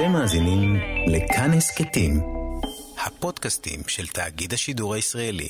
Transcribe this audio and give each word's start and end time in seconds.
אתם 0.00 0.12
מאזינים 0.12 0.76
לכאן 1.06 1.52
הסכתים, 1.52 2.20
הפודקאסטים 3.06 3.80
של 3.86 4.06
תאגיד 4.06 4.52
השידור 4.52 4.94
הישראלי. 4.94 5.48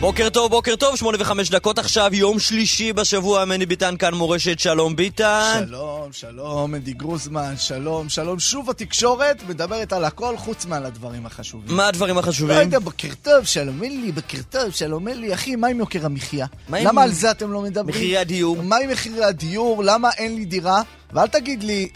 בוקר 0.00 0.30
טוב, 0.30 0.50
בוקר 0.50 0.76
טוב, 0.76 0.96
שמונה 0.96 1.18
וחמש 1.20 1.50
דקות 1.50 1.78
עכשיו, 1.78 2.10
יום 2.14 2.38
שלישי 2.38 2.92
בשבוע, 2.92 3.44
מני 3.44 3.66
ביטן 3.66 3.96
כאן 3.96 4.14
מורשת, 4.14 4.58
שלום 4.58 4.96
ביטן. 4.96 5.64
שלום, 5.66 6.12
שלום, 6.12 6.74
אדי 6.74 6.92
גרוזמן, 6.92 7.54
שלום, 7.56 8.08
שלום. 8.08 8.38
שוב 8.38 8.70
התקשורת 8.70 9.42
מדברת 9.48 9.92
על 9.92 10.04
הכל 10.04 10.36
חוץ 10.36 10.66
מעל 10.66 10.86
הדברים 10.86 11.26
החשובים. 11.26 11.76
מה 11.76 11.88
הדברים 11.88 12.14
לא 12.14 12.20
החשובים? 12.20 12.56
יודע, 12.56 12.78
בוקר 12.78 13.08
טוב, 13.22 13.44
שלום 13.44 13.84
אלי, 13.84 14.12
בוקר 14.12 14.38
טוב, 14.50 14.70
שלום 14.70 15.08
אלי. 15.08 15.34
אחי, 15.34 15.56
מה 15.56 15.68
עם 15.68 15.78
יוקר 15.78 16.06
המחיה? 16.06 16.46
עם 16.68 16.74
למה 16.86 17.02
על 17.02 17.12
זה 17.12 17.30
אתם 17.30 17.52
לא 17.52 17.60
מדברים? 17.60 17.96
מחירי 17.96 18.18
הדיור. 18.18 18.62
מה 18.62 18.76
עם 18.76 18.90
מחירי 18.90 19.24
הדיור? 19.24 19.84
למה 19.84 20.10
אין 20.18 20.34
לי 20.34 20.44
דירה? 20.44 20.82
ואל 21.12 21.26
תגיד 21.26 21.62
לי, 21.62 21.88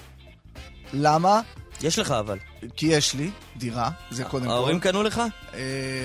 למה? 0.93 1.41
יש 1.81 1.99
לך 1.99 2.11
אבל. 2.11 2.39
כי 2.77 2.87
יש 2.87 3.15
לי 3.15 3.31
דירה, 3.57 3.91
זה 4.11 4.25
קודם 4.25 4.45
כל. 4.47 4.51
ההורים 4.51 4.81
קנו 4.81 5.03
לך? 5.03 5.23
אה, 5.55 5.61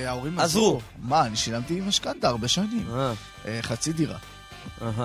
ההורים 0.08 0.40
עזרו. 0.40 0.82
מה, 1.02 1.26
אני 1.26 1.36
שילמתי 1.36 1.82
משכנתה 1.82 2.28
הרבה 2.28 2.48
שנים. 2.48 2.86
אה, 2.94 3.14
אה, 3.46 3.60
חצי 3.62 3.94
דירה. 3.94 4.18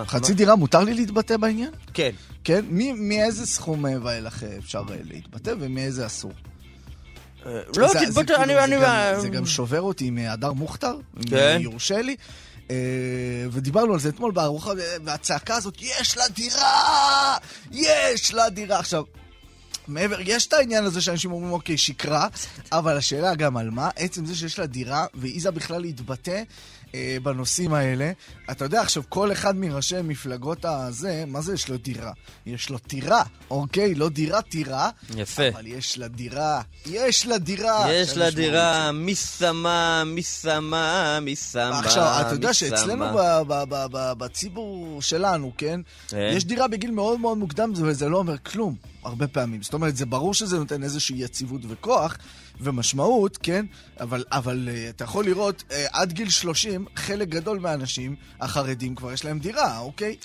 חצי 0.06 0.34
דירה, 0.34 0.56
מותר 0.56 0.80
לי 0.80 0.94
להתבטא 0.94 1.36
בעניין? 1.36 1.70
כן. 1.94 2.10
כן? 2.44 2.64
מאיזה 2.94 3.46
סכום 3.46 3.84
ואילך 4.02 4.42
אפשר 4.58 4.82
להתבטא 5.04 5.54
ומאיזה 5.60 6.06
אסור? 6.06 6.32
לא, 7.76 7.88
תתבטא, 8.06 8.36
כאילו, 8.44 8.64
אני... 8.64 8.78
זה 8.78 8.84
גם- 8.84 9.20
זה 9.20 9.28
גם 9.28 9.46
שובר 9.46 9.80
אותי 9.80 10.04
עם 10.06 10.18
הדר 10.18 10.52
מוכתר, 10.52 10.96
כן. 11.30 11.58
יורשה 11.60 12.02
לי. 12.02 12.16
ודיברנו 13.52 13.92
על 13.92 14.00
זה 14.00 14.08
אתמול 14.08 14.32
בארוחה, 14.32 14.70
והצעקה 15.04 15.54
הזאת, 15.56 15.74
יש 15.82 16.16
לה 16.16 16.24
דירה! 16.28 17.36
יש 17.72 18.34
לה 18.34 18.50
דירה! 18.50 18.78
עכשיו, 18.78 19.02
מעבר, 19.92 20.16
יש 20.20 20.46
את 20.46 20.52
העניין 20.52 20.84
הזה 20.84 21.00
שאנשים 21.00 21.32
אומרים, 21.32 21.52
אוקיי, 21.52 21.78
שקרה, 21.78 22.28
אבל 22.72 22.96
השאלה 22.96 23.34
גם 23.34 23.56
על 23.56 23.70
מה, 23.70 23.90
עצם 23.96 24.26
זה 24.26 24.34
שיש 24.36 24.58
לה 24.58 24.66
דירה, 24.66 25.06
והעיזה 25.14 25.50
בכלל 25.50 25.80
להתבטא 25.80 26.42
אה, 26.94 27.16
בנושאים 27.22 27.74
האלה. 27.74 28.12
אתה 28.50 28.64
יודע, 28.64 28.80
עכשיו, 28.80 29.02
כל 29.08 29.32
אחד 29.32 29.56
מראשי 29.56 30.02
מפלגות 30.04 30.64
הזה, 30.64 31.24
מה 31.26 31.40
זה 31.40 31.54
יש 31.54 31.68
לו 31.68 31.76
דירה? 31.76 32.12
יש 32.46 32.70
לו 32.70 32.78
טירה, 32.78 33.22
אוקיי? 33.50 33.94
לא 33.94 34.08
דירה, 34.08 34.42
טירה. 34.42 34.90
יפה. 35.16 35.48
אבל 35.48 35.66
יש 35.66 35.98
לה 35.98 36.08
דירה, 36.08 36.62
יש 36.86 37.26
לה 37.26 37.38
דירה. 37.38 37.92
יש 37.92 38.16
לה 38.16 38.30
דירה, 38.30 38.92
מי 38.92 39.14
שמה, 39.14 40.02
מי 40.06 40.22
שמה, 40.22 41.18
מי 41.22 41.36
שמה, 41.36 41.78
עכשיו, 41.78 42.16
אתה 42.20 42.34
יודע 42.34 42.54
שאצלנו. 42.54 43.04
ב- 43.14 43.42
ב- 43.48 43.64
ב- 43.68 43.86
ב- 43.92 44.12
בציבור 44.18 45.02
שלנו, 45.02 45.52
כן? 45.58 45.80
כן. 46.08 46.32
יש 46.36 46.44
דירה 46.44 46.68
בגיל 46.68 46.90
מאוד 46.90 47.20
מאוד 47.20 47.38
מוקדם, 47.38 47.72
וזה 47.76 48.08
לא 48.08 48.18
אומר 48.18 48.38
כלום, 48.38 48.74
הרבה 49.04 49.26
פעמים. 49.28 49.62
זאת 49.62 49.74
אומרת, 49.74 49.96
זה 49.96 50.06
ברור 50.06 50.34
שזה 50.34 50.58
נותן 50.58 50.82
איזושהי 50.82 51.16
יציבות 51.18 51.60
וכוח 51.68 52.16
ומשמעות, 52.62 53.36
כן? 53.42 53.66
אבל, 54.00 54.24
אבל 54.32 54.68
אה, 54.72 54.88
אתה 54.88 55.04
יכול 55.04 55.24
לראות, 55.24 55.62
אה, 55.70 55.86
עד 55.92 56.12
גיל 56.12 56.30
30, 56.30 56.86
חלק 56.96 57.28
גדול 57.28 57.58
מהאנשים 57.58 58.16
החרדים 58.40 58.94
כבר 58.94 59.12
יש 59.12 59.24
להם 59.24 59.38
דירה, 59.38 59.78
אוקיי? 59.78 60.16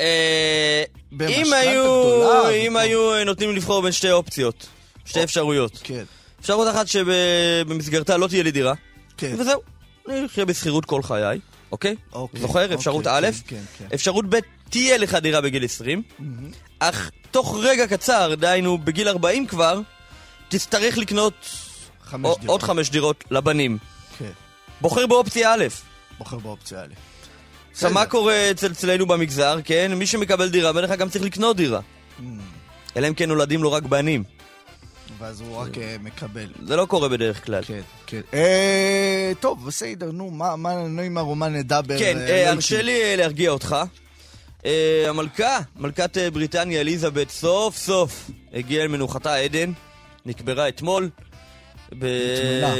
אה, 0.00 0.82
אם 1.20 1.52
היו, 1.52 1.84
גדולה 1.84 2.50
אם 2.50 2.76
היו 2.76 3.24
נותנים 3.24 3.56
לבחור 3.56 3.82
בין 3.82 3.92
שתי 3.92 4.10
אופציות, 4.10 4.66
שתי 5.04 5.24
אפשרויות. 5.24 5.80
כן, 5.84 6.04
אפשרות 6.40 6.68
אחת 6.68 6.86
שבמסגרתה 6.88 8.16
לא 8.16 8.26
תהיה 8.26 8.42
לי 8.42 8.50
דירה, 8.50 8.74
כן. 9.16 9.34
וזהו. 9.38 9.60
אני 10.08 10.26
אחיה 10.26 10.44
בשכירות 10.44 10.84
כל 10.84 11.02
חיי, 11.02 11.40
אוקיי? 11.72 11.96
אוקיי, 12.12 12.40
זוכר? 12.40 12.74
אפשרות 12.74 13.06
אוקיי, 13.06 13.28
א', 13.28 13.32
כן, 13.32 13.56
כן, 13.56 13.62
כן. 13.78 13.86
אפשרות 13.94 14.24
ב', 14.28 14.38
תהיה 14.70 14.98
לך 14.98 15.14
דירה 15.14 15.40
בגיל 15.40 15.64
20, 15.64 16.02
מהמם. 16.18 16.50
אך 16.78 17.10
תוך 17.30 17.56
רגע 17.60 17.86
קצר, 17.86 18.34
דהיינו 18.34 18.78
בגיל 18.78 19.08
40 19.08 19.46
כבר, 19.46 19.80
תצטרך 20.48 20.98
לקנות 20.98 21.34
חמש 22.08 22.22
דירות. 22.40 22.44
עוד 22.46 22.62
חמש 22.62 22.90
דירות 22.90 23.24
לבנים. 23.30 23.78
כן, 24.18 24.30
בוחר 24.80 25.06
באופציה 25.06 25.54
א'. 25.54 25.64
בוחר 26.18 26.38
באופציה 26.38 26.80
א'. 26.82 26.86
עכשיו, 27.72 27.90
מה. 27.90 28.06
קורה 28.06 28.50
אצל- 28.50 28.72
אצלנו 28.72 29.06
במגזר, 29.06 29.58
כן? 29.64 29.92
מי 29.94 30.06
שמקבל 30.06 30.48
דירה, 30.48 30.72
בדרך 30.72 30.90
כלל 30.90 30.96
גם 30.98 31.08
צריך 31.08 31.24
לקנות 31.24 31.56
דירה. 31.56 31.80
Mm, 31.80 32.22
אלא 32.96 33.08
אם 33.08 33.14
כן 33.14 33.28
נולדים 33.28 33.62
לו 33.62 33.72
רק 33.72 33.82
בנים. 33.82 34.24
ואז 35.18 35.40
הוא 35.40 35.56
רק 35.56 35.78
אה, 35.78 35.96
מקבל. 36.00 36.46
זה 36.66 36.76
לא 36.76 36.86
קורה 36.86 37.08
בדרך 37.08 37.44
כלל. 37.46 37.64
כן, 37.64 37.80
כן. 38.06 38.20
אה, 38.34 39.32
טוב, 39.40 39.66
בסדר, 39.66 40.10
נו, 40.12 40.30
מה, 40.30 40.56
מה, 40.56 40.74
נו, 40.88 41.02
עם 41.02 41.18
הרומן 41.18 41.52
נדבר? 41.52 41.98
כן, 41.98 42.16
אה, 42.18 42.28
אה, 42.28 42.44
לא 42.44 42.50
הרשה 42.50 42.74
איתי. 42.76 42.86
לי 42.86 43.02
אה, 43.02 43.16
להרגיע 43.16 43.50
אותך. 43.50 43.76
אה, 44.66 45.04
המלכה, 45.08 45.58
מלכת 45.76 46.18
אה, 46.18 46.30
בריטניה 46.30 46.80
אליזבת, 46.80 47.30
סוף 47.30 47.76
סוף 47.76 48.30
הגיעה 48.54 48.82
אל 48.82 48.88
מנוחתה 48.88 49.34
עדן, 49.34 49.72
נקברה 50.26 50.68
אתמול. 50.68 51.10
ב- 51.98 52.04
נטמנה. 52.04 52.74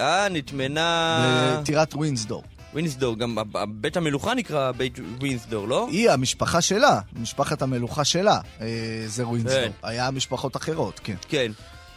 אה, 0.00 0.28
נטמנה... 0.28 1.58
בטירת 1.62 1.94
ווינסדור. 1.94 2.42
ווינסדור, 2.72 3.18
גם 3.18 3.38
בית 3.68 3.96
המלוכה 3.96 4.34
נקרא 4.34 4.72
בית 4.72 4.98
ווינסדור, 5.20 5.68
לא? 5.68 5.88
היא 5.90 6.10
המשפחה 6.10 6.60
שלה, 6.60 7.00
משפחת 7.20 7.62
המלוכה 7.62 8.04
שלה, 8.04 8.40
אה, 8.60 8.66
זה 9.06 9.26
ווינסדור. 9.26 9.52
כן. 9.60 9.70
היה 9.82 10.10
משפחות 10.10 10.56
אחרות, 10.56 11.00
כן. 11.04 11.14
כן. 11.28 11.52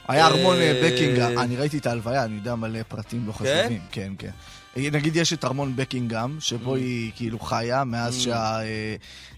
היה 0.08 0.28
ארמון 0.28 0.56
אה, 0.56 0.62
אה, 0.62 0.92
בקינגהם, 0.92 1.40
אני 1.40 1.56
ראיתי 1.58 1.78
את 1.78 1.86
ההלוויה, 1.86 2.24
אני 2.24 2.36
יודע 2.36 2.56
מלא 2.56 2.80
פרטים 2.88 3.28
לא 3.28 3.32
חשובים. 3.32 3.80
כן, 3.92 4.14
כן. 4.18 4.30
נגיד 4.78 5.16
יש 5.16 5.34
את 5.34 5.46
ארמון 5.46 5.74
בקינגהם, 5.76 6.38
שבו 6.40 6.76
Mm. 6.76 6.78
היא 6.78 7.12
כאילו 7.16 7.40
חיה, 7.40 7.84
מאז 7.84 8.16
שה... 8.22 8.60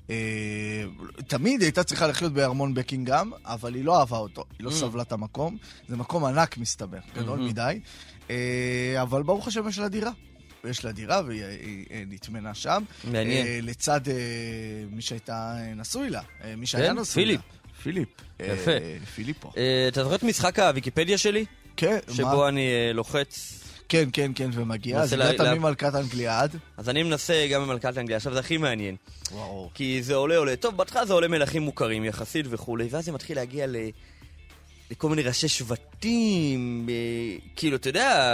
אה, 0.09 0.15
אה, 0.15 0.83
תמיד 1.27 1.61
היא 1.61 1.67
הייתה 1.67 1.83
צריכה 1.83 2.07
לחיות 2.07 2.33
בארמון 2.33 2.73
בקינגהם, 2.73 3.31
אבל 3.45 3.75
היא 3.75 3.83
לא 3.85 3.99
אהבה 3.99 4.17
אותו, 4.17 4.43
היא 4.59 4.65
לא 4.65 4.71
Mm. 4.71 4.73
סבלה 4.73 5.01
את 5.03 5.11
המקום. 5.11 5.57
זה 5.87 5.97
מקום 5.97 6.25
ענק 6.25 6.57
מסתבר, 6.57 6.97
גדול 7.15 7.39
Mhm. 7.39 7.43
מדי. 7.49 7.79
אה, 8.29 8.35
אבל 9.01 9.23
ברוך 9.23 9.47
השם 9.47 9.67
יש 9.67 9.79
לה 9.79 9.87
דירה. 9.87 10.11
יש 10.69 10.85
לה 10.85 10.91
דירה 10.91 11.21
והיא 11.25 11.43
היא, 11.45 11.85
היא 11.89 12.05
נטמנה 12.09 12.53
שם. 12.53 12.83
מעניין. 13.11 13.47
אה, 13.47 13.59
לצד 13.61 14.01
אה, 14.09 14.13
מי 14.91 15.01
שהייתה 15.01 15.55
אה, 15.59 15.73
נשוי 15.75 16.09
לה, 16.09 16.21
אה, 16.43 16.55
מי 16.55 16.65
שהיה 16.65 16.93
כן, 16.93 16.99
נשוי. 16.99 17.25
לה. 17.25 17.37
פיליפ. 17.83 18.09
יפה. 18.39 18.71
אה, 18.71 18.97
פיליפו. 19.15 19.51
אה, 19.57 19.85
אתה 19.87 20.03
זוכר 20.03 20.15
את 20.15 20.23
משחק 20.23 20.59
הוויקיפדיה 20.59 21.17
שלי? 21.17 21.45
כן, 21.77 21.97
שבו 22.11 22.37
מה? 22.37 22.47
אני 22.49 22.67
אה, 22.71 22.93
לוחץ 22.93 23.62
כן, 23.89 24.09
כן, 24.13 24.31
כן, 24.35 24.49
ומגיע. 24.53 24.99
אז 24.99 25.13
הגעת 25.13 25.39
לה- 25.39 25.55
ממלכת 25.55 25.95
אנגליה 25.95 26.39
עד? 26.41 26.55
אז 26.77 26.89
אני 26.89 27.03
מנסה 27.03 27.47
גם 27.51 27.61
במלכת 27.61 27.97
אנגליה, 27.97 28.17
עכשיו 28.17 28.33
זה 28.33 28.39
הכי 28.39 28.57
מעניין. 28.57 28.95
וואו. 29.31 29.69
כי 29.73 30.03
זה 30.03 30.15
עולה 30.15 30.37
עולה. 30.37 30.55
טוב, 30.55 30.77
בהתחלה 30.77 31.05
זה 31.05 31.13
עולה 31.13 31.27
מלכים 31.27 31.61
מוכרים 31.61 32.05
יחסית 32.05 32.45
וכולי, 32.49 32.87
ואז 32.91 33.05
זה 33.05 33.11
מתחיל 33.11 33.35
להגיע 33.37 33.67
ל... 33.67 33.75
לכל 34.91 35.09
מיני 35.09 35.21
ראשי 35.21 35.47
שבטים, 35.47 36.87
אה, 36.89 36.93
כאילו, 37.55 37.75
אתה 37.77 37.89
יודע, 37.89 38.29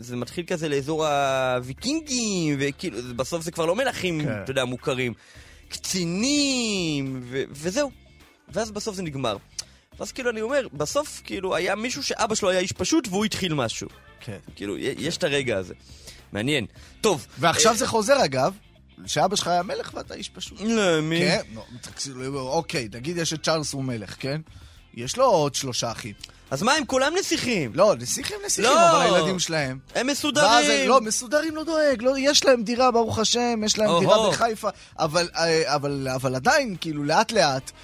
זה 0.00 0.16
מתחיל 0.16 0.44
כזה 0.46 0.68
לאזור 0.68 1.06
הוויקינגים, 1.06 2.56
וכאילו, 2.60 2.98
בסוף 3.16 3.42
זה 3.42 3.50
כבר 3.50 3.66
לא 3.66 3.76
מלכים, 3.76 4.22
כן. 4.24 4.42
אתה 4.42 4.50
יודע, 4.50 4.64
מוכרים. 4.64 5.12
קצינים, 5.68 7.20
ו- 7.24 7.42
וזהו. 7.50 7.90
ואז 8.48 8.70
בסוף 8.70 8.96
זה 8.96 9.02
נגמר. 9.02 9.36
ואז 9.98 10.12
כאילו 10.12 10.30
אני 10.30 10.40
אומר, 10.40 10.66
בסוף 10.72 11.22
כאילו 11.24 11.54
היה 11.56 11.74
מישהו 11.74 12.02
שאבא 12.02 12.34
שלו 12.34 12.50
היה 12.50 12.60
איש 12.60 12.72
פשוט 12.72 13.08
והוא 13.08 13.24
התחיל 13.24 13.54
משהו. 13.54 13.88
כן. 14.20 14.36
כאילו, 14.56 14.78
י- 14.78 14.94
יש 14.98 15.16
את 15.16 15.24
הרגע 15.24 15.58
הזה. 15.58 15.74
מעניין. 16.32 16.66
טוב. 17.00 17.26
ועכשיו 17.38 17.72
אה, 17.72 17.76
זה 17.76 17.86
חוזר, 17.86 18.24
אגב, 18.24 18.54
שאבא 19.06 19.36
שלך 19.36 19.46
היה 19.48 19.62
מלך 19.62 19.90
ואתה 19.94 20.14
איש 20.14 20.28
פשוט. 20.28 20.60
לא, 20.60 21.00
מי? 21.02 21.18
כן? 21.18 21.40
לא, 21.54 21.64
תקשיב, 21.80 22.16
אוקיי, 22.34 22.88
נגיד 22.94 23.16
יש 23.16 23.32
את 23.32 23.42
צ'ארלס 23.44 23.72
הוא 23.72 23.84
מלך, 23.84 24.16
כן? 24.18 24.40
יש 24.94 25.16
לו 25.16 25.24
עוד 25.24 25.54
שלושה 25.54 25.90
אחים. 25.92 26.12
אז 26.50 26.62
מה, 26.62 26.72
הם 26.72 26.84
כולם 26.84 27.12
נסיכים? 27.18 27.70
לא, 27.74 27.94
נסיכים 27.98 28.36
נסיכים, 28.46 28.70
לא. 28.70 28.90
אבל 28.90 29.14
הילדים 29.16 29.38
שלהם. 29.38 29.78
הם 29.94 30.06
מסודרים. 30.06 30.70
הם- 30.82 30.88
לא, 30.88 31.00
מסודרים 31.00 31.56
לא 31.56 31.64
דואג, 31.64 32.02
לא, 32.02 32.18
יש 32.18 32.44
להם 32.44 32.62
דירה, 32.62 32.90
ברוך 32.90 33.18
השם, 33.18 33.60
יש 33.64 33.78
להם 33.78 33.88
או-הו. 33.88 34.00
דירה 34.00 34.30
בחיפה, 34.30 34.68
אבל, 34.98 35.28
אה, 35.36 35.74
אבל, 35.74 36.08
אבל 36.14 36.34
עדיין, 36.34 36.76
כאילו, 36.80 37.04
לאט 37.04 37.32
לאט, 37.32 37.70
אה, 37.70 37.76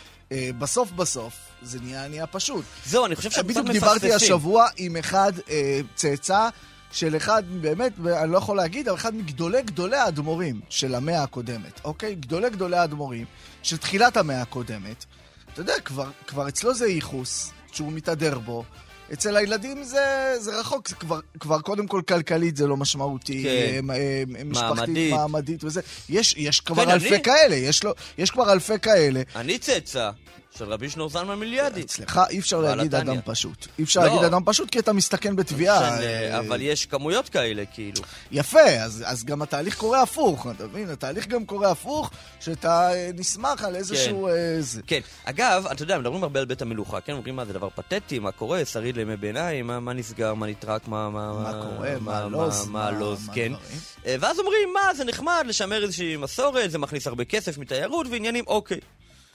בסוף 0.58 0.90
בסוף, 0.90 1.34
זה 1.62 1.80
נהיה, 1.80 2.08
נהיה 2.08 2.26
פשוט. 2.26 2.64
זהו, 2.86 3.06
אני 3.06 3.16
חושב 3.16 3.30
שהם 3.30 3.44
קצת 3.44 3.50
בדיוק 3.50 3.66
מפספסים. 3.66 3.88
דיברתי 3.88 4.12
השבוע 4.12 4.66
עם 4.76 4.96
אחד 4.96 5.32
אה, 5.50 5.80
צאצא 5.94 6.48
של 6.92 7.16
אחד, 7.16 7.42
באמת, 7.60 7.92
אני 8.22 8.32
לא 8.32 8.38
יכול 8.38 8.56
להגיד, 8.56 8.88
אבל 8.88 8.98
אחד 8.98 9.14
מגדולי 9.14 9.62
גדולי 9.62 9.96
האדמו"רים 9.96 10.60
של 10.68 10.94
המאה 10.94 11.22
הקודמת, 11.22 11.80
אוקיי? 11.84 12.14
גדולי 12.14 12.50
גדולי 12.50 12.76
האדמו"רים 12.76 13.24
של 13.62 13.76
תחילת 13.76 14.16
המאה 14.16 14.42
הקודמת. 14.42 15.04
אתה 15.52 15.60
יודע, 15.60 15.80
כבר, 15.84 16.10
כבר 16.26 16.48
אצלו 16.48 16.74
זה 16.74 16.86
ייחוס, 16.86 17.52
שהוא 17.72 17.92
מתהדר 17.92 18.38
בו. 18.38 18.64
אצל 19.12 19.36
הילדים 19.36 19.84
זה, 19.84 20.00
זה 20.38 20.60
רחוק, 20.60 20.88
זה 20.88 20.94
כבר, 20.94 21.20
כבר 21.40 21.60
קודם 21.60 21.86
כל 21.86 22.02
כלכלית 22.08 22.56
זה 22.56 22.66
לא 22.66 22.76
משמעותי, 22.76 23.42
כן. 23.42 23.90
אה, 23.90 23.96
אה, 23.96 24.44
משפחתית, 24.44 24.78
מעמדית. 24.78 25.12
מעמדית 25.12 25.64
וזה. 25.64 25.80
יש, 26.08 26.34
יש 26.38 26.60
כבר 26.60 26.84
כן, 26.84 26.90
אלפי 26.90 27.14
אני- 27.14 27.22
כאלה, 27.22 27.54
יש, 27.54 27.84
לו, 27.84 27.92
יש 28.18 28.30
כבר 28.30 28.52
אלפי 28.52 28.78
כאלה. 28.82 29.22
אני 29.36 29.58
צאצא. 29.58 30.10
של 30.58 30.72
רבי 30.72 30.90
שנור 30.90 31.08
זלמן 31.08 31.34
מיליאדי. 31.34 31.80
אצלך 31.80 32.20
אי 32.30 32.38
אפשר 32.38 32.60
להגיד. 32.60 32.94
אדם 32.94 33.16
פשוט. 33.24 33.66
אי 33.78 33.84
אפשר 33.84 34.00
לא. 34.00 34.06
להגיד 34.06 34.24
אדם 34.24 34.42
פשוט 34.44 34.70
כי 34.70 34.78
אתה 34.78 34.92
מסתכן 34.92 35.36
בתביעה. 35.36 35.98
אה, 36.02 36.38
אבל 36.38 36.60
יש 36.60 36.86
כמויות 36.86 37.28
כאלה, 37.28 37.64
כאילו. 37.72 38.02
יפה, 38.30 38.60
אז, 39.04 39.24
גם 39.24 39.42
התהליך 39.42 39.76
קורה 39.76 40.02
הפוך, 40.02 40.46
אתה 40.56 40.66
מבין? 40.66 40.90
התהליך 40.90 41.26
גם 41.26 41.44
קורה 41.44 41.70
הפוך, 41.70 42.10
שאתה 42.40 42.92
אה, 42.92 43.10
נסמך 43.14 43.64
על 43.64 43.76
איזשהו... 43.76 44.28
אה, 44.28 44.56
זה. 44.60 44.82
כן. 44.86 45.00
אגב, 45.24 45.66
אתה 45.72 45.82
יודע, 45.82 45.98
מדברים 45.98 46.22
הרבה 46.22 46.40
על 46.40 46.46
בית 46.46 46.62
המלוכה, 46.62 47.00
כן? 47.00 47.12
אומרים 47.12 47.36
מה 47.36 47.44
זה 47.44 47.52
דבר 47.52 47.68
פתטי, 47.70 48.18
מה 48.18 48.32
קורה, 48.32 48.64
שריד 48.64 48.96
לימי 48.96 49.16
ביניים, 49.16 49.66
מה, 49.66 49.92
נסגר, 49.92 50.34
מה 50.34 50.46
נטרק, 50.46 50.88
מה... 50.88 51.10
מה, 51.10 51.52
קורה, 51.62 51.94
מה 52.00 52.24
לוז, 52.24 52.68
מה 52.68 52.90
לוז, 52.90 53.26
מה 53.26 53.34
כן. 53.34 53.52
דברים. 53.52 53.78
אה, 54.06 54.16
ואז 54.20 54.38
אומרים, 54.38 54.72
מה, 54.74 54.94
זה 54.94 55.04
נחמד 55.04 55.44
לשמר 55.46 55.82
איזושהי 55.82 56.16
מסורת, 56.16 56.70
זה 56.70 56.78
מכניס 56.78 57.06
הרבה 57.06 57.24
כסף 57.24 57.58
מתיירות 57.58 58.06
ועניינים, 58.10 58.44
אוקיי. 58.46 58.80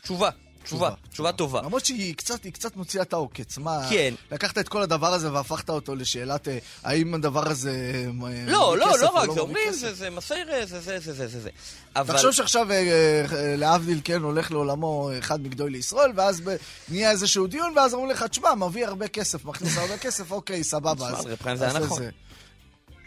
תשובה, 0.02 0.30
תשובה, 0.68 0.92
תשובה 1.10 1.32
טובה. 1.32 1.62
למרות 1.62 1.86
שהיא 1.86 2.16
קצת, 2.16 2.44
היא 2.44 2.54
קצת 2.54 2.76
מוציאה 2.76 3.04
את 3.04 3.14
העוקץ. 3.14 3.58
מה, 3.58 3.88
כן. 3.90 4.14
לקחת 4.32 4.58
את 4.58 4.70
כל 4.70 4.82
הדבר 4.82 5.14
הזה 5.14 5.34
והפכת 5.34 5.70
אותו 5.70 5.96
לשאלת 5.96 6.48
אה, 6.48 6.58
האם 6.84 7.14
הדבר 7.14 7.50
הזה... 7.50 8.04
אה, 8.26 8.46
לא, 8.48 8.78
לא, 8.78 8.98
לא 9.02 9.08
או 9.08 9.16
רק 9.16 9.32
זה, 9.32 9.40
אומרים? 9.40 9.72
זה 9.72 9.94
זה 9.94 10.10
מסיירה, 10.10 10.66
זה 10.66 10.80
זה 10.80 11.00
זה 11.00 11.14
זה 11.14 11.28
זה 11.28 11.40
זה. 11.40 11.50
אבל... 11.96 12.14
תחשוב 12.14 12.32
שעכשיו, 12.32 12.72
אה, 12.72 12.76
אה, 12.76 13.56
להבדיל, 13.56 14.02
כן, 14.04 14.22
הולך 14.22 14.52
לעולמו 14.52 15.10
אחד 15.20 15.42
מגדולי 15.42 15.78
ישראל, 15.78 16.12
ואז 16.16 16.42
נהיה 16.90 17.12
איזשהו 17.12 17.48
דיון, 17.48 17.74
ואז 17.76 17.94
אומרים 17.94 18.12
לך, 18.12 18.24
תשמע, 18.24 18.56
מביא 18.56 18.86
הרבה 18.86 19.08
כסף, 19.08 19.46
מכניס 19.46 19.78
הרבה 19.78 19.98
כסף, 19.98 20.32
אוקיי, 20.32 20.64
סבבה. 20.64 21.12
תשמע, 21.40 21.56
זה 21.56 21.80
נכון. 21.80 22.02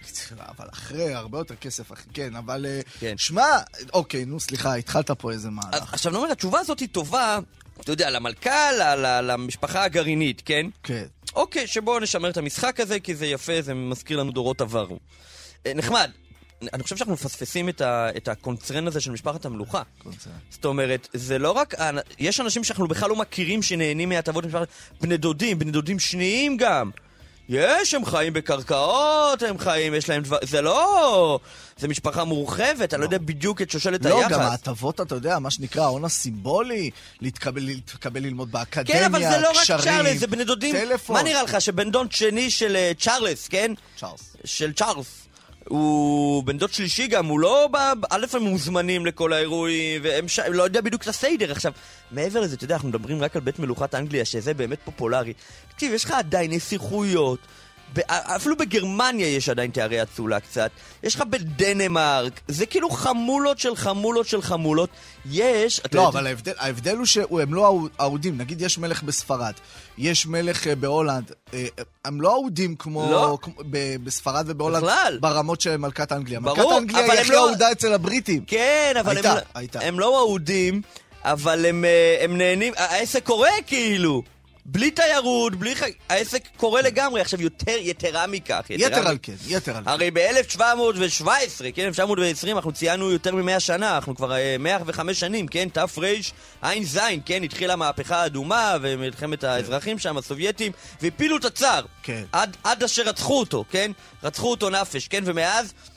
אבל 0.59 0.67
אחרי, 0.73 1.15
הרבה 1.15 1.39
יותר 1.39 1.55
כסף, 1.55 1.93
אחי, 1.93 2.03
כן, 2.15 2.37
אבל... 2.37 2.67
אה, 2.67 2.81
כן. 3.01 3.15
שמע, 3.19 3.47
אוקיי, 3.93 4.25
נו, 4.25 4.41
סליחה, 4.41 4.75
התחלת 4.75 5.11
פה 5.11 5.31
איזה 5.33 5.51
מהלך. 5.51 5.93
עכשיו, 5.93 6.13
אני 6.13 6.23
אומר, 6.23 6.33
התשובה 6.33 6.59
הזאת 6.59 6.81
היא 6.81 6.89
טובה, 6.93 7.39
אתה 7.81 7.93
יודע, 7.93 8.11
למלכה, 8.11 8.73
למשפחה 9.23 9.85
הגרעינית, 9.85 10.43
כן? 10.45 10.67
כן. 10.83 11.05
אוקיי, 11.35 11.67
שבואו 11.67 11.99
נשמר 12.01 12.31
את 12.31 12.37
המשחק 12.37 12.81
הזה, 12.81 13.01
כי 13.01 13.15
זה 13.15 13.27
יפה, 13.27 13.63
זה 13.63 13.75
מזכיר 13.75 14.21
לנו 14.21 14.33
דורות 14.33 14.61
עברו. 14.61 14.99
אה, 15.67 15.75
נחמד. 15.75 16.11
אני 16.73 16.83
חושב 16.83 16.97
שאנחנו 16.97 17.15
מפספסים 17.15 17.69
את, 17.69 17.81
ה, 17.81 18.09
את 18.17 18.29
הקונצרן 18.29 18.87
הזה 18.87 19.01
של 19.01 19.11
משפחת 19.11 19.45
המלוכה. 19.45 19.83
זאת 20.51 20.65
אומרת, 20.65 21.09
זה 21.13 21.39
לא 21.39 21.51
רק... 21.51 21.75
האנ- 21.75 22.15
יש 22.19 22.41
אנשים 22.41 22.65
שאנחנו 22.65 22.89
בכלל 22.89 23.09
לא 23.09 23.17
מכירים 23.17 23.63
שנהנים 23.63 24.09
מהטבות 24.09 24.45
משפחת... 24.45 24.69
בני 25.01 25.17
דודים, 25.17 25.59
בני 25.59 25.71
דודים 25.71 25.99
שניים 25.99 26.57
גם. 26.57 26.91
יש, 27.51 27.95
הם 27.95 28.05
חיים 28.05 28.33
בקרקעות, 28.33 29.43
הם 29.43 29.59
חיים, 29.59 29.95
יש 29.95 30.09
להם 30.09 30.23
דבר... 30.23 30.39
זה 30.43 30.63
לא... 30.63 31.39
זה 31.77 31.89
משפחה 31.89 32.25
מורחבת, 32.25 32.95
אני 32.95 33.01
לא 33.01 33.07
יודע 33.07 33.19
בדיוק 33.19 33.63
את 33.63 33.71
שושלת 33.71 34.05
לא, 34.05 34.19
היחס. 34.19 34.33
גם 34.33 34.41
ההטבות, 34.41 35.01
אתה 35.01 35.15
יודע, 35.15 35.39
מה 35.39 35.51
שנקרא 35.51 35.83
ההון 35.83 36.05
הסימבולי, 36.05 36.91
להתקבל, 37.21 37.63
להתקבל 37.63 38.23
ללמוד 38.23 38.53
באקדמיה, 38.53 39.01
כן, 39.01 39.05
אבל 39.05 39.21
זה 39.21 39.39
לא 39.41 39.51
רק 39.51 39.57
קשרים, 39.63 39.81
צ'ארלס, 39.81 40.19
זה 40.19 40.27
בני 40.27 40.45
דודים. 40.45 40.77
טלפון. 40.77 41.17
מה 41.17 41.23
נראה 41.23 41.43
לך, 41.43 41.61
שבן 41.61 41.91
דוד 41.91 42.13
שני 42.13 42.51
של 42.51 42.77
אה, 42.77 42.93
צ'ארלס, 43.01 43.49
כן? 43.49 43.73
צ'ארלס. 43.99 44.37
של 44.45 44.73
צ'ארלס. 44.73 45.07
הוא 45.69 46.45
בן 46.45 46.59
דוד 46.59 46.73
שלישי 46.73 47.07
גם, 47.07 47.27
הוא 47.27 47.41
לא 47.41 47.69
בא... 47.71 47.93
א', 48.11 48.27
הם 48.33 48.43
מוזמנים 48.43 49.07
לכל 49.07 49.33
האירועים, 49.33 50.01
והם 50.05 50.29
ש... 50.29 50.39
לא 50.39 50.63
יודע 50.63 50.81
בדיוק 50.81 51.03
את 51.03 51.09
הסדר. 51.09 51.53
עכשיו, 51.53 51.73
מעבר 52.11 52.41
לזה, 52.41 52.55
אתה 52.57 52.65
יודע, 52.65 52.75
אנחנו 52.75 52.89
מדברים 52.89 53.23
רק 53.23 53.37
על 53.37 53.43
בית 53.43 53.59
מלוכת 53.59 53.95
אנגליה, 53.95 54.25
שזה 54.25 54.55
באמת 54.55 54.79
פופולרי. 54.85 55.33
תקשיב, 55.75 55.93
יש 55.93 56.05
לך 56.05 56.11
עדיין 56.11 56.53
נסיכויות. 56.53 57.39
אפילו 58.09 58.57
בגרמניה 58.57 59.29
יש 59.37 59.49
עדיין 59.49 59.71
תארי 59.71 60.03
אצולה 60.03 60.41
קצת. 60.41 60.71
יש 61.03 61.15
לך 61.15 61.23
בדנמרק. 61.31 62.41
זה 62.49 62.67
כאילו 62.67 62.91
חמולות 62.91 63.59
של 63.59 63.77
חמולות 63.77 64.27
של 64.27 64.43
חמולות. 64.43 64.91
יש... 65.31 65.81
לא, 65.93 66.09
אבל 66.09 66.27
ההבדל, 66.27 66.53
ההבדל 66.59 66.97
הוא 66.97 67.07
שהם 67.07 67.55
לא 67.55 67.67
אהו- 67.67 67.89
אהודים. 68.01 68.39
נגיד 68.39 68.61
יש 68.63 68.79
מלך 68.79 69.03
בספרד, 69.03 69.53
יש 69.99 70.27
מלך 70.27 70.67
אה, 70.67 70.75
בהולנד. 70.75 71.33
אה, 71.55 71.67
הם 72.05 72.21
לא 72.21 72.33
אהודים 72.33 72.77
כמו, 72.77 73.09
לא. 73.11 73.39
כמו 73.43 73.53
בספרד 74.05 74.45
ובהולנד 74.49 74.83
בכלל. 74.85 75.19
ברמות 75.21 75.61
של 75.61 75.77
מלכת 75.77 76.13
אנגליה. 76.13 76.41
ברור, 76.41 76.57
מלכת 76.57 76.77
אנגליה 76.79 77.13
היא 77.13 77.21
הכי 77.21 77.33
לא- 77.33 77.49
אהודה 77.49 77.73
אצל 77.73 77.93
הבריטים. 77.93 78.45
כן, 78.47 78.95
אבל 79.01 79.17
הייתה, 79.17 79.31
הם, 79.31 79.37
לא- 79.37 79.43
הייתה. 79.55 79.81
הם 79.81 80.01
לא 80.01 80.19
אהודים, 80.19 80.83
אבל 81.25 81.67
הם, 81.67 81.85
אה, 81.85 82.19
הם 82.25 82.39
נהנים, 82.39 82.73
העסק 82.77 83.25
קורה 83.27 83.51
כאילו. 83.67 84.23
בלי 84.67 84.91
תיירות, 84.91 85.55
בלי 85.57 85.77
ח... 85.77 85.83
העסק 86.09 86.43
קורה 86.57 86.83
לגמרי. 86.83 87.21
עכשיו, 87.21 87.41
יותר, 87.43 87.77
יתרה 87.79 88.27
מכך. 88.27 88.65
יתר 88.69 89.03
מ- 89.03 89.07
על 89.07 89.19
כן, 89.23 89.33
יתר 89.47 89.77
על 89.77 89.85
כן. 89.85 89.91
הרי 89.91 90.11
ב-1717, 90.11 91.25
כן, 91.75 91.87
1920, 91.87 92.57
אנחנו 92.57 92.73
ציינו 92.73 93.11
יותר 93.11 93.35
מ-100 93.35 93.61
שנה, 93.61 93.97
אנחנו 93.97 94.17
כבר 94.17 94.33
אה, 94.33 94.57
105 94.59 95.21
שנים, 95.21 95.47
כן, 95.49 95.69
תרע"ז, 95.69 96.99
כן, 97.27 97.43
התחילה 97.43 97.73
המהפכה 97.73 98.23
האדומה 98.23 98.77
ומלחמת 98.81 99.45
האזרחים 99.45 99.99
שם, 99.99 100.17
הסובייטים, 100.19 100.73
והפילו 101.03 101.37
את 101.37 101.45
הצאר. 101.45 101.85
כן. 102.03 102.23
עד, 102.33 102.57
עד 102.65 102.83
אשר 102.83 103.03
רצחו 103.03 103.39
אותו, 103.39 103.65
כן? 103.71 103.93
רצחו 104.23 104.51
אותו 104.51 104.71
נפש, 104.71 105.09
כן? 105.09 105.23
ומאז 105.27 105.65
אה, 105.67 105.90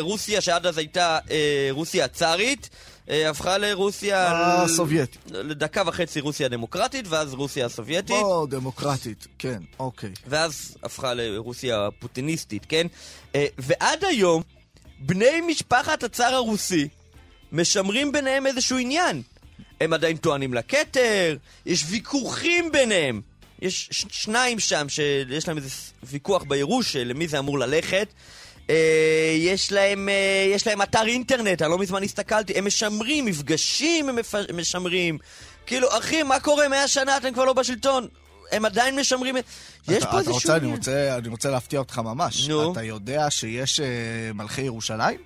רוסיה, 0.00 0.40
שעד 0.40 0.66
אז 0.66 0.78
הייתה 0.78 1.18
אה, 1.30 1.68
רוסיה 1.70 2.04
הצארית, 2.04 2.70
אה, 3.10 3.30
הפכה 3.30 3.58
לרוסיה... 3.58 4.32
הסובייטית. 4.62 5.18
לדקה 5.30 5.82
וחצי 5.86 6.20
רוסיה 6.20 6.48
דמוקרטית, 6.48 7.08
ואז 7.08 7.34
רוסיה 7.34 7.66
הסובייטית. 7.66 8.16
או, 8.16 8.46
דמוקרטית, 8.46 9.26
כן, 9.38 9.62
אוקיי. 9.78 10.10
ואז 10.26 10.76
הפכה 10.82 11.14
לרוסיה 11.14 11.88
פוטיניסטית, 11.98 12.66
כן? 12.68 12.86
אה, 13.34 13.46
ועד 13.58 14.04
היום, 14.04 14.42
בני 14.98 15.40
משפחת 15.40 16.02
הצאר 16.02 16.34
הרוסי 16.34 16.88
משמרים 17.52 18.12
ביניהם 18.12 18.46
איזשהו 18.46 18.78
עניין. 18.78 19.22
הם 19.80 19.92
עדיין 19.92 20.16
טוענים 20.16 20.54
לכתר, 20.54 21.36
יש 21.66 21.84
ויכוחים 21.88 22.72
ביניהם. 22.72 23.20
יש 23.62 23.88
שניים 23.92 24.60
שם 24.60 24.88
שיש 24.88 25.48
להם 25.48 25.56
איזה 25.56 25.68
ויכוח 26.02 26.42
בירוש 26.42 26.96
למי 26.96 27.28
זה 27.28 27.38
אמור 27.38 27.58
ללכת. 27.58 28.08
אה, 28.70 28.74
יש 29.38 29.72
להם, 29.72 30.08
אה, 30.08 30.14
יש 30.54 30.66
להם 30.66 30.82
אתר 30.82 31.06
אינטרנט, 31.06 31.62
אני 31.62 31.70
לא 31.70 31.78
מזמן 31.78 32.02
הסתכלתי, 32.02 32.52
הם 32.58 32.66
משמרים, 32.66 33.24
מפגשים 33.24 34.08
הם 34.08 34.18
משמרים. 34.54 35.18
כאילו, 35.66 35.88
אחי, 35.98 36.22
מה 36.22 36.40
קורה? 36.40 36.68
מאה 36.68 36.88
שנה 36.88 37.16
אתם 37.16 37.32
כבר 37.32 37.44
לא 37.44 37.52
בשלטון. 37.52 38.06
הם 38.52 38.64
עדיין 38.64 39.00
משמרים... 39.00 39.36
את- 39.36 39.44
יש 39.88 40.04
פה 40.04 40.18
איזשהו... 40.18 40.52
אני. 40.54 40.66
רוצה, 40.72 41.16
אני 41.18 41.28
רוצה 41.28 41.50
להפתיע 41.50 41.78
אותך 41.78 41.98
ממש. 41.98 42.48
נו. 42.48 42.72
אתה 42.72 42.82
יודע 42.82 43.30
שיש 43.30 43.80
אה, 43.80 43.86
מלכי 44.34 44.62
ירושלים? 44.62 45.20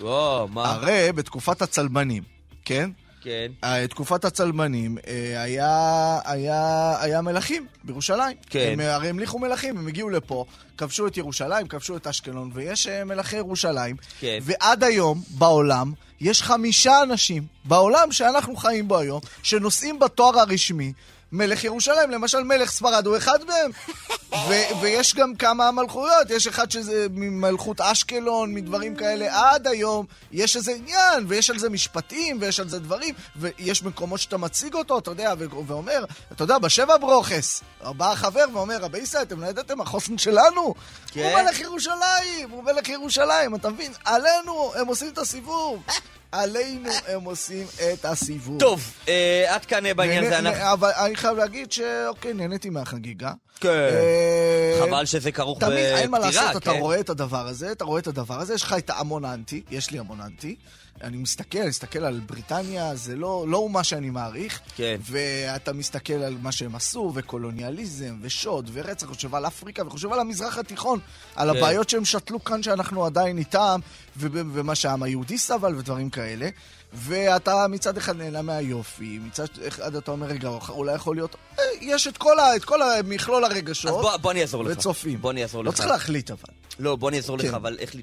וואו, 0.00 0.48
מה? 0.48 0.70
הרי 0.72 1.12
בתקופת 1.14 1.62
הצלבנים, 1.62 2.22
כן? 2.64 2.90
כן. 3.26 3.52
אה, 3.64 3.86
תקופת 3.88 4.24
הצלבנים 4.24 4.98
אה, 5.06 5.42
היה, 5.42 6.18
היה, 6.24 6.94
היה 7.00 7.20
מלכים 7.20 7.66
בירושלים. 7.84 8.36
כן. 8.50 8.70
הם 8.72 8.80
אה, 8.80 8.94
הרי 8.94 9.08
המליכו 9.08 9.38
מלכים, 9.38 9.78
הם 9.78 9.88
הגיעו 9.88 10.10
לפה, 10.10 10.44
כבשו 10.78 11.06
את 11.06 11.16
ירושלים, 11.16 11.68
כבשו 11.68 11.96
את 11.96 12.06
אשקלון, 12.06 12.50
ויש 12.54 12.86
מלכי 12.86 13.36
ירושלים. 13.36 13.96
כן. 14.20 14.38
ועד 14.42 14.84
היום, 14.84 15.22
בעולם, 15.28 15.92
יש 16.20 16.42
חמישה 16.42 17.02
אנשים, 17.02 17.46
בעולם 17.64 18.12
שאנחנו 18.12 18.56
חיים 18.56 18.88
בו 18.88 18.98
היום, 18.98 19.20
שנושאים 19.42 19.98
בתואר 19.98 20.38
הרשמי 20.38 20.92
מלך 21.32 21.64
ירושלים. 21.64 22.10
למשל, 22.10 22.42
מלך 22.42 22.70
ספרד 22.70 23.06
הוא 23.06 23.16
אחד 23.16 23.38
מהם. 23.44 23.70
ו- 24.48 24.80
ויש 24.80 25.14
גם 25.14 25.34
כמה 25.34 25.70
מלכויות, 25.70 26.30
יש 26.30 26.46
אחד 26.46 26.70
שזה 26.70 27.06
ממלכות 27.10 27.80
אשקלון, 27.80 28.54
מדברים 28.54 28.96
כאלה, 28.96 29.50
עד 29.52 29.66
היום 29.66 30.06
יש 30.32 30.56
איזה 30.56 30.72
עניין, 30.72 31.24
ויש 31.28 31.50
על 31.50 31.58
זה 31.58 31.70
משפטים, 31.70 32.38
ויש 32.40 32.60
על 32.60 32.68
זה 32.68 32.78
דברים, 32.78 33.14
ויש 33.36 33.82
מקומות 33.82 34.20
שאתה 34.20 34.36
מציג 34.36 34.74
אותו, 34.74 34.98
אתה 34.98 35.10
יודע, 35.10 35.34
ו- 35.38 35.66
ואומר, 35.66 36.04
אתה 36.32 36.44
יודע, 36.44 36.58
בשבע 36.58 36.96
ברוכס, 36.96 37.62
בא 37.82 38.12
החבר 38.12 38.44
ואומר, 38.52 38.76
רבי 38.80 38.98
ישראל, 38.98 39.22
אתם 39.22 39.40
לא 39.40 39.46
ידעתם, 39.46 39.80
החוסן 39.80 40.18
שלנו, 40.18 40.74
כן. 41.06 41.22
הוא 41.22 41.42
מלך 41.42 41.60
ירושלים, 41.60 42.50
הוא 42.50 42.64
מלך 42.64 42.88
ירושלים, 42.88 43.54
אתה 43.54 43.70
מבין? 43.70 43.92
עלינו 44.04 44.72
הם 44.76 44.86
עושים 44.86 45.08
את 45.08 45.18
הסיבוב. 45.18 45.82
עלינו 46.32 46.90
הם 47.08 47.24
עושים 47.24 47.66
את 47.92 48.04
הסיבוב. 48.04 48.60
טוב, 48.60 48.92
אה, 49.08 49.44
עד 49.54 49.64
כאן 49.64 49.86
אה, 49.86 49.94
בעניין 49.94 50.24
נהנה- 50.24 50.38
הזה 50.38 50.48
אנחנו... 50.48 50.72
אבל 50.72 50.90
אני 51.04 51.16
חייב 51.16 51.36
להגיד 51.36 51.72
שאוקיי, 51.72 52.32
נהניתי 52.34 52.70
מהחגיגה. 52.70 53.32
כן. 53.60 53.68
אה, 53.68 54.80
חבל 54.86 55.04
שזה 55.04 55.32
כרוך 55.32 55.60
תמיד, 55.60 55.72
אין 55.78 56.10
מה 56.10 56.18
בפטירה, 56.20 56.44
לעשות, 56.44 56.62
אתה 56.62 56.72
כן? 56.72 56.78
רואה 56.80 57.00
את 57.00 57.10
הדבר 57.10 57.46
הזה, 57.46 57.72
אתה 57.72 57.84
רואה 57.84 58.00
את 58.00 58.06
הדבר 58.06 58.40
הזה, 58.40 58.54
יש 58.54 58.62
לך 58.62 58.74
את 58.78 58.90
ההמון 58.90 59.24
האנטי, 59.24 59.62
יש 59.70 59.90
לי 59.90 59.98
המון 59.98 60.20
אנטי. 60.20 60.56
אני 61.02 61.16
מסתכל, 61.16 61.58
אני 61.58 61.68
מסתכל 61.68 62.04
על 62.04 62.20
בריטניה, 62.26 62.94
זה 62.94 63.16
לא, 63.16 63.44
לא 63.48 63.68
מה 63.68 63.84
שאני 63.84 64.10
מעריך. 64.10 64.60
כן. 64.76 64.96
ואתה 65.00 65.72
מסתכל 65.72 66.12
על 66.12 66.36
מה 66.42 66.52
שהם 66.52 66.74
עשו, 66.74 67.12
וקולוניאליזם, 67.14 68.18
ושוד, 68.22 68.70
ורצח, 68.72 69.06
חושב 69.06 69.34
על 69.34 69.46
אפריקה, 69.46 69.86
וחושב 69.86 70.12
על 70.12 70.20
המזרח 70.20 70.58
התיכון, 70.58 70.98
על 71.36 71.52
כן. 71.52 71.58
הבעיות 71.58 71.88
שהם 71.88 72.04
שתלו 72.04 72.44
כאן 72.44 72.62
שאנחנו 72.62 73.04
עדיין 73.04 73.38
איתם, 73.38 73.80
ומה 74.16 74.74
שהעם 74.74 75.02
היהודי 75.02 75.38
סבל, 75.38 75.74
ודברים 75.74 76.10
כאלה. 76.10 76.48
ואתה 76.92 77.66
מצד 77.68 77.96
אחד 77.96 78.16
נהנה 78.16 78.42
מהיופי, 78.42 79.18
מצד 79.26 79.46
אחד 79.68 79.96
אתה 79.96 80.10
אומר, 80.10 80.26
רגע, 80.26 80.48
אולי 80.68 80.94
יכול 80.94 81.16
להיות... 81.16 81.36
אה, 81.58 81.64
יש 81.80 82.06
את 82.06 82.16
כל, 82.16 82.38
ה, 82.38 82.56
את 82.56 82.64
כל 82.64 82.82
המכלול 82.82 83.44
אז 83.44 83.52
הרגשות. 83.52 84.02
בוא, 84.02 84.16
בוא 84.16 84.30
אני 84.30 84.42
אעזור 84.42 84.64
לך. 84.64 84.78
וצופים. 84.78 85.20
בוא 85.20 85.30
אני 85.30 85.42
אעזור 85.42 85.64
לא 85.64 85.68
לך. 85.70 85.76
צריך 85.76 85.88
להחליט 85.88 86.30
אבל. 86.30 86.54
לא, 86.78 86.96
בוא 86.96 87.08
אני 87.08 87.16
אעזור 87.16 87.38
כן. 87.38 87.48
לך, 87.48 87.54
אבל 87.54 87.76
איך, 87.78 87.94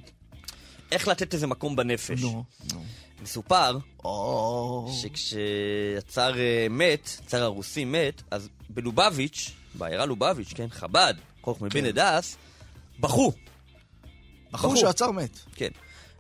איך 0.94 1.08
לתת 1.08 1.34
איזה 1.34 1.48
מקום 1.48 1.76
בנפש. 1.76 2.22
נו. 2.22 2.44
מסופר. 3.22 3.78
שכשהצאר 5.02 6.40
אה, 6.40 6.68
מת, 6.70 7.10
הצאר 7.26 7.44
הרוסי 7.44 7.86
מת, 7.86 8.22
אז 8.32 8.50
בלובביץ', 8.70 9.52
בעיירה 9.76 10.06
לובביץ', 10.06 10.54
כן, 10.56 10.68
חב"ד, 10.70 11.14
חוכמי 11.42 11.70
בן 11.70 11.86
הדס, 11.86 12.38
בכו, 13.00 13.32
בחור. 14.52 14.76
שעצר 14.76 15.12
מת. 15.12 15.40
כן. 15.56 15.70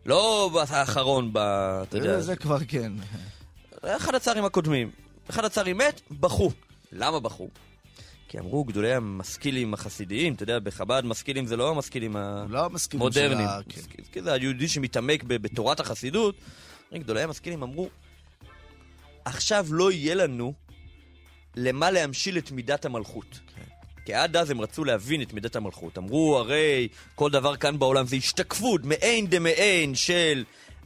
לא 0.05 0.51
האחרון, 0.69 1.29
ב... 1.33 1.37
אתה 1.37 1.97
יודע, 1.97 2.15
זה- 2.15 2.21
זה 2.21 2.35
כבר 2.35 2.57
כן. 2.67 2.91
אחד 3.83 4.15
הצארים 4.15 4.45
הקודמים. 4.45 4.91
אחד 5.29 5.45
הצארים 5.45 5.77
מת, 5.77 6.01
בכו. 6.11 6.51
למה 6.91 7.19
בכו? 7.19 7.47
כי 8.33 8.39
אמרו 8.39 8.63
גדולי 8.63 8.93
המשכילים 8.93 9.73
החסידיים, 9.73 10.33
אתה 10.33 10.43
יודע, 10.43 10.59
בחב"ד 10.59 11.05
משכילים 11.05 11.45
זה 11.45 11.57
לא 11.57 11.69
המשכילים 11.69 12.15
לא 12.49 12.69
מסכים 12.69 13.01
המודרניים. 13.01 13.47
שלה, 13.47 13.59
כן. 13.69 14.03
כי 14.11 14.21
זה 14.21 14.33
היהודי 14.33 14.67
שמתעמק 14.67 15.23
בתורת 15.23 15.79
החסידות. 15.79 16.35
גדולי 16.93 17.21
המשכילים 17.21 17.63
אמרו, 17.63 17.89
עכשיו 19.25 19.65
לא 19.69 19.91
יהיה 19.91 20.15
לנו 20.15 20.53
למה 21.55 21.91
להמשיל 21.91 22.37
את 22.37 22.51
מידת 22.51 22.85
המלכות. 22.85 23.39
כי 24.05 24.13
עד 24.13 24.35
אז 24.35 24.49
הם 24.49 24.61
רצו 24.61 24.83
להבין 24.83 25.21
את 25.21 25.33
מידת 25.33 25.55
המלכות. 25.55 25.97
אמרו, 25.97 26.37
הרי 26.37 26.87
כל 27.15 27.31
דבר 27.31 27.55
כאן 27.55 27.79
בעולם 27.79 28.05
זה 28.05 28.15
השתקפות 28.15 28.83
מעין 28.83 29.27
דמעין 29.27 29.95
של 29.95 30.43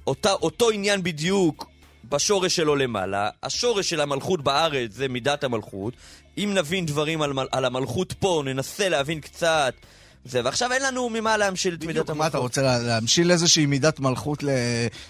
אותה, 0.08 0.34
אותו 0.34 0.70
עניין 0.70 1.04
בדיוק 1.04 1.70
בשורש 2.10 2.56
שלו 2.56 2.76
למעלה. 2.76 3.30
השורש 3.44 3.90
של 3.90 4.02
המלכות 4.02 4.44
בארץ 4.44 4.92
זה 4.92 5.08
מידת 5.08 5.44
המלכות. 5.44 5.94
אם 6.38 6.52
נבין 6.54 6.86
דברים 6.86 7.22
על, 7.22 7.34
על 7.52 7.66
המלכות 7.66 8.14
פה, 8.14 8.42
ננסה 8.46 8.90
להבין 8.90 9.20
קצת. 9.20 9.74
זה, 10.30 10.42
ועכשיו 10.44 10.72
אין 10.72 10.82
לנו 10.84 11.10
ממה 11.10 11.38
להמשיל 11.38 11.74
את 11.74 11.84
מידת 11.84 11.98
המלכות. 12.10 12.18
מה 12.18 12.28
אתה 12.28 12.38
רוצה 12.38 12.62
לה- 12.62 12.80
להמשיל 12.80 13.32
איזושהי 13.32 13.66
מידת 13.66 14.00
מלכות 14.00 14.44
ל- 14.44 14.50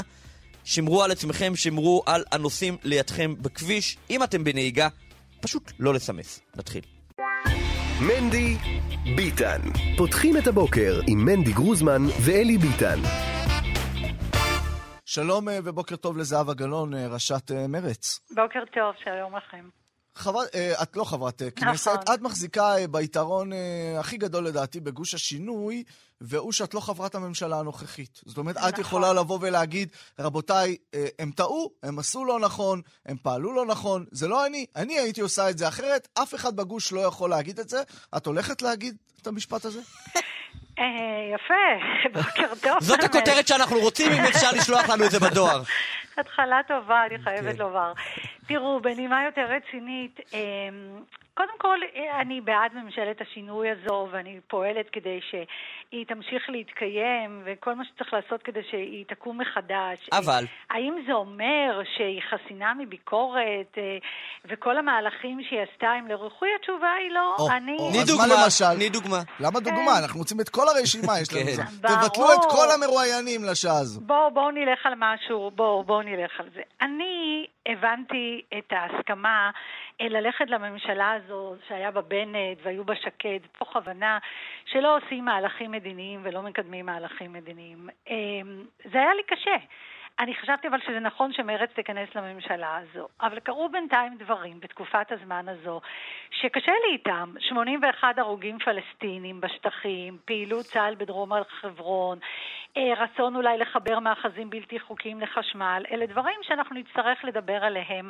שמרו 0.65 1.03
על 1.03 1.11
עצמכם, 1.11 1.55
שמרו 1.55 2.03
על 2.05 2.23
הנוסעים 2.31 2.77
לידכם 2.83 3.35
בכביש. 3.41 3.97
אם 4.09 4.23
אתם 4.23 4.43
בנהיגה, 4.43 4.87
פשוט 5.41 5.71
לא 5.79 5.93
לסמס. 5.93 6.39
נתחיל. 6.55 6.94
מנדי 8.01 8.57
ביטן. 9.15 9.61
פותחים 9.97 10.37
את 10.37 10.47
הבוקר 10.47 10.99
עם 11.07 11.25
מנדי 11.25 11.53
גרוזמן 11.53 12.01
ואלי 12.25 12.57
ביטן. 12.57 12.99
שלום 15.05 15.49
אה, 15.49 15.59
ובוקר 15.63 15.95
טוב 15.95 16.17
לזהבה 16.17 16.53
גלאון, 16.53 16.93
אה, 16.93 17.07
ראשת 17.07 17.51
אה, 17.51 17.67
מרץ. 17.67 18.19
בוקר 18.29 18.59
טוב, 18.73 18.95
שלום 19.03 19.35
לכם. 19.35 19.69
חברת, 20.15 20.55
אה, 20.55 20.83
את 20.83 20.95
לא 20.95 21.03
חברת 21.03 21.41
אה, 21.41 21.51
כנסת, 21.51 21.87
נכון. 21.87 22.15
את 22.15 22.21
מחזיקה 22.21 22.73
ביתרון 22.91 23.51
הכי 23.99 24.17
גדול 24.17 24.47
לדעתי 24.47 24.79
בגוש 24.79 25.13
השינוי, 25.13 25.83
והוא 26.21 26.51
שאת 26.51 26.73
לא 26.73 26.79
חברת 26.79 27.15
הממשלה 27.15 27.59
הנוכחית. 27.59 28.21
זאת 28.25 28.37
אומרת, 28.37 28.57
את 28.57 28.63
נכון. 28.63 28.81
יכולה 28.81 29.13
לבוא 29.13 29.39
ולהגיד, 29.41 29.89
רבותיי, 30.19 30.75
אה, 30.93 31.05
הם 31.19 31.31
טעו, 31.31 31.71
הם 31.83 31.99
עשו 31.99 32.25
לא 32.25 32.39
נכון, 32.39 32.81
הם 33.05 33.17
פעלו 33.21 33.53
לא 33.53 33.65
נכון, 33.65 34.05
זה 34.11 34.27
לא 34.27 34.45
אני, 34.45 34.65
אני 34.75 34.99
הייתי 34.99 35.21
עושה 35.21 35.49
את 35.49 35.57
זה 35.57 35.67
אחרת, 35.67 36.07
אף 36.13 36.35
אחד 36.35 36.55
בגוש 36.55 36.91
לא 36.91 37.01
יכול 37.01 37.29
להגיד 37.29 37.59
את 37.59 37.69
זה. 37.69 37.83
את 38.17 38.25
הולכת 38.25 38.61
להגיד 38.61 38.95
את 39.21 39.27
המשפט 39.27 39.65
הזה? 39.65 39.79
אה, 40.79 40.83
יפה, 41.35 41.63
בוקר 42.13 42.55
טוב. 42.61 42.77
זאת. 42.81 43.03
הכותרת 43.03 43.47
שאנחנו 43.47 43.79
רוצים, 43.79 44.11
אם 44.11 44.25
אפשר 44.25 44.51
לשלוח 44.51 44.89
לנו 44.89 45.05
את 45.05 45.11
זה 45.11 45.19
בדואר. 45.19 45.63
התחלה 46.17 46.61
טובה, 46.67 47.05
אני 47.05 47.19
חייבת 47.23 47.55
כן. 47.55 47.61
לומר. 47.61 47.93
תראו, 48.47 48.79
בנימה 48.81 49.25
יותר 49.25 49.41
רצינית, 49.41 50.19
אה, 50.33 50.39
קודם 51.37 51.57
כל, 51.57 51.77
אה, 51.95 52.21
אני 52.21 52.41
בעד 52.41 52.71
ממשלת 52.73 53.21
השינוי 53.21 53.67
הזו, 53.71 54.07
ואני 54.11 54.39
פועלת 54.47 54.85
כדי 54.91 55.19
שהיא 55.29 56.05
תמשיך 56.07 56.43
להתקיים, 56.49 57.41
וכל 57.45 57.73
מה 57.75 57.83
שצריך 57.85 58.13
לעשות 58.13 58.43
כדי 58.43 58.59
שהיא 58.71 59.05
תקום 59.07 59.41
מחדש. 59.41 60.09
אבל- 60.11 60.45
האם 60.69 60.93
זה 61.07 61.13
אומר 61.13 61.81
שהיא 61.97 62.21
חסינה 62.29 62.73
מביקורת, 62.73 63.71
אה, 63.77 63.97
וכל 64.45 64.77
המהלכים 64.77 65.43
שהיא 65.49 65.59
עשתה 65.61 65.87
הם 65.87 66.07
לרוחי? 66.07 66.45
התשובה 66.59 66.91
היא 67.01 67.11
לא. 67.11 67.35
או, 67.39 67.51
אני... 67.51 67.75
או, 67.79 67.89
תני 67.91 68.01
אז 68.01 68.09
מה 68.09 68.15
דוגמה, 68.17 68.43
למשל? 68.43 68.75
תני 68.75 68.89
דוגמה. 68.89 69.19
למה 69.39 69.59
דוגמה? 69.59 69.99
אנחנו 70.03 70.19
רוצים 70.19 70.39
את 70.41 70.49
כל 70.49 70.65
הרשימה, 70.67 71.19
יש 71.21 71.33
לנו 71.33 71.45
כן. 71.45 71.51
זה. 71.51 71.63
תבטלו 71.91 72.33
את 72.33 72.45
כל 72.49 72.67
המרואיינים 72.75 73.41
לשעה 73.51 73.77
הזו. 73.79 74.01
בואו 74.01 74.31
בוא 74.31 74.51
נלך 74.51 74.85
על 74.85 74.93
משהו, 74.97 75.51
בואו 75.55 75.83
בוא 75.83 76.03
נלך 76.05 76.39
על 76.39 76.49
זה. 76.49 76.61
אני 76.81 77.47
הבנתי 77.65 78.41
את 78.57 78.73
ההסכמה 78.73 79.51
אה, 80.01 80.09
ללכת 80.09 80.49
לממשלה 80.49 81.11
הזו 81.11 81.55
שהיה 81.67 81.91
בה 81.91 82.01
בנט 82.01 82.57
והיו 82.63 82.85
בה 82.85 82.95
שקד, 82.95 83.39
תוך 83.57 83.75
הבנה 83.75 84.17
שלא 84.65 84.97
עושים 84.97 85.25
מהלכים 85.25 85.71
מדיניים 85.71 86.19
ולא 86.23 86.41
מקדמים 86.41 86.85
מהלכים 86.85 87.33
מדיניים. 87.33 87.89
אה, 88.09 88.15
זה 88.91 88.97
היה 88.97 89.13
לי 89.13 89.23
קשה. 89.27 89.55
אני 90.19 90.35
חשבתי 90.35 90.67
אבל 90.67 90.79
שזה 90.81 90.99
נכון 90.99 91.33
שמרצ 91.33 91.69
תיכנס 91.75 92.09
לממשלה 92.15 92.77
הזו, 92.77 93.07
אבל 93.21 93.39
קרו 93.39 93.69
בינתיים 93.69 94.17
דברים 94.17 94.59
בתקופת 94.59 95.11
הזמן 95.11 95.49
הזו 95.49 95.81
שקשה 96.31 96.71
לי 96.71 96.93
איתם. 96.93 97.33
81 97.39 98.17
הרוגים 98.17 98.59
פלסטינים 98.59 99.41
בשטחים, 99.41 100.17
פעילות 100.25 100.65
צה"ל 100.65 100.95
בדרום 100.95 101.33
הר 101.33 101.43
חברון, 101.43 102.19
רצון 102.77 103.35
אולי 103.35 103.57
לחבר 103.57 103.99
מאחזים 103.99 104.49
בלתי 104.49 104.79
חוקיים 104.79 105.21
לחשמל, 105.21 105.83
אלה 105.91 106.05
דברים 106.05 106.35
שאנחנו 106.41 106.75
נצטרך 106.75 107.25
לדבר 107.25 107.63
עליהם 107.63 108.09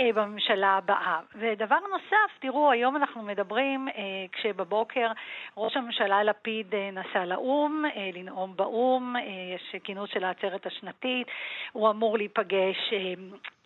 אה, 0.00 0.08
בממשלה 0.14 0.68
הבאה. 0.68 1.20
ודבר 1.34 1.78
נוסף, 1.92 2.38
תראו, 2.40 2.70
היום 2.70 2.96
אנחנו 2.96 3.22
מדברים, 3.22 3.88
אה, 3.88 3.92
כשבבוקר 4.32 5.12
ראש 5.56 5.76
הממשלה 5.76 6.22
לפיד 6.22 6.74
אה, 6.74 6.90
נסע 6.92 7.24
לאו"ם, 7.24 7.84
אה, 7.96 8.10
לנאום 8.14 8.56
באו"ם, 8.56 9.16
אה, 9.16 9.22
יש 9.54 9.82
כינוס 9.84 10.10
של 10.10 10.24
העצרת 10.24 10.66
השנתית, 10.66 11.26
הוא 11.72 11.90
אמור 11.90 12.18
להיפגש, 12.18 12.92
אה, 12.92 12.98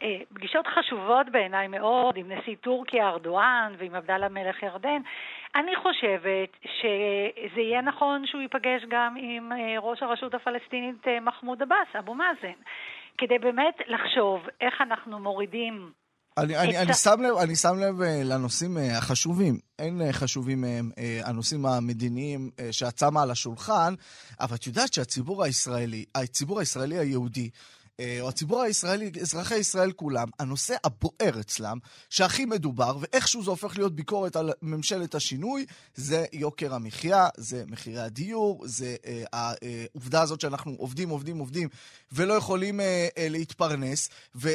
אה, 0.03 0.19
פגישות 0.35 0.67
חשובות 0.67 1.29
בעיניי 1.29 1.69
מאוד, 1.69 2.17
עם 2.17 2.33
נשיא 2.33 2.57
טורקיה 2.61 3.09
ארדואן 3.09 3.75
ועם 3.79 3.95
עבדאללה 3.95 4.29
מלך 4.29 4.62
ירדן. 4.62 5.03
אני 5.59 5.77
חושבת 5.83 6.51
שזה 6.79 7.61
יהיה 7.61 7.81
נכון 7.83 8.27
שהוא 8.27 8.43
ייפגש 8.43 8.83
גם 8.91 9.15
עם 9.19 9.53
אה, 9.53 9.79
ראש 9.81 10.03
הרשות 10.03 10.35
הפלסטינית 10.35 11.09
אה, 11.09 11.21
מחמוד 11.21 11.63
עבאס, 11.63 11.97
אבו 11.99 12.15
מאזן, 12.15 12.59
כדי 13.19 13.39
באמת 13.39 13.75
לחשוב 13.87 14.41
איך 14.61 14.75
אנחנו 14.81 15.19
מורידים 15.19 15.93
אני, 16.39 16.57
אני, 16.57 16.79
אני, 16.79 16.95
שם 16.95 17.23
לב, 17.23 17.37
אני 17.37 17.57
שם 17.57 17.75
לב 17.79 18.03
אה, 18.03 18.21
לנושאים 18.25 18.77
החשובים. 18.99 19.59
אין 19.79 20.01
חשובים 20.13 20.61
מהם 20.61 20.91
הנושאים 21.25 21.67
המדיניים 21.67 22.51
שאת 22.71 22.99
שמה 22.99 23.23
על 23.23 23.31
השולחן, 23.31 23.95
אבל 24.41 24.57
את 24.57 24.67
יודעת 24.67 24.93
שהציבור 24.93 25.45
הישראלי, 25.45 26.05
הציבור 26.15 26.61
הישראלי 26.61 26.99
היהודי, 26.99 27.51
או 28.21 28.29
הציבור 28.29 28.62
הישראלי, 28.62 29.11
אזרחי 29.21 29.57
ישראל 29.57 29.93
כולם, 29.93 30.29
הנושא 30.38 30.76
הבוער 30.85 31.41
אצלם, 31.41 31.79
שהכי 32.11 32.45
מדובר, 32.45 32.97
ואיכשהו 33.00 33.45
זה 33.45 33.50
הופך 33.50 33.76
להיות 33.76 33.97
ביקורת 33.97 34.37
על 34.37 34.53
ממשלת 34.62 35.15
השינוי, 35.15 35.67
זה 35.95 36.25
יוקר 36.33 36.75
המחיה, 36.75 37.29
זה 37.37 37.65
מחירי 37.67 38.00
הדיור, 38.00 38.62
זה 38.65 38.97
אה, 39.07 39.25
העובדה 39.33 40.23
הזאת 40.23 40.41
שאנחנו 40.41 40.73
עובדים, 40.79 41.09
עובדים, 41.09 41.38
עובדים, 41.38 41.69
ולא 42.12 42.35
יכולים 42.35 42.81
אה, 42.81 43.09
אה, 43.19 43.29
להתפרנס, 43.29 44.09
ו... 44.35 44.49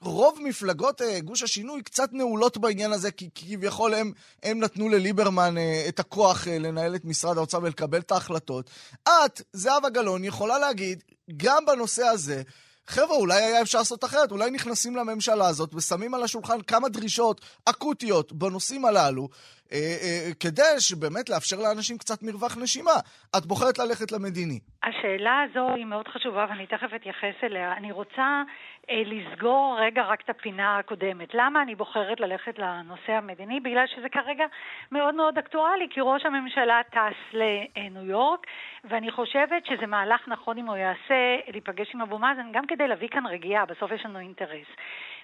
רוב 0.00 0.38
מפלגות 0.42 1.02
אה, 1.02 1.20
גוש 1.20 1.42
השינוי 1.42 1.82
קצת 1.82 2.12
נעולות 2.12 2.58
בעניין 2.58 2.92
הזה, 2.92 3.10
כי 3.10 3.28
כביכול 3.34 3.94
הם, 3.94 4.12
הם 4.42 4.58
נתנו 4.58 4.88
לליברמן 4.88 5.58
אה, 5.58 5.84
את 5.88 6.00
הכוח 6.00 6.48
אה, 6.48 6.58
לנהל 6.58 6.94
את 6.94 7.04
משרד 7.04 7.36
האוצר 7.36 7.58
ולקבל 7.62 7.98
את 7.98 8.12
ההחלטות. 8.12 8.70
את, 9.02 9.42
זהבה 9.52 9.88
גלאון, 9.88 10.24
יכולה 10.24 10.58
להגיד, 10.58 11.04
גם 11.36 11.66
בנושא 11.66 12.04
הזה, 12.04 12.42
חבר'ה, 12.88 13.16
אולי 13.16 13.34
היה 13.34 13.62
אפשר 13.62 13.78
לעשות 13.78 14.04
אחרת, 14.04 14.30
אולי 14.30 14.50
נכנסים 14.50 14.96
לממשלה 14.96 15.46
הזאת 15.48 15.74
ושמים 15.74 16.14
על 16.14 16.22
השולחן 16.22 16.60
כמה 16.62 16.88
דרישות 16.88 17.40
אקוטיות 17.70 18.32
בנושאים 18.32 18.84
הללו, 18.84 19.28
אה, 19.72 19.78
אה, 20.02 20.30
כדי 20.40 20.74
שבאמת 20.78 21.28
לאפשר 21.30 21.56
לאנשים 21.56 21.98
קצת 21.98 22.22
מרווח 22.22 22.56
נשימה. 22.56 22.98
את 23.36 23.46
בוחרת 23.46 23.78
ללכת 23.78 24.12
למדיני. 24.12 24.60
השאלה 24.82 25.40
הזו 25.50 25.74
היא 25.74 25.84
מאוד 25.84 26.08
חשובה 26.08 26.46
ואני 26.48 26.66
תכף 26.66 26.90
אתייחס 26.96 27.36
אליה. 27.42 27.72
אני 27.76 27.92
רוצה 27.92 28.42
לסגור 28.90 29.76
רגע 29.80 30.02
רק 30.02 30.20
את 30.20 30.30
הפינה 30.30 30.78
הקודמת. 30.78 31.34
למה 31.34 31.62
אני 31.62 31.74
בוחרת 31.74 32.20
ללכת 32.20 32.58
לנושא 32.58 33.12
המדיני? 33.12 33.60
בגלל 33.60 33.86
שזה 33.86 34.08
כרגע 34.08 34.44
מאוד 34.92 35.14
מאוד 35.14 35.38
אקטואלי, 35.38 35.86
כי 35.90 36.00
ראש 36.02 36.26
הממשלה 36.26 36.80
טס 36.90 37.32
לניו 37.32 38.04
יורק, 38.04 38.46
ואני 38.84 39.10
חושבת 39.10 39.66
שזה 39.66 39.86
מהלך 39.86 40.28
נכון 40.28 40.58
אם 40.58 40.66
הוא 40.66 40.76
יעשה, 40.76 41.36
להיפגש 41.48 41.94
עם 41.94 42.00
אבו 42.02 42.18
מאזן, 42.18 42.52
גם 42.52 42.66
כדי 42.66 42.88
להביא 42.88 43.08
כאן 43.08 43.26
רגיעה, 43.26 43.66
בסוף 43.66 43.92
יש 43.92 44.04
לנו 44.04 44.18
אינטרס. 44.18 44.66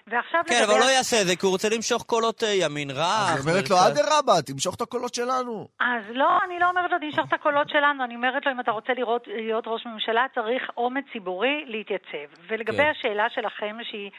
ועכשיו 0.07 0.41
כן, 0.47 0.61
אבל 0.63 0.73
הוא 0.73 0.79
לא 0.79 0.91
יעשה 0.97 1.21
את 1.21 1.27
זה, 1.27 1.35
כי 1.35 1.45
הוא 1.45 1.51
רוצה 1.51 1.67
למשוך 1.75 2.03
קולות 2.03 2.43
אה, 2.43 2.49
ימין 2.49 2.89
רך. 2.91 3.29
אז 3.29 3.47
היא 3.47 3.51
אומרת 3.51 3.69
לו, 3.69 3.77
אדרבה, 3.87 4.41
תמשוך 4.45 4.75
את 4.75 4.81
הקולות 4.81 5.13
שלנו. 5.13 5.67
אז 5.79 6.03
לא, 6.09 6.29
אני 6.45 6.59
לא 6.59 6.69
אומרת 6.69 6.91
לו, 6.91 6.97
תמשוך 6.99 7.27
את 7.27 7.33
הקולות 7.33 7.69
שלנו, 7.69 8.03
אני 8.03 8.15
אומרת 8.15 8.45
לו, 8.45 8.51
אם 8.51 8.59
אתה 8.59 8.71
רוצה 8.71 8.93
לראות, 8.93 9.27
להיות 9.27 9.63
ראש 9.67 9.85
ממשלה, 9.85 10.25
צריך 10.35 10.63
אומץ 10.77 11.05
ציבורי 11.13 11.65
להתייצב. 11.67 12.27
ולגבי 12.47 12.77
כן. 12.77 12.91
השאלה 12.91 13.25
שלכם, 13.29 13.77
שהיא... 13.83 14.11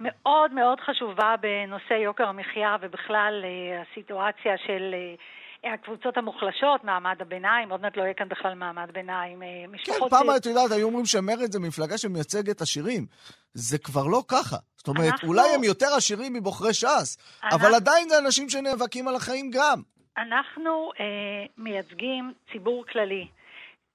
מאוד 0.00 0.52
מאוד 0.52 0.80
חשובה 0.80 1.34
בנושא 1.40 1.94
יוקר 1.94 2.28
המחיה 2.28 2.76
ובכלל 2.80 3.44
אה, 3.44 3.82
הסיטואציה 3.82 4.58
של 4.66 4.94
אה, 4.94 5.14
הקבוצות 5.64 6.16
המוחלשות, 6.16 6.84
מעמד 6.84 7.16
הביניים, 7.20 7.70
עוד 7.70 7.80
מעט 7.80 7.96
לא 7.96 8.02
יהיה 8.02 8.14
כאן 8.14 8.28
בכלל 8.28 8.54
מעמד 8.54 8.90
ביניים. 8.92 9.42
אה, 9.42 9.48
משפחות... 9.72 10.10
כן, 10.12 10.16
פעם 10.16 10.36
את 10.36 10.46
יודעת, 10.46 10.70
היו 10.70 10.86
אומרים 10.86 11.06
שמרד 11.06 11.52
זה 11.52 11.60
מפלגה 11.60 11.98
שמייצגת 11.98 12.60
עשירים. 12.60 13.06
זה 13.54 13.78
כבר 13.78 14.06
לא 14.06 14.22
ככה. 14.28 14.56
זאת 14.76 14.88
אומרת, 14.88 15.12
אנחנו... 15.12 15.28
אולי 15.28 15.54
הם 15.54 15.64
יותר 15.64 15.86
עשירים 15.96 16.32
מבוחרי 16.32 16.74
ש"ס, 16.74 17.40
אנחנו... 17.44 17.58
אבל 17.58 17.74
עדיין 17.74 18.08
זה 18.08 18.18
אנשים 18.18 18.48
שנאבקים 18.48 19.08
על 19.08 19.14
החיים 19.16 19.50
גם. 19.50 19.82
אנחנו 20.18 20.90
אה, 21.00 21.04
מייצגים 21.58 22.32
ציבור 22.52 22.84
כללי. 22.92 23.26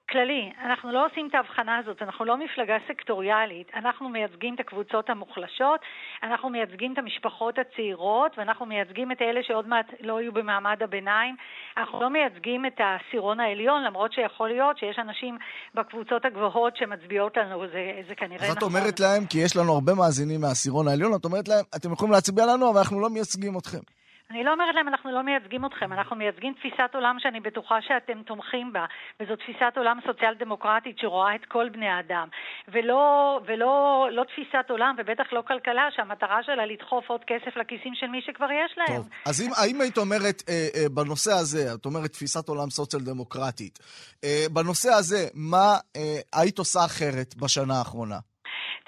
כללי, 0.10 0.52
אנחנו 0.66 0.92
לא 0.92 1.06
עושים 1.06 1.28
את 1.28 1.36
ההבחנה 1.36 1.78
הזאת, 1.78 2.02
אנחנו 2.02 2.26
לא 2.26 2.38
מפלגה 2.38 2.78
סקטוריאלית, 2.88 3.68
אנחנו 3.76 4.10
מייצגים 4.10 4.56
את 4.56 4.60
הקבוצות 4.60 5.10
המוחלשות, 5.10 5.80
אנחנו 6.24 6.50
מייצגים 6.50 6.94
את 6.94 6.98
המשפחות 6.98 7.56
הצעירות 7.60 8.32
ואנחנו 8.38 8.66
מייצגים 8.66 9.12
את 9.12 9.22
אלה 9.22 9.40
שעוד 9.44 9.68
מעט 9.68 9.86
לא 10.00 10.22
יהיו 10.22 10.32
במעמד 10.32 10.78
הביניים, 10.84 11.36
אנחנו 11.78 12.02
לא 12.02 12.10
מייצגים 12.10 12.66
את 12.66 12.78
העשירון 12.80 13.40
העליון, 13.40 13.84
למרות 13.84 14.14
שיכול 14.14 14.50
להיות 14.50 14.78
שיש 14.78 15.00
אנשים 15.00 15.38
בקבוצות 15.76 16.26
הגבוהות 16.26 16.78
שמצביעות 16.78 17.38
לנו, 17.38 17.68
זה, 17.68 18.02
זה 18.08 18.16
כנראה 18.16 18.36
נכון. 18.38 18.50
אז 18.50 18.58
את 18.58 18.64
אומרת 18.64 19.00
להם, 19.00 19.26
כי 19.26 19.38
יש 19.46 19.58
לנו 19.58 19.74
הרבה 19.74 19.94
מאזינים 19.94 20.42
מהעשירון 20.42 20.88
העליון, 20.88 21.12
את 21.16 21.26
אומרת 21.26 21.48
להם, 21.48 21.64
אתם 21.76 21.92
יכולים 21.94 22.14
להצביע 22.14 22.46
לנו, 22.46 22.70
אבל 22.70 22.78
אנחנו 22.78 23.00
לא 23.00 23.10
מייצגים 23.10 23.58
אתכם. 23.58 24.05
אני 24.32 24.44
לא 24.44 24.52
אומרת 24.54 24.76
להם, 24.76 24.88
אנחנו 24.88 25.12
לא 25.12 25.22
מייצגים 25.24 25.66
אתכם, 25.66 25.94
אנחנו 25.94 26.16
מייצגים 26.16 26.54
תפיסת 26.54 26.92
עולם 26.94 27.16
שאני 27.20 27.40
בטוחה 27.40 27.76
שאתם 27.88 28.24
תומכים 28.24 28.74
בה, 28.74 28.86
וזו 29.20 29.36
תפיסת 29.36 29.74
עולם 29.78 30.00
סוציאל 30.08 30.34
דמוקרטית 30.40 31.00
שרואה 31.00 31.36
את 31.36 31.46
כל 31.48 31.70
בני 31.70 31.88
האדם, 31.88 32.28
ולא, 32.74 33.04
ולא 33.48 34.08
לא 34.12 34.24
תפיסת 34.24 34.70
עולם, 34.70 34.96
ובטח 34.98 35.28
לא 35.32 35.42
כלכלה, 35.48 35.88
שהמטרה 35.96 36.44
שלה 36.44 36.66
לדחוף 36.66 37.10
עוד 37.10 37.22
כסף 37.28 37.58
לכיסים 37.58 37.94
של 37.96 38.08
מי 38.08 38.22
שכבר 38.22 38.52
יש 38.52 38.72
להם. 38.78 38.98
טוב, 38.98 39.10
אז 39.26 39.42
אם, 39.42 39.52
האם 39.58 39.82
היית 39.82 39.98
אומרת 39.98 40.44
אה, 40.50 40.68
אה, 40.76 40.90
בנושא 40.90 41.32
הזה, 41.32 41.74
את 41.74 41.86
אומרת 41.86 42.12
תפיסת 42.12 42.50
עולם 42.50 42.70
סוציאל 42.70 43.02
דמוקרטית, 43.02 43.80
אה, 44.24 44.46
בנושא 44.54 44.90
הזה, 44.90 45.28
מה 45.34 45.78
אה, 45.96 46.20
היית 46.34 46.58
עושה 46.60 46.86
אחרת 46.86 47.36
בשנה 47.36 47.74
האחרונה? 47.80 48.20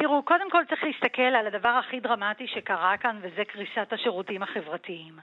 תראו, 0.01 0.23
קודם 0.23 0.51
כל 0.51 0.63
צריך 0.69 0.83
להסתכל 0.83 1.31
על 1.39 1.47
הדבר 1.47 1.69
הכי 1.69 1.99
דרמטי 1.99 2.47
שקרה 2.47 2.97
כאן, 3.01 3.15
וזה 3.21 3.43
קריסת 3.51 3.89
השירותים 3.91 4.43
החברתיים. 4.43 5.13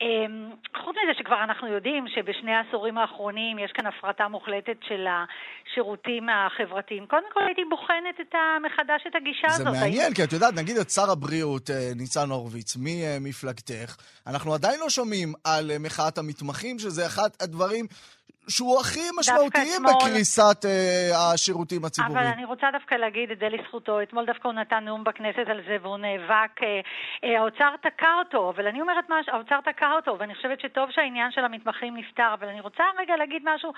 אמ, 0.00 0.50
חוץ 0.84 0.96
מזה 1.02 1.18
שכבר 1.18 1.44
אנחנו 1.44 1.66
יודעים 1.68 2.04
שבשני 2.08 2.52
העשורים 2.54 2.98
האחרונים 2.98 3.58
יש 3.58 3.70
כאן 3.72 3.86
הפרטה 3.86 4.28
מוחלטת 4.28 4.78
של 4.88 5.06
השירותים 5.10 6.26
החברתיים. 6.28 7.06
קודם 7.06 7.30
כל 7.32 7.40
הייתי 7.46 7.62
בוחנת 7.70 8.16
את 8.20 8.34
מחדש 8.66 9.02
את 9.06 9.14
הגישה 9.16 9.48
זה 9.48 9.62
הזאת. 9.62 9.74
זה 9.74 9.80
מעניין, 9.80 10.14
כי 10.14 10.24
את 10.24 10.32
יודעת, 10.32 10.54
נגיד 10.54 10.76
את 10.76 10.90
שר 10.90 11.10
הבריאות, 11.10 11.70
אה, 11.70 11.90
ניצן 11.96 12.30
הורוביץ, 12.30 12.76
ממפלגתך, 12.80 13.96
אנחנו 14.26 14.54
עדיין 14.54 14.80
לא 14.80 14.90
שומעים 14.90 15.32
על 15.44 15.70
אה, 15.70 15.78
מחאת 15.78 16.18
המתמחים, 16.18 16.78
שזה 16.78 17.06
אחד 17.06 17.28
הדברים 17.40 17.86
שהוא 18.48 18.80
הכי 18.80 19.00
משמעותיים 19.18 19.82
בקריסת 19.82 20.64
uh, 20.64 21.16
השירותים 21.16 21.84
הציבוריים. 21.84 22.18
אבל 22.18 22.26
אני 22.26 22.44
רוצה 22.44 22.66
דווקא 22.72 22.94
להגיד 22.94 23.30
את 23.30 23.38
זה 23.38 23.48
לזכותו. 23.48 24.02
אתמול 24.02 24.26
דווקא 24.26 24.48
הוא 24.48 24.54
נתן 24.54 24.84
נאום 24.84 25.04
בכנסת 25.04 25.46
על 25.52 25.60
זה 25.68 25.76
והוא 25.82 25.98
נאבק. 25.98 26.54
Uh, 26.58 26.62
uh, 26.62 27.38
האוצר 27.38 27.72
תקע 27.82 28.12
אותו, 28.18 28.50
אבל 28.50 28.66
אני 28.66 28.80
אומרת 28.80 29.04
משהו, 29.08 29.32
האוצר 29.34 29.60
תקע 29.60 29.90
אותו, 29.96 30.16
ואני 30.18 30.34
חושבת 30.34 30.60
שטוב 30.60 30.90
שהעניין 30.90 31.30
של 31.30 31.44
המתמחים 31.44 31.96
נפתר, 31.96 32.30
אבל 32.34 32.48
אני 32.48 32.60
רוצה 32.60 32.84
רגע 32.98 33.16
להגיד 33.16 33.42
משהו. 33.44 33.72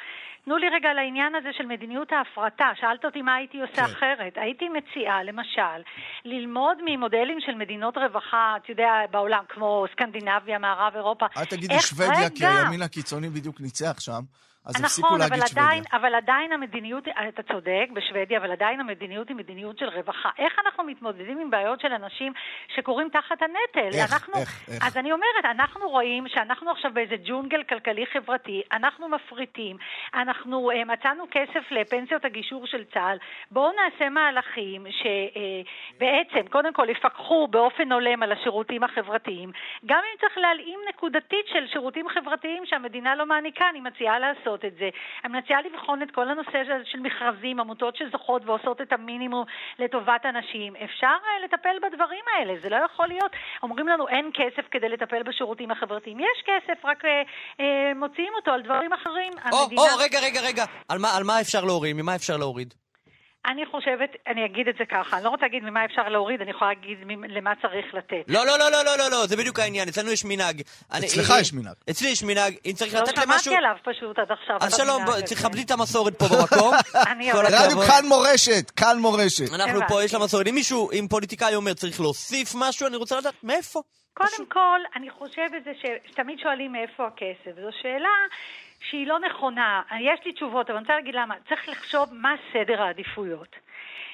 תנו 0.44 0.56
לי 0.56 0.68
רגע 0.68 0.92
לעניין 0.92 1.34
הזה 1.34 1.48
של 1.58 1.66
מדיניות 1.66 2.12
ההפרטה. 2.12 2.68
שאלת 2.80 3.04
אותי 3.04 3.22
מה 3.22 3.34
הייתי 3.34 3.60
עושה 3.60 3.74
כן. 3.86 3.92
אחרת. 3.92 4.32
הייתי 4.36 4.68
מציעה, 4.68 5.22
למשל, 5.22 5.80
ללמוד 6.24 6.76
ממודלים 6.84 7.38
של 7.46 7.54
מדינות 7.54 7.96
רווחה, 7.96 8.54
אתה 8.56 8.70
יודע, 8.72 8.92
בעולם, 9.10 9.44
כמו 9.48 9.84
סקנדינביה, 9.92 10.58
מערב 10.58 10.92
אירופה. 10.96 11.26
אל 11.36 11.44
תגידי 11.44 11.80
שוודיה, 11.80 12.30
כי 12.36 12.46
הימין 12.46 12.82
הקיצוני 12.82 13.28
בדיוק 13.28 13.60
ניצח 13.60 14.00
שם. 14.00 14.20
אז 14.66 14.74
נכון, 14.74 14.84
הפסיקו 14.84 15.16
להגיד 15.16 15.46
שוודיה. 15.46 15.64
עדיין, 15.64 15.84
אבל 15.92 16.14
עדיין 16.14 16.52
המדיניות, 16.52 17.08
אתה 17.28 17.42
צודק 17.42 17.88
בשוודיה, 17.94 18.38
אבל 18.38 18.52
עדיין 18.52 18.80
המדיניות 18.80 19.28
היא 19.28 19.36
מדיניות 19.36 19.78
של 19.78 19.88
רווחה. 19.88 20.30
איך 20.38 20.52
אנחנו 20.64 20.84
מתמודדים 20.84 21.38
עם 21.38 21.50
בעיות 21.50 21.80
של 21.80 21.92
אנשים 21.92 22.32
שקורים 22.74 23.08
תחת 23.08 23.42
הנטל? 23.42 23.98
איך, 23.98 24.12
אנחנו, 24.12 24.34
איך, 24.40 24.68
איך? 24.68 24.86
אז 24.86 24.96
אני 24.96 25.12
אומרת, 25.12 25.44
אנחנו 25.44 25.88
רואים 25.88 26.28
שאנחנו 26.28 26.70
עכשיו 26.70 26.90
באיזה 26.94 27.14
ג'ונגל 27.24 27.62
כלכלי-חברתי, 27.62 28.62
אנחנו 28.72 29.08
מפריטים, 29.08 29.76
אנחנו 30.14 30.70
uh, 30.70 30.84
מצאנו 30.84 31.24
כסף 31.30 31.70
לפנסיות 31.70 32.24
הגישור 32.24 32.66
של 32.66 32.84
צה"ל, 32.84 33.18
בואו 33.50 33.72
נעשה 33.72 34.08
מהלכים 34.08 34.86
שבעצם, 34.90 36.46
uh, 36.46 36.50
קודם 36.50 36.72
כל, 36.72 36.86
יפקחו 36.90 37.48
באופן 37.48 37.92
הולם 37.92 38.22
על 38.22 38.32
השירותים 38.32 38.84
החברתיים, 38.84 39.52
גם 39.86 40.02
אם 40.12 40.18
צריך 40.20 40.38
להלאים 40.38 40.80
נקודתית 40.88 41.46
של 41.46 41.66
שירותים 41.72 42.08
חברתיים 42.08 42.66
שהמדינה 42.66 43.14
לא 43.14 43.26
מעניקה, 43.26 43.64
אני 43.70 43.80
מציעה 43.80 44.18
לעשות. 44.18 44.49
לעשות 44.50 44.64
את 44.64 44.74
זה. 44.78 44.88
אני 45.24 45.38
מציעה 45.38 45.60
לבחון 45.62 46.02
את 46.02 46.10
כל 46.10 46.28
הנושא 46.28 46.58
של 46.84 47.00
מכרזים, 47.00 47.60
עמותות 47.60 47.96
שזוכות 47.96 48.42
ועושות 48.46 48.80
את 48.80 48.92
המינימום 48.92 49.44
לטובת 49.78 50.22
אנשים. 50.24 50.76
אפשר 50.84 51.16
uh, 51.22 51.44
לטפל 51.44 51.76
בדברים 51.82 52.24
האלה, 52.32 52.54
זה 52.62 52.68
לא 52.68 52.76
יכול 52.76 53.06
להיות. 53.06 53.32
אומרים 53.62 53.88
לנו 53.88 54.08
אין 54.08 54.30
כסף 54.34 54.68
כדי 54.70 54.88
לטפל 54.88 55.22
בשירותים 55.22 55.70
החברתיים. 55.70 56.20
יש 56.20 56.44
כסף, 56.46 56.84
רק 56.84 57.04
uh, 57.04 57.08
uh, 57.08 57.62
מוציאים 57.96 58.32
אותו 58.36 58.50
על 58.50 58.62
דברים 58.62 58.92
אחרים. 58.92 59.32
או, 59.52 59.62
המדינה... 59.62 59.82
או, 59.82 59.86
רגע, 59.98 60.18
רגע, 60.20 60.40
רגע. 60.40 60.64
על 60.88 60.98
מה, 60.98 61.16
על 61.16 61.24
מה 61.24 61.40
אפשר 61.40 61.64
להוריד? 61.64 61.96
ממה 61.96 62.14
אפשר 62.14 62.36
להוריד? 62.36 62.74
אני 63.46 63.66
חושבת, 63.66 64.10
אני 64.26 64.44
אגיד 64.44 64.68
את 64.68 64.74
זה 64.78 64.84
ככה, 64.84 65.16
אני 65.16 65.24
לא 65.24 65.28
רוצה 65.28 65.42
להגיד 65.42 65.62
ממה 65.62 65.84
אפשר 65.84 66.08
להוריד, 66.08 66.40
אני 66.40 66.50
יכולה 66.50 66.70
להגיד 66.70 66.98
למה 67.28 67.52
צריך 67.62 67.94
לתת. 67.94 68.24
לא, 68.28 68.46
לא, 68.46 68.58
לא, 68.58 68.70
לא, 68.70 68.84
לא, 68.84 68.98
לא, 68.98 69.10
לא, 69.10 69.26
זה 69.26 69.36
בדיוק 69.36 69.58
העניין, 69.58 69.88
אצלנו 69.88 70.10
יש 70.10 70.24
מנהג. 70.24 70.62
אצלך 70.98 71.32
יש 71.40 71.52
מנהג. 71.52 71.74
אצלי 71.90 72.08
יש 72.08 72.22
מנהג, 72.22 72.54
אם 72.66 72.72
צריך 72.72 72.94
לתת 72.94 73.18
למשהו... 73.18 73.32
לא 73.32 73.38
שמעתי 73.38 73.56
עליו 73.56 73.76
פשוט 73.84 74.18
עד 74.18 74.30
עכשיו. 74.30 74.56
אז 74.60 74.76
שלום, 74.76 75.02
תכבדי 75.30 75.62
את 75.62 75.70
המסורת 75.70 76.18
פה 76.18 76.24
במקום. 76.28 76.74
אני 77.12 77.32
רדיו 77.32 77.78
כאן 77.86 78.06
מורשת, 78.08 78.70
כאן 78.70 78.98
מורשת. 78.98 79.54
אנחנו 79.54 79.80
פה, 79.88 80.04
יש 80.04 80.14
לה 80.14 80.20
מסורת. 80.20 80.46
אם 80.46 80.54
מישהו, 80.54 80.90
אם 80.92 81.06
פוליטיקאי 81.10 81.54
אומר 81.54 81.74
צריך 81.74 82.00
להוסיף 82.00 82.52
משהו, 82.54 82.86
אני 82.86 82.96
רוצה 82.96 83.18
לדעת 83.18 83.34
מאיפה. 83.42 83.80
קודם 84.14 84.48
כל, 84.48 84.80
אני 84.96 85.10
חושבת 85.10 85.62
שתמיד 86.10 86.38
שואלים 86.38 86.72
מאיפה 86.72 87.06
הכסף. 87.06 87.56
זו 87.56 87.70
שאלה 87.82 88.08
שהיא 88.80 89.06
לא 89.06 89.18
נכונה. 89.18 89.82
יש 90.00 90.20
לי 90.24 90.32
תשובות, 90.32 90.70
אבל 90.70 90.76
אני 90.76 90.82
רוצה 90.82 90.94
להגיד 90.94 91.14
למה. 91.14 91.34
צריך 91.48 91.68
לחשוב 91.68 92.08
מה 92.12 92.34
סדר 92.52 92.82
העדיפויות. 92.82 93.56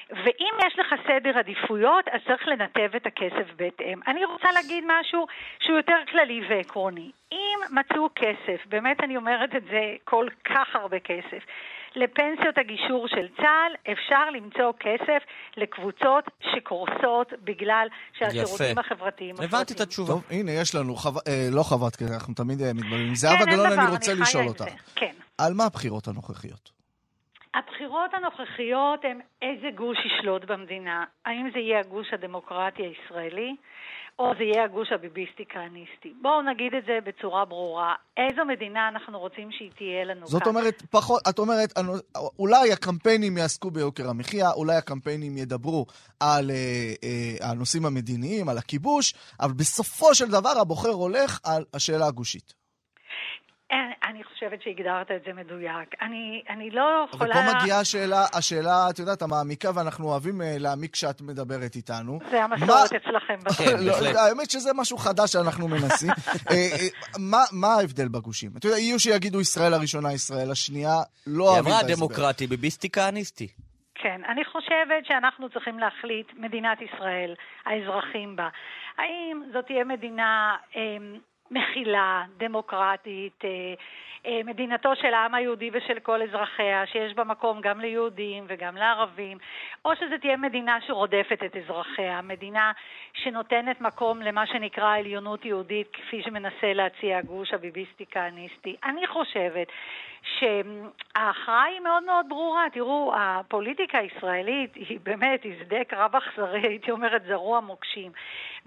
ואם 0.09 0.53
יש 0.67 0.79
לך 0.79 0.95
סדר 1.07 1.37
עדיפויות, 1.37 2.07
אז 2.07 2.21
צריך 2.27 2.47
לנתב 2.47 2.89
את 2.95 3.05
הכסף 3.05 3.53
בהתאם. 3.55 3.99
אני 4.07 4.25
רוצה 4.25 4.51
להגיד 4.51 4.83
משהו 4.87 5.27
שהוא 5.59 5.77
יותר 5.77 5.97
כללי 6.11 6.41
ועקרוני. 6.49 7.11
אם 7.31 7.59
מצאו 7.71 8.09
כסף, 8.15 8.65
באמת 8.65 9.03
אני 9.03 9.17
אומרת 9.17 9.55
את 9.55 9.63
זה, 9.63 9.95
כל 10.03 10.27
כך 10.43 10.75
הרבה 10.75 10.99
כסף, 10.99 11.43
לפנסיות 11.97 12.57
הגישור 12.57 13.07
של 13.07 13.27
צה"ל 13.37 13.91
אפשר 13.91 14.29
למצוא 14.29 14.71
כסף 14.79 15.21
לקבוצות 15.57 16.23
שקורסות 16.53 17.33
בגלל 17.43 17.87
שהשירותים 18.17 18.71
יפה. 18.71 18.81
החברתיים 18.81 19.35
הבנתי 19.39 19.73
את 19.73 19.79
התשובה. 19.79 20.13
טוב, 20.13 20.23
הנה, 20.29 20.51
יש 20.51 20.75
לנו, 20.75 20.95
חו... 20.95 21.09
אה, 21.09 21.47
לא 21.51 21.63
חברת 21.63 21.95
כנסת, 21.95 22.13
אנחנו 22.13 22.33
תמיד 22.33 22.61
אה, 22.61 22.73
מתבלבלים. 22.73 23.07
כן, 23.07 23.15
זהבה 23.15 23.45
גלאון, 23.45 23.79
אני 23.79 23.91
רוצה 23.91 24.11
חיה 24.11 24.21
לשאול. 24.21 24.47
זה. 24.57 24.65
כן. 24.95 25.13
על 25.37 25.53
מה 25.53 25.65
הבחירות 25.65 26.07
הנוכחיות? 26.07 26.77
הבחירות 27.53 28.13
הנוכחיות 28.13 29.05
הן 29.05 29.19
איזה 29.41 29.67
גוש 29.75 29.97
ישלוט 30.05 30.45
במדינה. 30.45 31.05
האם 31.25 31.49
זה 31.53 31.59
יהיה 31.59 31.79
הגוש 31.79 32.07
הדמוקרטי 32.13 32.81
הישראלי, 32.83 33.55
או 34.19 34.31
זה 34.37 34.43
יהיה 34.43 34.63
הגוש 34.65 34.91
הביביסטי 34.91 35.43
כהניסטי. 35.49 36.13
בואו 36.21 36.41
נגיד 36.41 36.73
את 36.77 36.83
זה 36.85 36.99
בצורה 37.05 37.45
ברורה. 37.45 37.93
איזו 38.17 38.45
מדינה 38.45 38.87
אנחנו 38.87 39.19
רוצים 39.19 39.51
שהיא 39.51 39.71
תהיה 39.77 40.03
לנו 40.05 40.27
זאת 40.27 40.43
כאן? 40.43 40.51
אומרת, 40.51 40.83
פחות, 40.91 41.21
את 41.29 41.39
אומרת, 41.39 41.77
אנו- 41.79 41.93
אולי 42.39 42.71
הקמפיינים 42.73 43.37
יעסקו 43.37 43.71
ביוקר 43.71 44.09
המחיה, 44.09 44.51
אולי 44.51 44.75
הקמפיינים 44.75 45.37
ידברו 45.37 45.85
על 46.19 46.51
אה, 46.51 46.55
אה, 47.03 47.49
הנושאים 47.49 47.85
המדיניים, 47.85 48.49
על 48.49 48.57
הכיבוש, 48.57 49.13
אבל 49.39 49.53
בסופו 49.53 50.15
של 50.15 50.27
דבר 50.31 50.53
הבוחר 50.61 50.89
הולך 50.89 51.39
על 51.43 51.65
השאלה 51.73 52.07
הגושית. 52.07 52.53
אין, 53.69 53.91
אני 54.09 54.23
חושבת 54.23 54.61
שהגדרת 54.61 55.11
את 55.11 55.21
זה 55.25 55.33
מדויק. 55.33 55.89
אני, 56.01 56.43
אני 56.49 56.69
לא 56.69 56.85
יכולה... 57.09 57.29
ופה 57.35 57.59
מגיעה 57.63 57.79
השאלה, 57.79 58.25
השאלה, 58.33 58.89
את 58.89 58.99
יודעת, 58.99 59.21
המעמיקה, 59.21 59.69
ואנחנו 59.75 60.07
אוהבים 60.07 60.41
אה, 60.41 60.55
להעמיק 60.59 60.93
כשאת 60.93 61.21
מדברת 61.21 61.75
איתנו. 61.75 62.19
זה 62.31 62.43
המסורת 62.43 62.93
אצלכם 62.93 63.35
בסוף. 63.45 63.67
כן, 63.67 63.83
לא, 63.85 63.91
בהחלט. 63.91 64.15
האמת 64.15 64.49
שזה 64.51 64.69
משהו 64.73 64.97
חדש 64.97 65.31
שאנחנו 65.31 65.67
מנסים. 65.67 66.09
אה, 66.51 66.55
אה, 66.55 66.87
מה- 67.19 67.45
מה 67.51 67.67
ההבדל 67.67 68.07
בגושים? 68.07 68.51
אתה 68.57 68.67
יודע, 68.67 68.77
יהיו 68.77 68.99
שיגידו 68.99 69.41
ישראל 69.41 69.73
הראשונה, 69.73 70.13
ישראל 70.13 70.51
השנייה, 70.51 70.95
לא 71.27 71.43
היא 71.43 71.49
אוהבים 71.49 71.61
את 71.61 71.67
אמרה 71.67 71.77
ההסבר. 71.89 71.95
דמוקרטי, 71.95 72.47
ביביסטי 72.47 72.89
כהניסטי. 72.91 73.47
כן, 73.95 74.21
אני 74.31 74.45
חושבת 74.45 75.05
שאנחנו 75.07 75.49
צריכים 75.49 75.79
להחליט, 75.79 76.27
מדינת 76.37 76.77
ישראל, 76.81 77.33
האזרחים 77.65 78.35
בה, 78.35 78.47
האם 78.97 79.43
זאת 79.53 79.65
תהיה 79.65 79.83
מדינה 79.83 80.55
אה, 80.75 80.81
מכילה, 81.51 82.23
דמוקרטית, 82.37 83.45
אה, 83.45 83.73
אה, 84.25 84.41
מדינתו 84.45 84.95
של 84.95 85.13
העם 85.13 85.35
היהודי 85.35 85.69
ושל 85.73 85.99
כל 85.99 86.21
אזרחיה, 86.21 86.85
שיש 86.85 87.13
בה 87.13 87.23
מקום 87.23 87.61
גם 87.61 87.79
ליהודים 87.79 88.45
וגם 88.47 88.75
לערבים, 88.75 89.37
או 89.85 89.95
שזו 89.95 90.17
תהיה 90.21 90.37
מדינה 90.37 90.77
שרודפת 90.87 91.39
את 91.45 91.55
אזרחיה, 91.55 92.21
מדינה 92.21 92.71
שנותנת 93.13 93.81
מקום 93.81 94.21
למה 94.21 94.47
שנקרא 94.47 94.95
עליונות 94.95 95.45
יהודית, 95.45 95.87
כפי 95.93 96.23
שמנסה 96.23 96.73
להציע 96.73 97.17
הגוש 97.17 97.53
הביביסטי 97.53 98.05
כהניסטי. 98.11 98.75
אני 98.83 99.07
חושבת 99.07 99.67
שההכרעה 100.23 101.63
היא 101.63 101.79
מאוד 101.79 102.03
מאוד 102.03 102.25
ברורה. 102.29 102.65
תראו, 102.73 103.13
הפוליטיקה 103.15 103.97
הישראלית 103.97 104.75
היא 104.75 104.99
באמת, 105.03 105.43
היא 105.43 105.53
שדה 105.59 105.83
קרב 105.83 106.15
אכזרי, 106.15 106.61
הייתי 106.61 106.91
אומרת, 106.91 107.23
זרוע 107.23 107.59
מוקשים. 107.59 108.11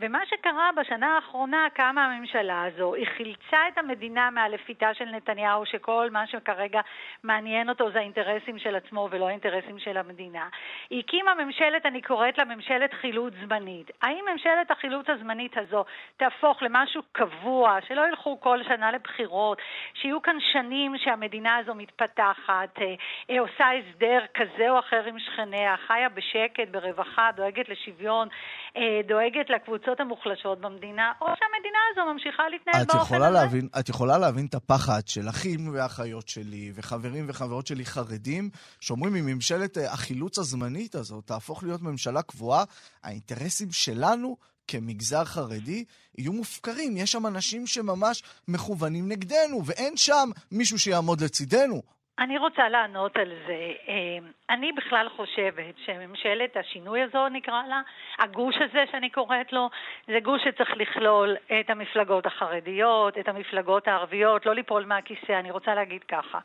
ומה 0.01 0.19
שקרה 0.27 0.71
בשנה 0.77 1.15
האחרונה, 1.15 1.67
קמה 1.75 2.07
הממשלה 2.07 2.65
הזו, 2.65 2.95
היא 2.95 3.07
חילצה 3.07 3.69
את 3.69 3.79
המדינה 3.79 4.31
מהלפיתה 4.31 4.95
של 4.95 5.05
נתניהו, 5.05 5.67
שכל 5.67 6.09
מה 6.13 6.27
שכרגע 6.27 6.81
מעניין 7.23 7.69
אותו 7.69 7.91
זה 7.91 7.99
האינטרסים 7.99 8.59
של 8.59 8.77
עצמו 8.77 9.09
ולא 9.11 9.29
האינטרסים 9.29 9.79
של 9.79 9.97
המדינה. 9.97 10.49
היא 10.91 11.03
הקימה 11.05 11.35
ממשלת, 11.35 11.87
אני 11.87 12.03
קוראת 12.03 12.39
לה 12.39 12.45
ממשלת 12.45 12.95
חילוץ 12.95 13.35
זמנית. 13.45 13.91
האם 14.03 14.25
ממשלת 14.33 14.71
החילוץ 14.71 15.07
הזמנית 15.09 15.59
הזו 15.59 15.85
תהפוך 16.17 16.63
למשהו 16.63 17.03
קבוע, 17.13 17.79
שלא 17.89 18.09
ילכו 18.09 18.41
כל 18.41 18.63
שנה 18.63 18.93
לבחירות, 18.93 19.59
שיהיו 19.95 20.23
כאן 20.23 20.37
שנים 20.53 20.99
שהמדינה 20.99 21.57
הזו 21.57 21.75
מתפתחת, 21.75 22.79
אה, 22.81 22.95
אה, 23.31 23.41
עושה 23.41 23.65
הסדר 23.71 24.21
כזה 24.35 24.71
או 24.71 24.79
אחר 24.79 25.05
עם 25.05 25.19
שכניה, 25.19 25.77
חיה 25.77 26.09
בשקט, 26.09 26.69
ברווחה, 26.71 27.31
דואגת 27.37 27.69
לשוויון, 27.69 28.29
אה, 28.77 29.01
דואגת 29.05 29.51
לקבוצות 29.51 29.90
המוחלשות 30.01 30.61
במדינה, 30.61 31.13
או 31.21 31.27
שהמדינה 31.27 31.79
הזו 31.93 32.13
ממשיכה 32.13 32.43
להתנהל 32.49 32.85
באופן 32.85 33.03
יכולה, 33.03 33.29
הזה. 33.29 33.39
להבין, 33.39 33.69
את 33.81 33.89
יכולה 33.89 34.19
להבין 34.19 34.47
את 34.47 34.55
הפחד 34.55 35.09
של 35.09 35.29
אחים 35.29 35.71
ואחיות 35.73 36.29
שלי 36.29 36.73
וחברים 36.75 37.25
וחברות 37.29 37.67
שלי 37.67 37.85
חרדים, 37.85 38.51
שאומרים 38.81 39.17
אם 39.17 39.27
ממשלת 39.27 39.79
אה, 39.79 39.93
החילוץ 39.93 40.39
הזמנית 40.39 40.95
הזאת 40.95 41.27
תהפוך 41.27 41.63
להיות 41.63 41.83
ממשלה 41.83 42.23
קבועה, 42.23 42.65
האינטרסים 43.03 43.73
שלנו 43.73 44.37
כמגזר 44.69 45.25
חרדי 45.25 45.85
יהיו 46.19 46.33
מופקרים. 46.33 46.97
יש 46.97 47.13
שם 47.13 47.27
אנשים 47.27 47.67
שממש 47.67 48.23
מכוונים 48.49 49.09
נגדנו, 49.09 49.67
ואין 49.67 49.97
שם 49.97 50.31
מישהו 50.51 50.79
שיעמוד 50.79 51.21
לצידנו. 51.21 51.83
אני 52.21 52.39
רוצה 52.39 52.69
לענות 52.69 53.17
על 53.17 53.33
זה. 53.47 53.73
אה, 53.89 54.19
אני 54.51 54.73
בכלל 54.73 55.09
חושבת 55.17 55.75
שממשלת 55.87 56.57
השינוי 56.57 57.03
הזו 57.03 57.29
נקרא 57.29 57.63
לה, 57.69 57.81
הגוש 58.19 58.57
הזה 58.57 58.85
שאני 58.93 59.11
קוראת 59.11 59.53
לו, 59.53 59.71
זה 60.07 60.21
גוש 60.23 60.43
שצריך 60.45 60.71
לכלול 60.77 61.37
את 61.61 61.71
המפלגות 61.71 62.27
החרדיות, 62.27 63.19
את 63.19 63.29
המפלגות 63.29 63.89
הערביות, 63.89 64.47
לא 64.47 64.55
ליפול 64.55 64.85
מהכיסא, 64.85 65.33
אני 65.33 65.51
רוצה 65.51 65.75
להגיד 65.75 66.05
ככה. 66.05 66.39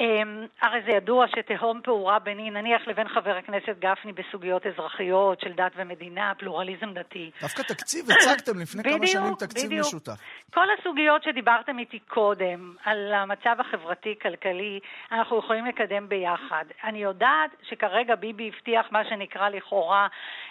אמ, 0.00 0.46
הרי 0.62 0.80
זה 0.86 0.90
ידוע 0.90 1.26
שתהום 1.28 1.80
פעורה 1.84 2.18
ביני, 2.18 2.50
נניח, 2.50 2.88
לבין 2.88 3.08
חבר 3.08 3.36
הכנסת 3.36 3.74
גפני 3.78 4.12
בסוגיות 4.12 4.66
אזרחיות 4.66 5.40
של 5.40 5.52
דת 5.52 5.72
ומדינה, 5.76 6.32
פלורליזם 6.38 6.92
דתי. 6.94 7.30
דווקא 7.42 7.62
תקציב 7.62 8.04
הצגתם 8.10 8.58
לפני 8.60 8.82
כמה 8.82 8.92
בדיוק, 8.92 9.12
שנים 9.12 9.34
תקציב 9.34 9.66
בדיוק. 9.66 9.86
משותף. 9.86 10.20
כל 10.54 10.66
הסוגיות 10.78 11.22
שדיברתם 11.22 11.78
איתי 11.78 11.98
קודם, 11.98 12.74
על 12.84 13.14
המצב 13.14 13.56
החברתי-כלכלי, 13.58 14.80
אנחנו 15.12 15.38
יכולים 15.38 15.66
לקדם 15.66 16.08
ביחד. 16.08 16.64
אני 16.84 16.98
יודעת 16.98 17.50
שכרגע 17.68 18.14
ביבי 18.14 18.50
הבטיח 18.54 18.86
מה 18.90 19.04
שנקרא 19.04 19.48
לכאורה 19.48 20.06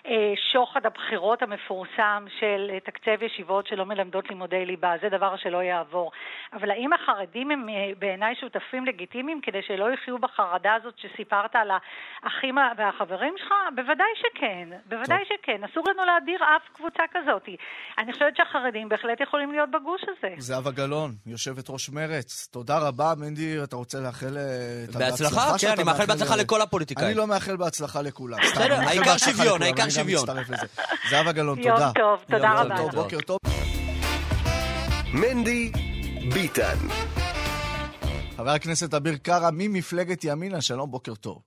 אה, 0.05 0.33
שוחד 0.51 0.85
הבחירות 0.85 1.41
המפורסם 1.41 2.25
של 2.39 2.69
אה, 2.73 2.79
תקצב 2.79 3.23
ישיבות 3.23 3.67
שלא 3.67 3.85
מלמדות 3.85 4.29
לימודי 4.29 4.65
ליבה. 4.65 4.93
זה 5.01 5.09
דבר 5.09 5.35
שלא 5.37 5.63
יעבור. 5.63 6.11
אבל 6.53 6.71
האם 6.71 6.93
החרדים 6.93 7.51
הם 7.51 7.69
אה, 7.69 7.91
בעיניי 7.99 8.35
שותפים 8.35 8.85
לגיטימיים 8.85 9.34
כדי 9.43 9.61
שלא 9.67 9.85
יחיו 9.93 10.17
בחרדה 10.17 10.73
הזאת 10.73 10.93
שסיפרת 10.97 11.55
על 11.55 11.69
האחים 12.23 12.55
והחברים 12.77 13.33
שלך? 13.37 13.51
בוודאי 13.75 14.07
שכן, 14.21 14.69
בוודאי 14.89 15.23
שכן. 15.25 15.63
אסור 15.71 15.83
לנו 15.89 16.05
להדיר 16.05 16.39
אף 16.43 16.75
קבוצה 16.75 17.03
כזאת. 17.13 17.45
אני 17.97 18.13
חושבת 18.13 18.35
שהחרדים 18.37 18.89
בהחלט 18.89 19.21
יכולים 19.21 19.51
להיות 19.51 19.69
בגוש 19.71 20.01
הזה. 20.03 20.33
זהבה 20.37 20.71
גלאון, 20.71 21.11
יושבת 21.25 21.69
ראש 21.69 21.89
מרץ, 21.89 22.47
תודה 22.51 22.77
רבה. 22.87 23.13
מנדי, 23.17 23.63
אתה 23.63 23.75
רוצה 23.75 23.97
לאחל... 23.99 24.37
אה, 24.37 24.43
את 24.89 24.95
בהצלחה, 24.95 25.41
כן, 25.61 25.67
אני 25.67 25.83
מאחל 25.83 25.97
מאחל 25.99 26.05
בהצלחה 26.05 26.35
ל- 26.35 26.39
לכל 26.39 26.61
הפוליטיקאים. 26.61 27.07
אני 27.07 27.15
לא 27.17 27.27
מאחל 27.27 27.57
בהצלחה 27.57 28.01
לכולם. 28.01 28.39
בסדר, 28.41 28.73
העיקר 28.87 29.17
שוויון, 29.17 29.61
העיקר 29.61 29.89
שוויון. 29.89 30.25
זהבה 31.09 31.31
גלאון, 31.31 31.59
יום 31.59 31.75
תודה. 31.75 31.91
טוב, 31.95 32.23
תודה 32.31 32.47
יום 32.47 32.57
רבה. 32.57 32.77
טוב, 32.77 32.91
תודה. 32.91 33.03
בוקר 33.03 33.19
טוב. 33.21 33.37
מנדי 35.13 35.71
ביטן. 36.33 36.77
חבר 38.37 38.49
הכנסת 38.49 38.93
אביר 38.93 39.17
קארה 39.17 39.49
ממפלגת 39.53 40.23
ימינה, 40.23 40.61
שלום, 40.61 40.91
בוקר 40.91 41.15
טוב. 41.15 41.41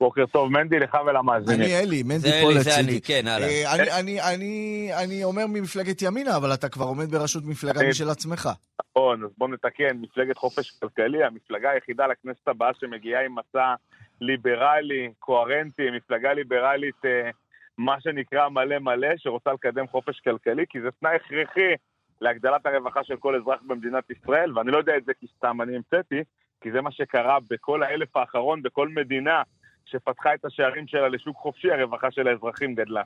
בוקר 0.00 0.26
טוב, 0.26 0.52
מנדי, 0.52 0.78
לך 0.78 0.96
ולמאזינים. 1.06 1.60
אני 1.60 1.80
אלי, 1.80 2.02
מנדי 2.02 2.18
זה 2.18 2.40
פה 2.42 2.50
אלי, 2.50 2.60
זה 2.60 2.70
לצידי. 2.70 2.90
אני, 2.92 3.00
כן, 3.00 3.26
אהלן. 3.28 3.44
אה, 3.44 3.74
אני- 3.74 3.90
אני- 4.00 4.20
אני- 4.34 4.90
אני 5.04 5.24
אומר 5.24 5.46
ממפלגת 5.46 6.02
ימינה, 6.02 6.36
אבל 6.36 6.54
אתה 6.54 6.68
כבר 6.68 6.84
עומד 6.84 7.10
בראשות 7.10 7.44
מפלגה 7.44 7.80
משל 7.88 8.10
עצמך. 8.10 8.48
נכון, 8.96 9.24
אז 9.24 9.30
בואו 9.38 9.50
נתקן, 9.50 9.96
מפלגת 10.00 10.36
חופש 10.36 10.70
כלכלי, 10.70 11.24
המפלגה 11.24 11.70
היחידה 11.70 12.06
לכנסת 12.06 12.48
הבאה 12.48 12.70
שמגיעה 12.80 13.24
עם 13.24 13.34
מסע 13.38 13.74
ליברלי, 14.20 15.12
קוהרנטי, 15.18 15.82
מפלגה 15.96 16.32
ליברלית, 16.32 17.04
אה, 17.04 17.30
מה 17.78 18.00
שנקרא 18.00 18.48
מלא 18.48 18.78
מלא, 18.78 19.08
שרוצה 19.16 19.50
לקדם 19.52 19.86
חופש 19.88 20.20
כלכלי, 20.20 20.64
כי 20.68 20.80
זה 20.80 20.88
תנאי 21.00 21.14
הכרחי 21.16 21.72
להגדלת 22.20 22.66
הרווחה 22.66 23.04
של 23.04 23.16
כל 23.16 23.36
אזרח 23.36 23.60
במדינת 23.66 24.10
ישראל, 24.10 24.58
ואני 24.58 24.70
לא 24.70 24.78
יודע 24.78 24.96
את 24.96 25.04
זה 25.04 25.12
כי 25.20 25.26
סתם 25.36 25.62
אני 25.62 25.76
המצאתי, 25.76 26.22
כי 26.60 26.72
זה 26.72 26.80
מה 26.80 26.92
שקרה 26.92 27.38
בכל 27.50 27.82
האלף 27.82 28.16
האחרון, 28.16 28.62
בכל 28.62 28.88
מדינה 28.88 29.42
שפתחה 29.84 30.34
את 30.34 30.44
השערים 30.44 30.86
שלה 30.86 31.08
לשוק 31.08 31.36
חופשי, 31.36 31.70
הרווחה 31.70 32.10
של 32.10 32.28
האזרחים 32.28 32.74
גדלה. 32.74 33.02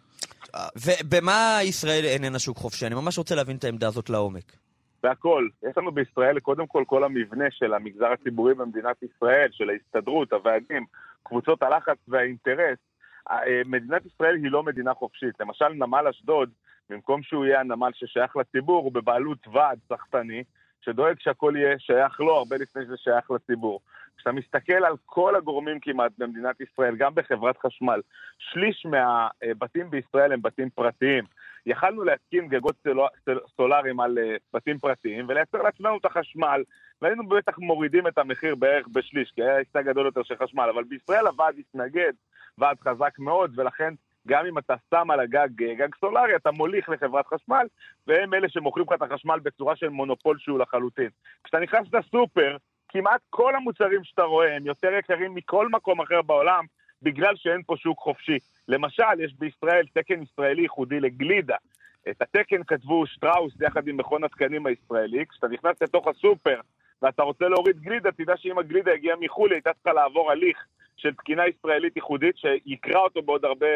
ובמה 0.87 1.59
ישראל 1.63 2.05
איננה 2.05 2.39
שוק 2.39 2.57
חופשי? 2.57 2.87
אני 2.87 2.95
ממש 2.95 3.19
רוצה 3.19 3.35
להבין 3.35 3.57
את 3.57 3.65
העמדה 3.65 3.89
הזאת 3.89 4.11
לעומק. 4.11 4.53
והכל. 5.03 5.49
יש 5.71 5.77
לנו 5.77 5.93
בישראל 5.93 6.41
קודם 6.41 6.67
כל 6.67 6.85
כל 6.87 7.05
המבנה 7.05 7.45
של 7.51 7.75
המגזר 7.75 8.13
הציבורי 8.13 8.55
במדינת 8.55 9.03
ישראל, 9.03 9.49
של 9.53 9.71
ההסתדרות, 9.71 10.33
הוועדים, 10.33 10.85
קבוצות 11.23 11.63
הלחץ 11.63 11.97
והאינטרס. 12.09 12.79
אה, 13.31 13.37
מדינת 13.67 14.07
ישראל 14.07 14.35
היא 14.35 14.51
לא 14.51 14.63
מדינה 14.63 14.95
חופשית. 14.95 15.41
למשל, 15.41 15.69
נמל 15.69 16.07
אשדוד, 16.11 16.51
במקום 16.91 17.23
שהוא 17.23 17.45
יהיה 17.45 17.61
הנמל 17.61 17.91
ששייך 17.95 18.37
לציבור, 18.37 18.85
הוא 18.85 18.93
בבעלות 18.93 19.49
ועד 19.53 19.79
סחטני, 19.89 20.45
שדואג 20.81 21.21
שהכל 21.21 21.55
יהיה 21.57 21.79
שייך 21.79 22.21
לו 22.21 22.37
הרבה 22.37 22.57
לפני 22.57 22.85
שזה 22.85 22.97
שייך 22.97 23.31
לציבור. 23.31 23.81
כשאתה 24.17 24.33
מסתכל 24.33 24.85
על 24.85 24.95
כל 25.07 25.37
הגורמים 25.37 25.81
כמעט 25.81 26.13
במדינת 26.19 26.61
ישראל, 26.61 26.97
גם 26.97 27.15
בחברת 27.15 27.59
חשמל, 27.59 28.01
שליש 28.39 28.87
מהבתים 28.87 29.91
בישראל 29.91 30.33
הם 30.33 30.43
בתים 30.43 30.71
פרטיים. 30.71 31.25
יכלנו 31.67 32.05
להתקין 32.05 32.49
גגות 32.49 32.87
סולאריים 33.57 34.01
על 34.01 34.19
אה, 34.19 34.37
בתים 34.55 34.79
פרטיים 34.79 35.25
ולייצר 35.29 35.63
לעצמנו 35.63 35.99
את 35.99 36.05
החשמל, 36.05 36.63
והיינו 37.03 37.29
בטח 37.29 37.59
מורידים 37.59 38.07
את 38.07 38.19
המחיר 38.19 38.55
בערך 38.55 38.87
בשליש, 38.93 39.31
כי 39.35 39.43
היה 39.43 39.57
היצע 39.57 39.83
גדול 39.83 40.07
יותר 40.07 40.23
של 40.23 40.37
חשמל, 40.37 40.71
אבל 40.75 40.85
בישראל 40.85 41.27
הוועד 41.27 41.55
התנגד, 41.59 42.13
ועד 42.59 42.77
חזק 42.81 43.19
מאוד, 43.19 43.59
ולכן 43.59 43.95
גם 44.29 44.47
אם 44.47 44.59
אתה 44.59 44.75
שם 44.91 45.11
על 45.11 45.21
הגג 45.21 45.63
אה, 45.63 45.75
גג 45.75 45.89
סולארי, 46.01 46.37
אתה 46.37 46.51
מוליך 46.51 46.89
לחברת 46.89 47.27
חשמל, 47.27 47.67
והם 48.07 48.35
אלה 48.35 48.49
שמוכרים 48.49 48.87
לך 48.87 48.93
את 48.93 49.03
החשמל 49.03 49.39
בצורה 49.43 49.77
של 49.77 49.89
מונופול 49.89 50.39
שהוא 50.39 50.59
לחלוטין. 50.59 51.09
כשאתה 51.45 51.61
נכנס 51.61 51.87
לסופר, 51.93 52.57
כמעט 52.89 53.21
כל 53.31 53.57
המוצרים 53.57 54.05
שאתה 54.05 54.23
רואה 54.23 54.57
הם 54.57 54.67
יותר 54.67 54.93
יקרים 54.93 55.35
מכל 55.35 55.69
מקום 55.69 56.01
אחר 56.01 56.23
בעולם, 56.23 56.65
בגלל 57.03 57.37
שאין 57.37 57.63
פה 57.67 57.77
שוק 57.77 57.99
חופשי. 57.99 58.39
למשל, 58.69 59.21
יש 59.21 59.35
בישראל 59.39 59.87
תקן 59.95 60.23
ישראלי 60.23 60.63
ייחודי 60.63 61.01
לגלידה. 61.01 61.57
את 62.11 62.23
התקן 62.23 62.63
כתבו 62.67 63.07
שטראוס 63.07 63.55
יחד 63.61 63.89
עם 63.89 63.97
מכון 63.97 64.25
התקנים 64.25 64.67
הישראלי. 64.67 65.27
כשאתה 65.27 65.49
נכנס 65.49 65.83
לתוך 65.83 66.09
הסופר 66.09 66.61
ואתה 67.03 67.23
רוצה 67.23 67.49
להוריד 67.49 67.81
גלידה, 67.81 68.13
תדע 68.13 68.37
שאם 68.37 68.59
הגלידה 68.59 68.93
הגיעה 68.93 69.17
מחו"ל, 69.21 69.51
היא 69.51 69.57
הייתה 69.57 69.73
צריכה 69.73 69.93
לעבור 69.93 70.31
הליך 70.31 70.67
של 71.03 71.15
תקינה 71.15 71.43
ישראלית 71.49 71.97
ייחודית 71.97 72.37
שיקרא 72.37 73.01
אותו 73.01 73.23
בעוד 73.23 73.45
הרבה, 73.45 73.67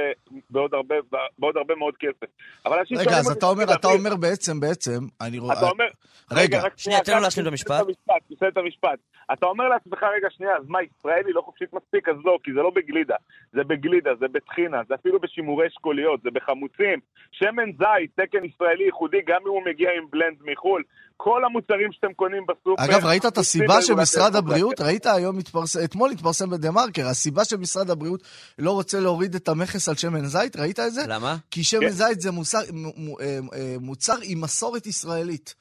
בעוד 0.51 0.75
הרבה, 0.75 0.95
בעוד 1.39 1.57
הרבה 1.57 1.75
מאוד 1.75 1.95
כסף. 1.97 2.31
אבל 2.67 2.79
אנשים 2.79 2.99
רגע, 2.99 3.11
אז 3.11 3.31
אתה 3.31 3.47
אומר, 3.47 3.65
"תגיד, 3.65 3.77
אתה 3.79 3.89
אומר 3.89 4.17
בעצם, 4.17 4.61
בעצם, 4.61 4.99
אני 5.21 5.39
רואה... 5.39 5.59
אתה 5.59 5.69
אומר... 5.71 5.85
רגע, 6.33 6.63
שנייה, 6.77 7.01
תן 7.01 7.13
לו 7.17 7.21
להשלים 7.21 7.47
את 7.47 7.51
המשפט. 7.51 7.87
תסיים 8.33 8.53
את 8.53 8.57
המשפט. 8.57 8.99
אתה 9.33 9.47
אומר 9.47 9.69
לעצמך, 9.69 10.03
רגע, 10.17 10.29
שנייה, 10.31 10.57
אז 10.57 10.65
מה, 10.69 10.79
ישראל 10.83 11.23
היא 11.27 11.35
לא 11.35 11.41
חופשית 11.41 11.73
מספיק? 11.73 12.09
אז 12.09 12.17
לא, 12.25 12.39
כי 12.45 12.53
זה 12.53 12.61
לא 12.61 12.71
בגלידה. 12.71 13.15
זה 13.53 13.65
בגלידה, 13.65 14.11
זה 14.15 14.27
בטחינה, 14.33 14.81
זה 14.89 14.95
אפילו 14.95 15.21
בשימורי 15.21 15.67
אשכוליות, 15.67 16.23
זה 16.23 16.31
בחמוצים. 16.31 16.99
שמן 17.33 17.71
זית, 17.79 18.11
תקן 18.21 18.45
ישראלי 18.45 18.85
ייחודי, 18.85 19.21
גם 19.27 19.41
אם 19.43 19.49
הוא 19.49 19.63
מגיע 19.65 19.91
עם 19.97 20.05
בלנד 20.11 20.37
מחו"ל. 20.45 20.83
כל 21.17 21.41
המוצרים 21.45 21.93
שאתם 21.93 22.13
קונים 22.13 22.43
בסופר... 22.49 22.85
אגב, 22.85 23.05
ראית 23.05 23.27
את 23.27 23.39
הסיבה 23.39 23.83
שמשרד. 23.83 24.37
הבריאות, 24.37 24.81
ראית 24.81 25.07
היום, 25.07 25.39
התפרס- 25.39 25.85
אתמול 25.85 26.11
התפרסם 26.11 26.51
בדה 26.51 26.71
מרקר, 26.71 27.07
הסיבה 27.07 27.45
שמשרד 27.45 27.91
הבריאות 27.91 28.23
לא 28.59 28.71
רוצה 28.71 29.01
להוריד 29.01 29.35
את 29.35 29.49
המכס 29.49 29.89
על 29.89 29.95
שמן 29.95 30.25
זית, 30.27 30.57
ראית 30.57 30.81
את 30.81 30.93
זה? 30.95 31.03
למה? 31.09 31.37
כי 31.51 31.65
שמן 31.65 31.81
כן. 31.81 31.89
זית 31.91 32.21
זה 32.21 32.31
מוצר, 32.31 32.59
מ- 32.73 32.87
מ- 32.87 33.15
אה, 33.21 33.39
אה, 33.55 33.77
מוצר 33.81 34.17
עם 34.23 34.41
מסורת 34.41 34.87
ישראלית. 34.87 35.55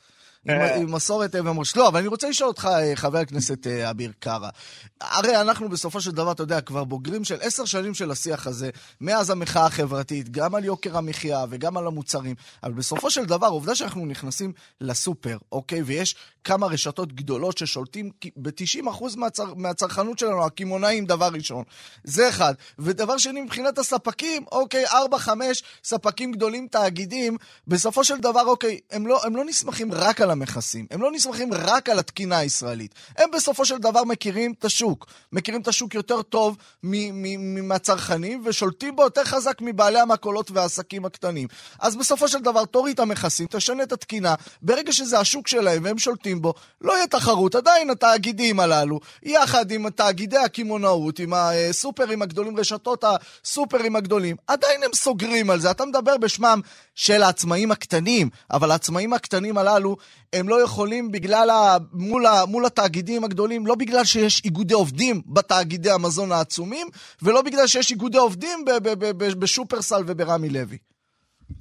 עם, 0.50 0.62
אה. 0.62 0.76
עם 0.76 0.92
מסורת 0.92 1.36
אה, 1.36 1.42
ומורשת. 1.42 1.78
לא, 1.78 1.88
אבל 1.88 2.00
אני 2.00 2.08
רוצה 2.08 2.30
לשאול 2.30 2.48
אותך, 2.48 2.70
אה, 2.72 2.96
חבר 2.96 3.18
הכנסת 3.18 3.68
אביר 3.68 4.12
קארה. 4.20 4.50
הרי 5.02 5.42
אנחנו 5.42 5.70
בסופו 5.70 6.02
של 6.02 6.12
דבר, 6.12 6.32
אתה 6.32 6.44
יודע, 6.44 6.62
כבר 6.62 6.84
בוגרים 6.84 7.24
של 7.24 7.38
עשר 7.42 7.66
שנים 7.66 7.94
של 7.94 8.12
השיח 8.12 8.48
הזה, 8.48 8.70
מאז 9.02 9.30
המחאה 9.30 9.66
החברתית, 9.66 10.30
גם 10.30 10.56
על 10.56 10.66
יוקר 10.66 10.98
המחיה 10.98 11.46
וגם 11.50 11.78
על 11.78 11.88
המוצרים. 11.88 12.36
אבל 12.64 12.74
בסופו 12.74 13.12
של 13.12 13.26
דבר, 13.26 13.48
עובדה 13.48 13.76
שאנחנו 13.76 14.06
נכנסים 14.06 14.54
לסופר, 14.82 15.38
אוקיי? 15.52 15.82
ויש 15.82 16.16
כמה 16.44 16.68
רשתות 16.68 17.14
גדולות 17.14 17.58
ששולטים 17.58 18.12
ב-90% 18.36 19.18
מהצר, 19.18 19.54
מהצרכנות 19.54 20.20
שלנו, 20.20 20.46
הקמעונאים, 20.46 21.06
דבר 21.06 21.30
ראשון. 21.34 21.64
זה 22.04 22.30
אחד. 22.30 22.54
ודבר 22.80 23.18
שני, 23.18 23.42
מבחינת 23.42 23.78
הספקים, 23.78 24.46
אוקיי, 24.52 24.86
4-5 24.88 25.30
ספקים 25.84 26.32
גדולים, 26.32 26.68
תאגידים, 26.68 27.38
בסופו 27.68 28.04
של 28.04 28.18
דבר, 28.18 28.46
אוקיי, 28.46 28.80
הם 28.92 29.08
לא, 29.08 29.26
הם 29.26 29.36
לא 29.36 29.46
נסמכים 29.46 29.92
רק 29.92 30.22
על 30.22 30.32
המכסים, 30.36 30.86
הם 30.92 31.02
לא 31.02 31.12
נסמכים 31.12 31.54
רק 31.54 31.90
על 31.90 32.00
התקינה 32.00 32.38
הישראלית. 32.38 32.96
הם 33.18 33.30
בסופו 33.34 33.66
של 33.66 33.78
דבר 33.78 34.04
מכירים 34.04 34.54
את 34.60 34.66
השוק, 34.66 35.08
מכירים 35.32 35.62
את 35.62 35.68
השוק 35.68 35.96
יותר 35.96 36.22
טוב 36.22 36.58
מהצרכנים, 37.64 38.42
ושולטים 38.46 38.96
בו 38.96 39.04
יותר 39.04 39.24
חזק 39.24 39.58
מבעלי 39.62 40.00
המכולות 40.00 40.52
והעסקים 40.52 41.06
הקטנים. 41.06 41.48
אז 41.80 41.96
בסופו 41.96 42.28
של 42.28 42.40
דבר, 42.40 42.66
תוריד 42.66 42.94
את 42.94 43.00
המכסים, 43.00 43.48
תשנה 43.50 43.84
את 43.84 43.92
התקינה, 43.92 44.36
ברגע 44.62 44.94
שזה 44.94 45.20
השוק 45.20 45.48
שלהם 45.48 45.84
והם 45.84 45.98
שולטים 45.98 46.42
בו, 46.42 46.54
לא 46.82 46.94
יהיה 46.94 47.08
תחרות. 47.08 47.56
עדיין 47.56 47.90
התאגידים 47.90 48.60
הללו, 48.60 49.00
יחד 49.24 49.72
עם 49.72 49.90
תאגידי 49.90 50.38
הקמעונאות, 50.38 51.20
עם 51.20 51.34
הסופרים 51.34 52.22
הגדולים, 52.22 52.60
רשתות 52.60 53.04
הסופרים 53.04 53.96
הגדולים, 53.96 54.36
עדיין 54.48 54.84
הם 54.84 54.94
סוגרים 54.94 55.50
על 55.50 55.60
זה. 55.60 55.72
אתה 55.72 55.86
מדבר 55.86 56.18
בשמם 56.18 56.62
של 56.96 57.24
העצמאים 57.24 57.72
הקטנים, 57.72 58.30
אבל 58.52 58.72
העצמאים 58.72 59.14
הקטנים 59.14 59.58
הללו, 59.58 59.98
הם 60.34 60.50
לא 60.50 60.64
יכולים 60.64 61.12
בגלל, 61.12 61.50
ה... 61.50 61.78
מול, 61.94 62.26
ה... 62.26 62.46
מול 62.48 62.66
התאגידים 62.66 63.24
הגדולים, 63.24 63.68
לא 63.68 63.76
בגלל 63.76 64.04
שיש 64.04 64.42
איגודי 64.46 64.74
עובדים 64.74 65.22
בתאגידי 65.26 65.90
המזון 65.92 66.32
העצומים, 66.32 66.88
ולא 67.24 67.42
בגלל 67.42 67.68
שיש 67.68 67.92
איגודי 67.92 68.18
עובדים 68.18 68.66
ב... 68.66 68.70
ב... 68.84 68.90
ב... 69.00 69.06
ב... 69.18 69.40
בשופרסל 69.40 70.02
וברמי 70.08 70.50
לוי. 70.50 70.78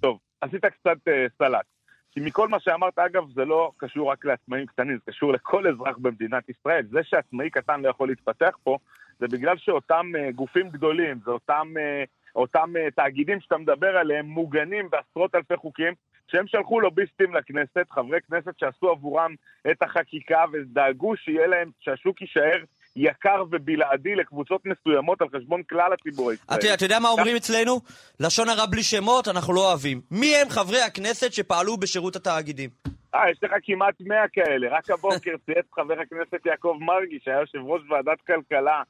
טוב, 0.00 0.18
עשית 0.40 0.64
קצת 0.64 1.08
אה, 1.08 1.26
סלט. 1.38 1.66
כי 2.14 2.20
מכל 2.20 2.48
מה 2.48 2.60
שאמרת, 2.60 2.98
אגב, 2.98 3.22
זה 3.34 3.44
לא 3.44 3.70
קשור 3.76 4.10
רק 4.10 4.24
לעצמאים 4.24 4.66
קטנים, 4.66 4.96
זה 4.96 5.12
קשור 5.12 5.32
לכל 5.32 5.68
אזרח 5.68 5.96
במדינת 5.98 6.48
ישראל. 6.48 6.86
זה 6.90 7.00
שעצמאי 7.02 7.50
קטן 7.50 7.80
לא 7.80 7.88
יכול 7.88 8.08
להתפתח 8.08 8.56
פה, 8.62 8.78
זה 9.20 9.26
בגלל 9.28 9.56
שאותם 9.56 10.06
אה, 10.18 10.32
גופים 10.32 10.68
גדולים, 10.68 11.18
זה 11.24 11.30
אותם, 11.30 11.74
אה, 11.78 12.04
אותם 12.36 12.72
אה, 12.76 12.90
תאגידים 12.90 13.40
שאתה 13.40 13.58
מדבר 13.58 13.96
עליהם, 13.96 14.26
מוגנים 14.26 14.90
בעשרות 14.90 15.34
אלפי 15.34 15.56
חוקים, 15.56 15.94
שהם 16.28 16.46
שלחו 16.46 16.80
לוביסטים 16.80 17.34
לכנסת, 17.34 17.90
חברי 17.90 18.18
כנסת 18.28 18.58
שעשו 18.58 18.90
עבורם 18.90 19.34
את 19.70 19.82
החקיקה 19.82 20.44
ודאגו 20.52 21.16
שיהיה 21.16 21.46
להם, 21.46 21.70
שהשוק 21.80 22.20
יישאר 22.20 22.64
יקר 22.96 23.44
ובלעדי 23.50 24.14
לקבוצות 24.14 24.66
מסוימות 24.66 25.22
על 25.22 25.28
חשבון 25.36 25.62
כלל 25.62 25.92
הציבור 25.92 26.30
הישראלי. 26.30 26.60
אתה 26.60 26.74
אתה 26.74 26.84
יודע 26.84 26.98
מה 26.98 27.08
אומרים 27.08 27.36
אצלנו? 27.36 27.80
לשון 28.20 28.48
הרע 28.48 28.66
בלי 28.66 28.82
שמות, 28.82 29.28
אנחנו 29.28 29.54
לא 29.54 29.68
אוהבים. 29.68 30.00
מי 30.10 30.36
הם 30.36 30.48
חברי 30.48 30.80
הכנסת 30.82 31.32
שפעלו 31.32 31.76
בשירות 31.76 32.16
התאגידים? 32.16 32.70
אה, 33.14 33.30
יש 33.30 33.38
לך 33.42 33.52
כמעט 33.62 33.94
100 34.00 34.28
כאלה. 34.32 34.68
רק 34.70 34.90
הבוקר 34.90 35.34
צייץ 35.46 35.66
חבר 35.74 36.00
הכנסת 36.00 36.46
יעקב 36.46 36.76
מרגי, 36.80 37.18
שהיה 37.24 37.40
יושב 37.40 37.58
ראש 37.58 37.82
ועדת 37.90 38.20
כלכלה. 38.26 38.82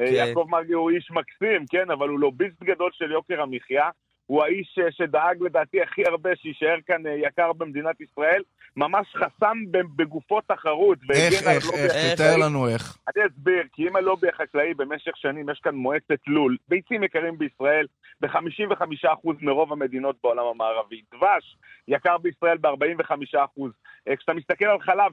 אה, 0.00 0.06
כן. 0.06 0.12
יעקב 0.12 0.46
מרגי 0.48 0.72
הוא 0.72 0.90
איש 0.90 1.10
מקסים, 1.10 1.66
כן, 1.70 1.90
אבל 1.90 2.08
הוא 2.08 2.20
לוביסט 2.20 2.62
גדול 2.62 2.90
של 2.92 3.12
יוקר 3.12 3.42
המחיה. 3.42 3.88
הוא 4.28 4.44
האיש 4.44 4.78
אה, 4.78 4.92
שדאג 4.92 5.42
לדעתי 5.42 5.82
הכי 5.82 6.02
הרבה 6.06 6.30
שיישאר 6.36 6.76
כאן 6.86 7.06
אה, 7.06 7.12
יקר 7.12 7.52
במדינת 7.52 8.00
ישראל. 8.00 8.42
ממש 8.76 9.06
חסם 9.16 9.58
בגופו 9.96 10.40
תחרות. 10.40 10.98
איך, 11.10 11.32
איך, 11.32 11.46
איך, 11.46 11.70
איך? 11.74 12.14
תתאר 12.14 12.36
לנו 12.36 12.68
איך. 12.68 12.98
אני 13.08 13.26
אסביר, 13.26 13.62
כי 13.72 13.88
אם 13.88 13.96
הלובי 13.96 14.28
החקלאי 14.28 14.74
במשך 14.74 15.16
שנים, 15.16 15.50
יש 15.50 15.60
כאן 15.60 15.74
מועצת 15.74 16.20
לול, 16.26 16.56
ביצים 16.68 17.02
יקרים 17.04 17.38
בישראל 17.38 17.86
ב-55% 18.20 19.28
מרוב 19.40 19.72
המדינות 19.72 20.16
בעולם 20.22 20.44
המערבי. 20.46 21.02
דבש 21.14 21.56
יקר 21.88 22.18
בישראל 22.18 22.58
ב-45%. 22.58 23.62
אה, 24.08 24.16
כשאתה 24.16 24.34
מסתכל 24.34 24.64
על 24.64 24.80
חלב, 24.80 25.12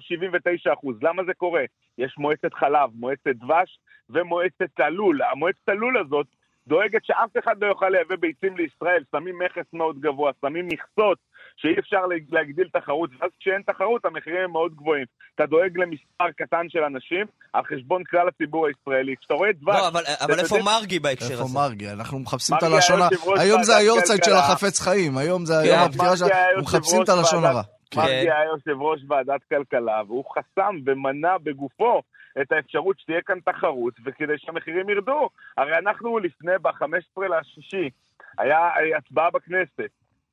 79%. 0.84 0.98
למה 1.02 1.24
זה 1.24 1.34
קורה? 1.34 1.64
יש 1.98 2.16
מועצת 2.18 2.54
חלב, 2.54 2.90
מועצת 2.94 3.36
דבש 3.36 3.80
ומועצת 4.10 4.80
הלול. 4.80 5.22
המועצת 5.32 5.70
הלול 5.70 5.98
הזאת 5.98 6.28
דואגת 6.68 7.06
שאף 7.06 7.30
אחד 7.44 7.56
לא 7.62 7.68
יוכל 7.68 7.90
לייבא 7.90 8.16
ביצים 8.16 8.58
לישראל, 8.58 9.04
שמים 9.12 9.40
מכס 9.40 9.74
מאוד 9.74 10.00
גבוה, 10.00 10.32
שמים 10.42 10.68
מכסות 10.68 11.18
שאי 11.58 11.80
אפשר 11.80 12.06
להגדיל 12.32 12.68
תחרות, 12.74 13.10
ואז 13.20 13.32
כשאין 13.40 13.62
תחרות 13.62 14.06
המחירים 14.06 14.42
הם 14.44 14.52
מאוד 14.52 14.76
גבוהים. 14.76 15.06
אתה 15.36 15.46
דואג 15.46 15.78
למספר 15.78 16.32
קטן 16.38 16.70
של 16.70 16.80
אנשים 16.84 17.26
על 17.54 17.64
חשבון 17.64 18.04
כלל 18.04 18.28
הציבור 18.28 18.68
הישראלי. 18.68 19.16
כשאתה 19.20 19.34
רואה 19.34 19.52
דבש... 19.52 19.76
לא, 19.76 19.88
אבל 19.88 20.04
אבל 20.22 20.40
איפה 20.40 20.56
מרגי 20.66 21.00
בהקשר 21.00 21.32
איפה 21.32 21.44
הזה? 21.44 21.60
מרגי? 21.60 21.90
אנחנו 21.90 22.20
מחפשים 22.20 22.56
את 22.58 22.64
הלשון 22.64 23.00
ראש 23.02 23.40
היום 23.40 23.64
זה 23.64 23.76
היורצייט 23.78 24.24
של. 24.24 24.32
החפץ 24.34 24.80
חיים, 24.80 25.18
היום 25.18 25.46
זה 25.46 25.54
כן, 25.64 25.70
היום 25.70 25.80
הפטירה 25.80 26.18
של... 26.18 26.26
אנחנו 26.26 26.62
מחפשים 26.62 27.04
את 27.04 27.10
הלשון 27.10 27.46
הרע. 27.46 27.62
כן. 27.92 28.02
מרגי 28.02 28.14
היה 28.14 28.46
יושב 28.46 28.82
ראש 28.82 29.00
ועדת 29.08 29.42
כלכלה, 29.50 30.02
והוא 30.08 30.24
חסם 30.32 30.76
ומנע 30.86 31.38
בגופו 31.44 32.02
את 32.42 32.52
האפשרות 32.52 33.00
שתהיה 33.00 33.22
כאן 33.22 33.40
תחרות, 33.40 33.94
וכדי 34.06 34.38
שהמחירים 34.38 34.90
ירדו. 34.90 35.30
הרי 35.58 35.78
אנחנו 35.78 36.20
לפני, 36.20 36.52
ב-15 36.62 37.22
לשישי, 37.40 37.90
היה 38.38 38.60
אה, 38.60 38.98
הצבעה 38.98 39.30
בכנסת. 39.30 39.90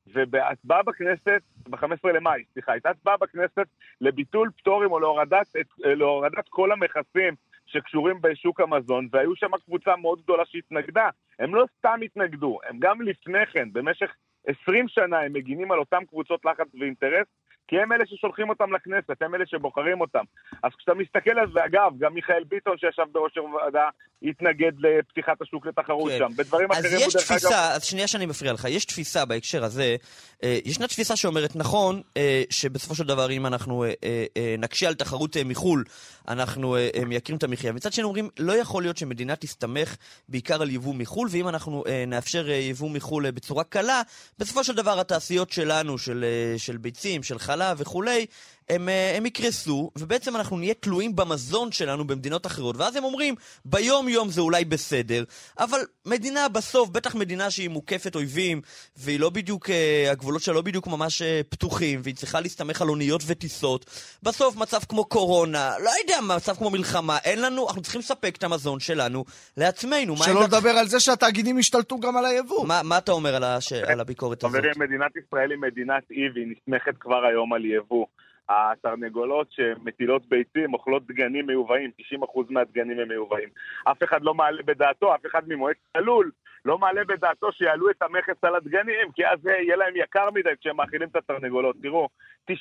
ובהצבעה 0.07 0.83
בכנסת, 0.83 1.43
ב-15 1.69 2.09
למאי, 2.15 2.45
סליחה, 2.53 2.73
הייתה 2.73 2.91
הצבעה 2.91 3.17
בכנסת 3.17 3.67
לביטול 4.01 4.51
פטורים 4.57 4.93
או 4.93 5.01
להורדת, 5.01 5.57
אה, 5.57 5.95
להורדת 5.95 6.49
כל 6.49 6.73
המכסים 6.73 7.35
שקשורים 7.67 8.21
בשוק 8.21 8.61
המזון, 8.61 9.09
והיו 9.13 9.37
שם 9.37 9.51
קבוצה 9.65 9.97
מאוד 9.97 10.23
גדולה 10.23 10.43
שהתנגדה. 10.47 11.09
הם 11.39 11.55
לא 11.55 11.65
סתם 11.79 12.01
התנגדו, 12.05 12.59
הם 12.69 12.77
גם 12.79 13.03
לפני 13.03 13.47
כן, 13.47 13.73
במשך 13.73 14.15
20 14.47 14.89
שנה 14.89 15.21
הם 15.21 15.33
מגינים 15.33 15.73
על 15.73 15.79
אותם 15.79 16.03
קבוצות 16.09 16.45
לחץ 16.45 16.67
ואינטרס, 16.81 17.27
כי 17.69 17.77
הם 17.79 17.93
אלה 17.93 18.05
ששולחים 18.07 18.49
אותם 18.49 18.73
לכנסת, 18.75 19.23
הם 19.23 19.35
אלה 19.35 19.45
שבוחרים 19.47 20.01
אותם. 20.01 20.25
אז 20.63 20.71
כשאתה 20.79 20.95
מסתכל 20.95 21.39
על 21.39 21.53
זה, 21.53 21.65
אגב, 21.65 21.93
גם 21.99 22.15
מיכאל 22.15 22.45
ביטון 22.45 22.79
שישב 22.79 23.03
בראש 23.13 23.39
הוועדה, 23.39 23.89
התנגד 24.23 24.73
לפתיחת 24.79 25.43
השוק 25.43 25.67
לתחרות 25.67 26.11
כן. 26.11 26.19
שם. 26.19 26.29
בדברים 26.37 26.73
אז 26.73 26.79
אחרים 26.79 26.97
יש 26.97 27.05
הוא 27.05 27.13
דרך 27.13 27.23
תפיסה, 27.23 27.49
אגב... 27.49 27.77
אז 27.77 27.85
שנייה 27.85 28.07
שאני 28.07 28.27
מפריע 28.27 28.53
לך, 28.53 28.67
יש 28.69 28.85
תפיסה 28.85 29.25
בהקשר 29.25 29.65
הזה, 29.65 29.97
אה, 30.45 30.59
ישנה 30.65 30.87
תפיסה 30.87 31.17
שאומרת, 31.17 31.57
נכון, 31.57 32.03
אה, 32.17 32.43
שבסופו 32.51 32.95
של 32.95 33.05
דבר 33.05 33.31
אם 33.31 33.47
אנחנו 33.47 33.85
אה, 33.85 33.93
אה, 34.05 34.25
אה, 34.37 34.55
נקשה 34.59 34.89
על 34.89 34.95
תחרות 34.95 35.37
אה, 35.37 35.45
מחו"ל, 35.45 35.85
אנחנו 36.29 36.77
מייקרים 37.07 37.39
את 37.39 37.43
המחיה. 37.43 37.73
מצד 37.73 37.93
שני 37.93 38.05
אומרים, 38.05 38.29
לא 38.39 38.53
יכול 38.53 38.83
להיות 38.83 38.97
שמדינה 38.97 39.37
תסתמך 39.37 39.97
בעיקר 40.29 40.63
על 40.63 40.71
יבוא 40.71 40.95
מחו"ל, 40.95 41.29
ואם 41.31 41.49
אנחנו 41.49 41.85
נאפשר 42.07 42.51
יבוא 42.51 42.91
מחו"ל 42.91 43.31
בצורה 43.31 43.65
קלה, 43.65 44.03
בסופו 44.39 44.65
של 44.65 44.75
דבר 44.75 45.01
התעשיות 45.01 45.51
שלנו, 45.51 45.99
של, 45.99 46.25
של 46.57 46.77
ביצים, 46.77 47.23
של 47.23 47.39
חלב 47.39 47.52
וכולי, 47.77 48.27
הם, 48.69 48.89
אה, 48.89 49.15
הם 49.17 49.27
יקרסו, 49.27 49.91
ובעצם 49.99 50.37
אנחנו 50.37 50.57
נהיה 50.57 50.75
תלויים 50.75 51.17
במזון 51.17 51.73
שלנו 51.73 52.07
במדינות 52.07 52.47
אחרות. 52.47 52.77
ואז 52.77 52.97
הם 52.97 53.05
אומרים, 53.05 53.35
ביום-יום 53.65 54.29
זה 54.29 54.41
אולי 54.41 54.65
בסדר, 54.65 55.25
אבל 55.59 55.81
מדינה 56.07 56.49
בסוף, 56.49 56.89
בטח 56.89 57.15
מדינה 57.15 57.51
שהיא 57.51 57.69
מוקפת 57.69 58.15
אויבים, 58.15 58.61
והיא 58.97 59.21
לא 59.21 59.31
בדיוק, 59.31 59.71
אה, 59.71 60.11
הגבולות 60.11 60.43
שלה 60.43 60.55
לא 60.55 60.63
בדיוק 60.63 60.87
ממש 60.87 61.23
אה, 61.23 61.41
פתוחים, 61.49 62.01
והיא 62.03 62.15
צריכה 62.15 62.41
להסתמך 62.41 62.83
על 62.83 62.89
אוניות 62.89 63.23
וטיסות. 63.27 63.87
בסוף 64.23 64.57
מצב 64.57 64.79
כמו 64.89 65.05
קורונה, 65.05 65.73
לא 65.85 65.91
יודע, 66.03 66.21
מצב 66.37 66.55
כמו 66.55 66.71
מלחמה, 66.71 67.19
אין 67.25 67.43
לנו, 67.43 67.69
אנחנו 67.69 67.83
צריכים 67.83 67.99
לספק 67.99 68.37
את 68.37 68.45
המזון 68.45 68.81
שלנו 68.81 69.25
לעצמנו. 69.57 70.17
שלא 70.17 70.43
לדבר 70.43 70.71
על 70.71 70.89
זה 70.89 71.01
שהתאגידים 71.01 71.59
השתלטו 71.59 72.01
גם 72.01 72.17
על 72.17 72.25
היבוא. 72.25 72.67
מה, 72.67 72.81
מה 72.85 72.99
אתה 72.99 73.13
אומר 73.13 73.35
על, 73.35 73.45
הש... 73.45 73.73
על 73.73 74.01
הביקורת 74.01 74.45
הזאת? 74.45 74.57
חברים, 74.57 74.73
מדינת 74.77 75.13
ישראל 75.17 75.51
היא 75.51 75.59
מדינת 75.59 76.03
אי 76.11 76.29
והיא 76.35 76.47
נסמכת 76.47 76.95
כבר 77.01 77.25
היום 77.25 77.53
על 77.53 77.65
יבוא. 77.65 78.07
התרנגולות 78.49 79.53
שמטילות 79.53 80.27
ביצים 80.29 80.75
אוכלות 80.75 81.07
דגנים 81.07 81.47
מיובאים, 81.47 81.91
90% 82.01 82.25
מהדגנים 82.51 83.01
הם 83.01 83.09
מיובאים. 83.09 83.49
אף 83.91 84.03
אחד 84.03 84.23
לא 84.23 84.35
מעלה 84.35 84.63
בדעתו, 84.63 85.15
אף 85.15 85.27
אחד 85.27 85.49
ממועצת 85.49 85.81
הלול 85.95 86.31
לא 86.65 86.79
מעלה 86.79 87.05
בדעתו 87.05 87.53
שיעלו 87.53 87.91
את 87.91 88.03
המכס 88.03 88.45
על 88.45 88.55
הדגנים, 88.55 89.13
כי 89.15 89.27
אז 89.27 89.41
זה 89.43 89.51
יהיה 89.51 89.77
להם 89.77 89.97
יקר 89.97 90.31
מדי 90.31 90.51
כשהם 90.61 90.77
מאכילים 90.77 91.09
את 91.09 91.17
התרנגולות. 91.17 91.77
תראו, 91.83 92.09
90% 92.51 92.55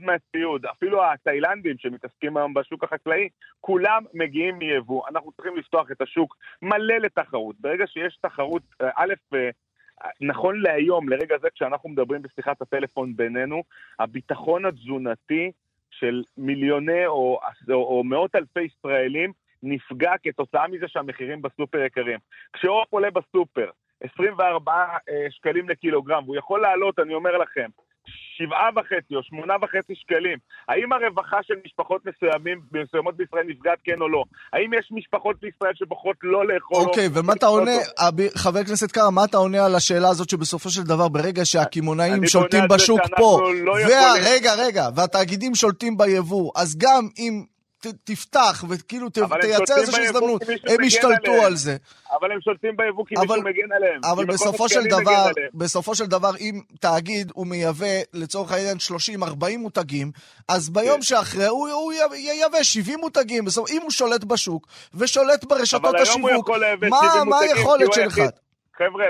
מהציוד, 0.00 0.66
אפילו 0.66 1.04
התאילנדים 1.04 1.78
שמתעסקים 1.78 2.36
היום 2.36 2.54
בשוק 2.54 2.84
החקלאי, 2.84 3.28
כולם 3.60 4.04
מגיעים 4.14 4.58
מיבוא. 4.58 5.08
אנחנו 5.08 5.32
צריכים 5.32 5.56
לפתוח 5.56 5.90
את 5.90 6.00
השוק 6.00 6.36
מלא 6.62 6.96
לתחרות. 6.96 7.56
ברגע 7.60 7.86
שיש 7.86 8.18
תחרות, 8.22 8.62
אה, 8.82 8.90
א', 8.96 9.14
אה, 9.34 9.50
נכון 10.20 10.60
להיום, 10.60 11.08
לרגע 11.08 11.38
זה, 11.38 11.48
כשאנחנו 11.54 11.88
מדברים 11.88 12.22
בשיחת 12.22 12.62
הטלפון 12.62 13.16
בינינו, 13.16 13.62
הביטחון 13.98 14.66
התזונתי 14.66 15.50
של 15.90 16.22
מיליוני 16.36 17.06
או, 17.06 17.40
או, 17.68 17.74
או 17.74 18.04
מאות 18.04 18.34
אלפי 18.34 18.62
ישראלים 18.62 19.32
נפגע 19.62 20.12
כתוצאה 20.22 20.68
מזה 20.68 20.88
שהמחירים 20.88 21.42
בסופר 21.42 21.78
יקרים. 21.78 22.18
כשעוף 22.52 22.92
עולה 22.92 23.10
בסופר 23.10 23.70
24 24.00 24.72
אה, 25.08 25.26
שקלים 25.30 25.68
לקילוגרם, 25.68 26.24
והוא 26.24 26.36
יכול 26.36 26.60
לעלות, 26.60 26.98
אני 26.98 27.14
אומר 27.14 27.38
לכם, 27.38 27.68
שבעה 28.40 28.68
וחצי 28.76 29.14
או 29.16 29.22
שמונה 29.22 29.54
וחצי 29.62 29.94
שקלים. 29.94 30.38
האם 30.68 30.92
הרווחה 30.92 31.36
של 31.42 31.54
משפחות 31.66 32.00
מסוימים, 32.06 32.60
מסוימות 32.72 33.16
בישראל 33.16 33.44
נפגעת 33.48 33.78
כן 33.84 34.00
או 34.00 34.08
לא? 34.08 34.22
האם 34.52 34.70
יש 34.78 34.88
משפחות 34.92 35.36
בישראל 35.42 35.72
שבוחרות 35.74 36.16
לא 36.22 36.46
לאכול? 36.48 36.76
אוקיי, 36.84 37.06
או- 37.06 37.14
ומה 37.14 37.32
אתה 37.32 37.46
עונה? 37.46 37.70
אבי- 37.98 38.30
חבר 38.36 38.58
הכנסת 38.58 38.90
קארה, 38.92 39.10
מה 39.10 39.24
אתה 39.24 39.36
עונה 39.36 39.64
על 39.66 39.74
השאלה 39.74 40.08
הזאת 40.08 40.30
שבסופו 40.30 40.70
של 40.70 40.82
דבר, 40.82 41.08
ברגע 41.08 41.44
שהקמעונאים 41.44 42.26
שולטים 42.26 42.64
בשוק 42.70 43.00
פה, 43.16 43.40
לא 43.64 43.72
וה- 43.72 43.80
יכולים- 43.80 44.22
רגע, 44.26 44.54
רגע, 44.54 44.88
והתאגידים 44.96 45.54
שולטים 45.54 45.96
ביבוא, 45.96 46.52
אז 46.56 46.76
גם 46.78 47.08
אם 47.18 47.44
תפתח 48.04 48.64
וכאילו 48.68 49.10
תייצר 49.40 49.76
איזושהי 49.76 50.06
הזדמנות, 50.06 50.42
הם 50.68 50.84
ישתלטו. 50.84 51.32
על 51.46 51.56
זה. 51.56 51.76
אבל 52.20 52.32
הם 52.32 52.40
שולטים 52.40 52.76
ביבוא 52.76 53.04
כי 53.06 53.14
מישהו 53.20 53.42
מגן 53.42 53.72
עליהם. 53.76 54.00
אבל 54.12 54.24
בסופו 54.24 54.68
של 54.68 54.84
דבר. 54.84 55.30
בסופו 55.54 55.94
של 55.94 56.06
דבר, 56.06 56.30
אם 56.40 56.60
תאגיד 56.80 57.32
הוא 57.34 57.46
מייבא 57.46 57.86
לצורך 58.14 58.52
העניין 58.52 58.76
30-40 59.22 59.58
מותגים, 59.58 60.10
אז 60.48 60.70
ביום 60.70 60.96
כן. 60.96 61.02
שאחרי 61.02 61.46
הוא, 61.46 61.92
ייבא 62.14 62.62
70 62.62 62.98
מותגים. 63.00 63.44
אם 63.70 63.82
הוא 63.82 63.90
שולט 63.90 64.24
בשוק 64.24 64.66
ושולט 64.94 65.44
ברשתות 65.44 65.94
השיווק, 65.94 66.50
מה, 66.50 66.56
70 66.56 66.90
מה 66.90 67.24
מותגים, 67.24 67.56
היכולת 67.56 67.92
שלך? 67.92 68.18
חבר'ה, 68.76 69.04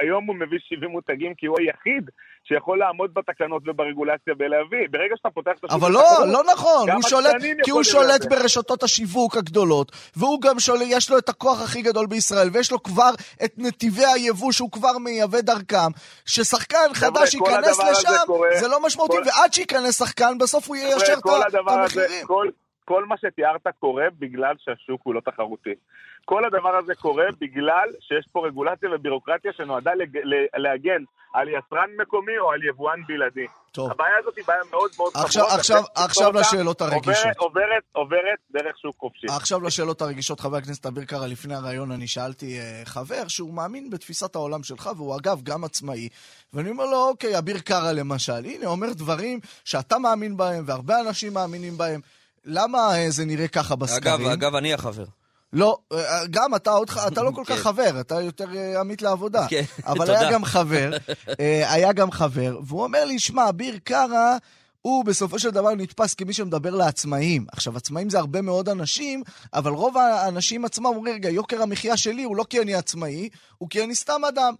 היום 0.00 0.26
הוא 0.26 0.36
מביא 0.36 0.58
70 0.60 0.90
מותגים 0.90 1.34
כי 1.34 1.46
הוא 1.46 1.56
היחיד 1.60 2.10
שיכול 2.54 2.78
לעמוד 2.78 3.10
בתקנות 3.14 3.62
וברגולציה 3.66 4.34
ולהביא. 4.38 4.88
ברגע 4.90 5.14
שאתה 5.16 5.28
פותח 5.34 5.50
את 5.58 5.64
השוק... 5.64 5.72
אבל 5.82 5.92
לא, 5.92 6.02
לא 6.32 6.42
נכון, 6.52 6.90
הוא 6.90 7.02
שולט, 7.02 7.34
כי 7.64 7.70
הוא 7.70 7.82
שולט. 7.82 8.24
ברשתות 8.26 8.82
השיווק 8.82 9.36
הגדולות, 9.36 9.92
והוא 10.16 10.40
גם 10.40 10.60
שולט, 10.60 10.82
יש 10.86 11.10
לו 11.10 11.18
את 11.18 11.28
הכוח 11.28 11.62
הכי 11.62 11.82
גדול 11.82 12.06
בישראל, 12.06 12.48
ויש 12.52 12.72
לו 12.72 12.82
כבר 12.82 13.10
את 13.44 13.52
נתיבי 13.58 14.04
היבוא 14.04 14.52
שהוא 14.52 14.70
כבר 14.70 14.98
מייבא 14.98 15.40
דרכם, 15.40 15.90
ששחקן 16.24 16.76
חדש 16.94 17.34
ייכנס 17.34 17.78
לשם, 17.90 18.08
קורה- 18.26 18.48
זה 18.60 18.68
לא 18.68 18.82
משמעותי, 18.82 19.16
כל- 19.16 19.22
ועד 19.26 19.52
שייכנס 19.52 19.98
שחקן, 19.98 20.38
בסוף 20.38 20.68
הוא 20.68 20.76
יישר 20.76 21.14
את 21.18 21.54
המחירים. 21.68 22.26
כל, 22.26 22.48
כל 22.84 23.04
מה 23.04 23.16
שתיארת 23.16 23.66
קורה 23.80 24.04
בגלל 24.18 24.54
שהשוק 24.58 25.00
הוא 25.04 25.14
לא 25.14 25.20
תחרותי. 25.20 25.74
כל 26.24 26.44
הדבר 26.44 26.76
הזה 26.76 26.94
קורה 26.94 27.24
בגלל 27.40 27.88
שיש 28.00 28.26
פה 28.32 28.46
רגולציה 28.46 28.88
ובירוקרטיה 28.94 29.52
שנועדה 29.52 29.90
לג, 29.94 30.18
להגן 30.56 31.02
על 31.34 31.48
יצרן 31.48 31.90
מקומי 32.02 32.38
או 32.38 32.52
על 32.52 32.64
יבואן 32.64 33.00
בלעדי. 33.08 33.46
טוב. 33.72 33.90
הבעיה 33.90 34.14
הזאת 34.20 34.36
היא 34.36 34.44
בעיה 34.48 34.60
מאוד 34.70 34.90
מאוד 34.98 35.12
עכשיו- 35.14 35.42
חמורה, 35.42 35.58
עכשיו- 35.58 35.82
לפתור 35.82 36.04
עכשיו 36.04 36.26
אותה. 36.26 36.40
לשאלות 36.40 36.80
הרגישות. 36.80 37.06
עוברת, 37.14 37.36
עוברת, 37.36 37.82
עוברת 37.92 38.38
דרך 38.52 38.78
שוק 38.78 38.96
חופשי. 38.98 39.26
עכשיו 39.30 39.60
לשאלות 39.62 40.02
הרגישות, 40.02 40.40
חבר 40.40 40.56
הכנסת 40.56 40.86
אביר 40.86 41.04
קארה, 41.04 41.26
לפני 41.26 41.54
הרעיון 41.54 41.92
אני 41.92 42.06
שאלתי 42.06 42.58
אה, 42.58 42.82
חבר 42.84 43.28
שהוא 43.28 43.54
מאמין 43.54 43.90
בתפיסת 43.90 44.34
העולם 44.34 44.62
שלך, 44.62 44.90
והוא 44.96 45.16
אגב 45.16 45.42
גם 45.42 45.64
עצמאי, 45.64 46.08
ואני 46.52 46.70
אומר 46.70 46.86
לו, 46.86 47.08
אוקיי, 47.08 47.38
אביר 47.38 47.58
קארה 47.58 47.92
למשל, 47.92 48.44
הנה, 48.44 48.66
אומר 48.66 48.92
דברים 48.92 49.40
שאתה 49.64 49.98
מאמין 49.98 50.36
בהם, 50.36 50.64
והרבה 50.66 51.00
אנשים 51.00 51.34
מאמינים 51.34 51.78
בהם. 51.78 52.00
למה 52.44 52.96
אה, 52.98 53.10
זה 53.10 53.24
נראה 53.24 53.48
ככה 53.48 53.76
בסקרים? 53.76 54.14
אגב, 54.14 54.26
אגב, 54.26 54.54
אני 54.54 54.74
החבר. 54.74 55.04
לא, 55.52 55.78
אה, 55.92 55.98
גם 56.30 56.54
אתה 56.54 56.70
עוד, 56.70 56.90
ח- 56.90 57.06
אתה 57.06 57.22
לא 57.22 57.30
כל 57.30 57.42
כך 57.46 57.54
כן. 57.56 57.62
חבר, 57.62 58.00
אתה 58.00 58.20
יותר 58.20 58.46
אה, 58.56 58.80
עמית 58.80 59.02
לעבודה. 59.02 59.46
כן, 59.48 59.62
אבל 59.86 60.06
תודה. 60.06 60.20
היה 60.20 60.32
גם 60.32 60.44
חבר, 60.44 60.90
היה 61.38 61.92
גם 61.92 62.10
חבר, 62.10 62.58
והוא 62.64 62.82
אומר 62.82 63.04
לי, 63.04 63.18
שמע, 63.18 63.48
אביר 63.48 63.78
קארה... 63.84 64.36
הוא 64.82 65.04
בסופו 65.04 65.38
של 65.38 65.50
דבר 65.50 65.74
נתפס 65.74 66.14
כמי 66.14 66.32
שמדבר 66.32 66.70
לעצמאים. 66.70 67.46
עכשיו, 67.52 67.76
עצמאים 67.76 68.10
זה 68.10 68.18
הרבה 68.18 68.42
מאוד 68.42 68.68
אנשים, 68.68 69.22
אבל 69.54 69.70
רוב 69.72 69.98
האנשים 69.98 70.64
עצמם 70.64 70.86
אומרים, 70.86 71.14
רגע, 71.14 71.30
יוקר 71.30 71.62
המחיה 71.62 71.96
שלי 71.96 72.22
הוא 72.22 72.36
לא 72.36 72.44
כי 72.50 72.60
אני 72.60 72.74
עצמאי, 72.74 73.28
הוא 73.58 73.68
כי 73.70 73.84
אני 73.84 73.94
סתם 73.94 74.20
אדם. 74.28 74.54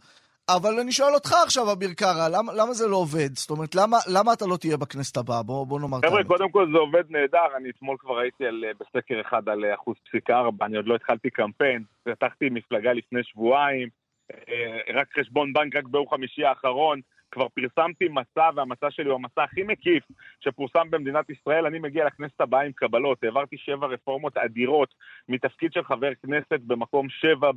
אבל 0.49 0.81
אני 0.81 0.93
שואל 0.93 1.15
אותך 1.15 1.33
עכשיו, 1.45 1.73
אביר 1.73 1.91
קארה, 1.97 2.29
למה, 2.29 2.53
למה 2.53 2.73
זה 2.73 2.89
לא 2.89 2.97
עובד? 2.97 3.35
זאת 3.35 3.51
אומרת, 3.51 3.75
למה, 3.75 3.97
למה 4.15 4.33
אתה 4.33 4.47
לא 4.47 4.57
תהיה 4.57 4.77
בכנסת 4.77 5.17
הבאה? 5.17 5.43
בוא, 5.43 5.67
בוא 5.67 5.81
נאמר 5.81 5.99
חבר'ה. 6.07 6.25
קודם 6.25 6.51
כל 6.51 6.73
זה 6.73 6.79
עובד 6.79 7.05
נהדר, 7.11 7.57
אני 7.57 7.71
אתמול 7.71 7.97
כבר 7.99 8.19
הייתי 8.19 8.47
על, 8.47 8.65
אה, 8.67 8.71
בסקר 8.81 9.21
אחד 9.21 9.49
על 9.49 9.65
אה, 9.65 9.75
אחוז 9.75 9.97
פסיק 10.09 10.31
ארבע, 10.31 10.67
אני 10.67 10.77
עוד 10.77 10.87
לא 10.87 10.95
התחלתי 10.95 11.31
קמפיין, 11.31 11.83
פתחתי 12.05 12.49
מפלגה 12.51 12.93
לפני 12.93 13.21
שבועיים, 13.25 13.89
אה, 14.33 15.01
רק 15.01 15.19
חשבון 15.19 15.53
בנק 15.53 15.77
רק 15.77 15.85
ביום 15.85 16.09
חמישי 16.11 16.45
האחרון, 16.45 17.01
כבר 17.33 17.47
פרסמתי 17.49 18.05
מסע, 18.09 18.51
והמסע 18.57 18.91
שלי 18.91 19.09
הוא 19.09 19.15
המסע 19.15 19.43
הכי 19.43 19.63
מקיף 19.63 20.05
שפורסם 20.41 20.91
במדינת 20.91 21.31
ישראל. 21.31 21.67
אני 21.67 21.79
מגיע 21.79 22.05
לכנסת 22.05 22.41
הבאה 22.41 22.63
עם 22.63 22.73
קבלות, 22.73 23.25
העברתי 23.25 23.57
שבע 23.59 23.87
רפורמות 23.87 24.37
אדירות 24.37 24.89
מתפקיד 25.29 25.73
של 25.73 25.85
חבר 25.85 26.11
כנסת 26.23 26.61
במקום 26.67 27.07
שבע 27.11 27.51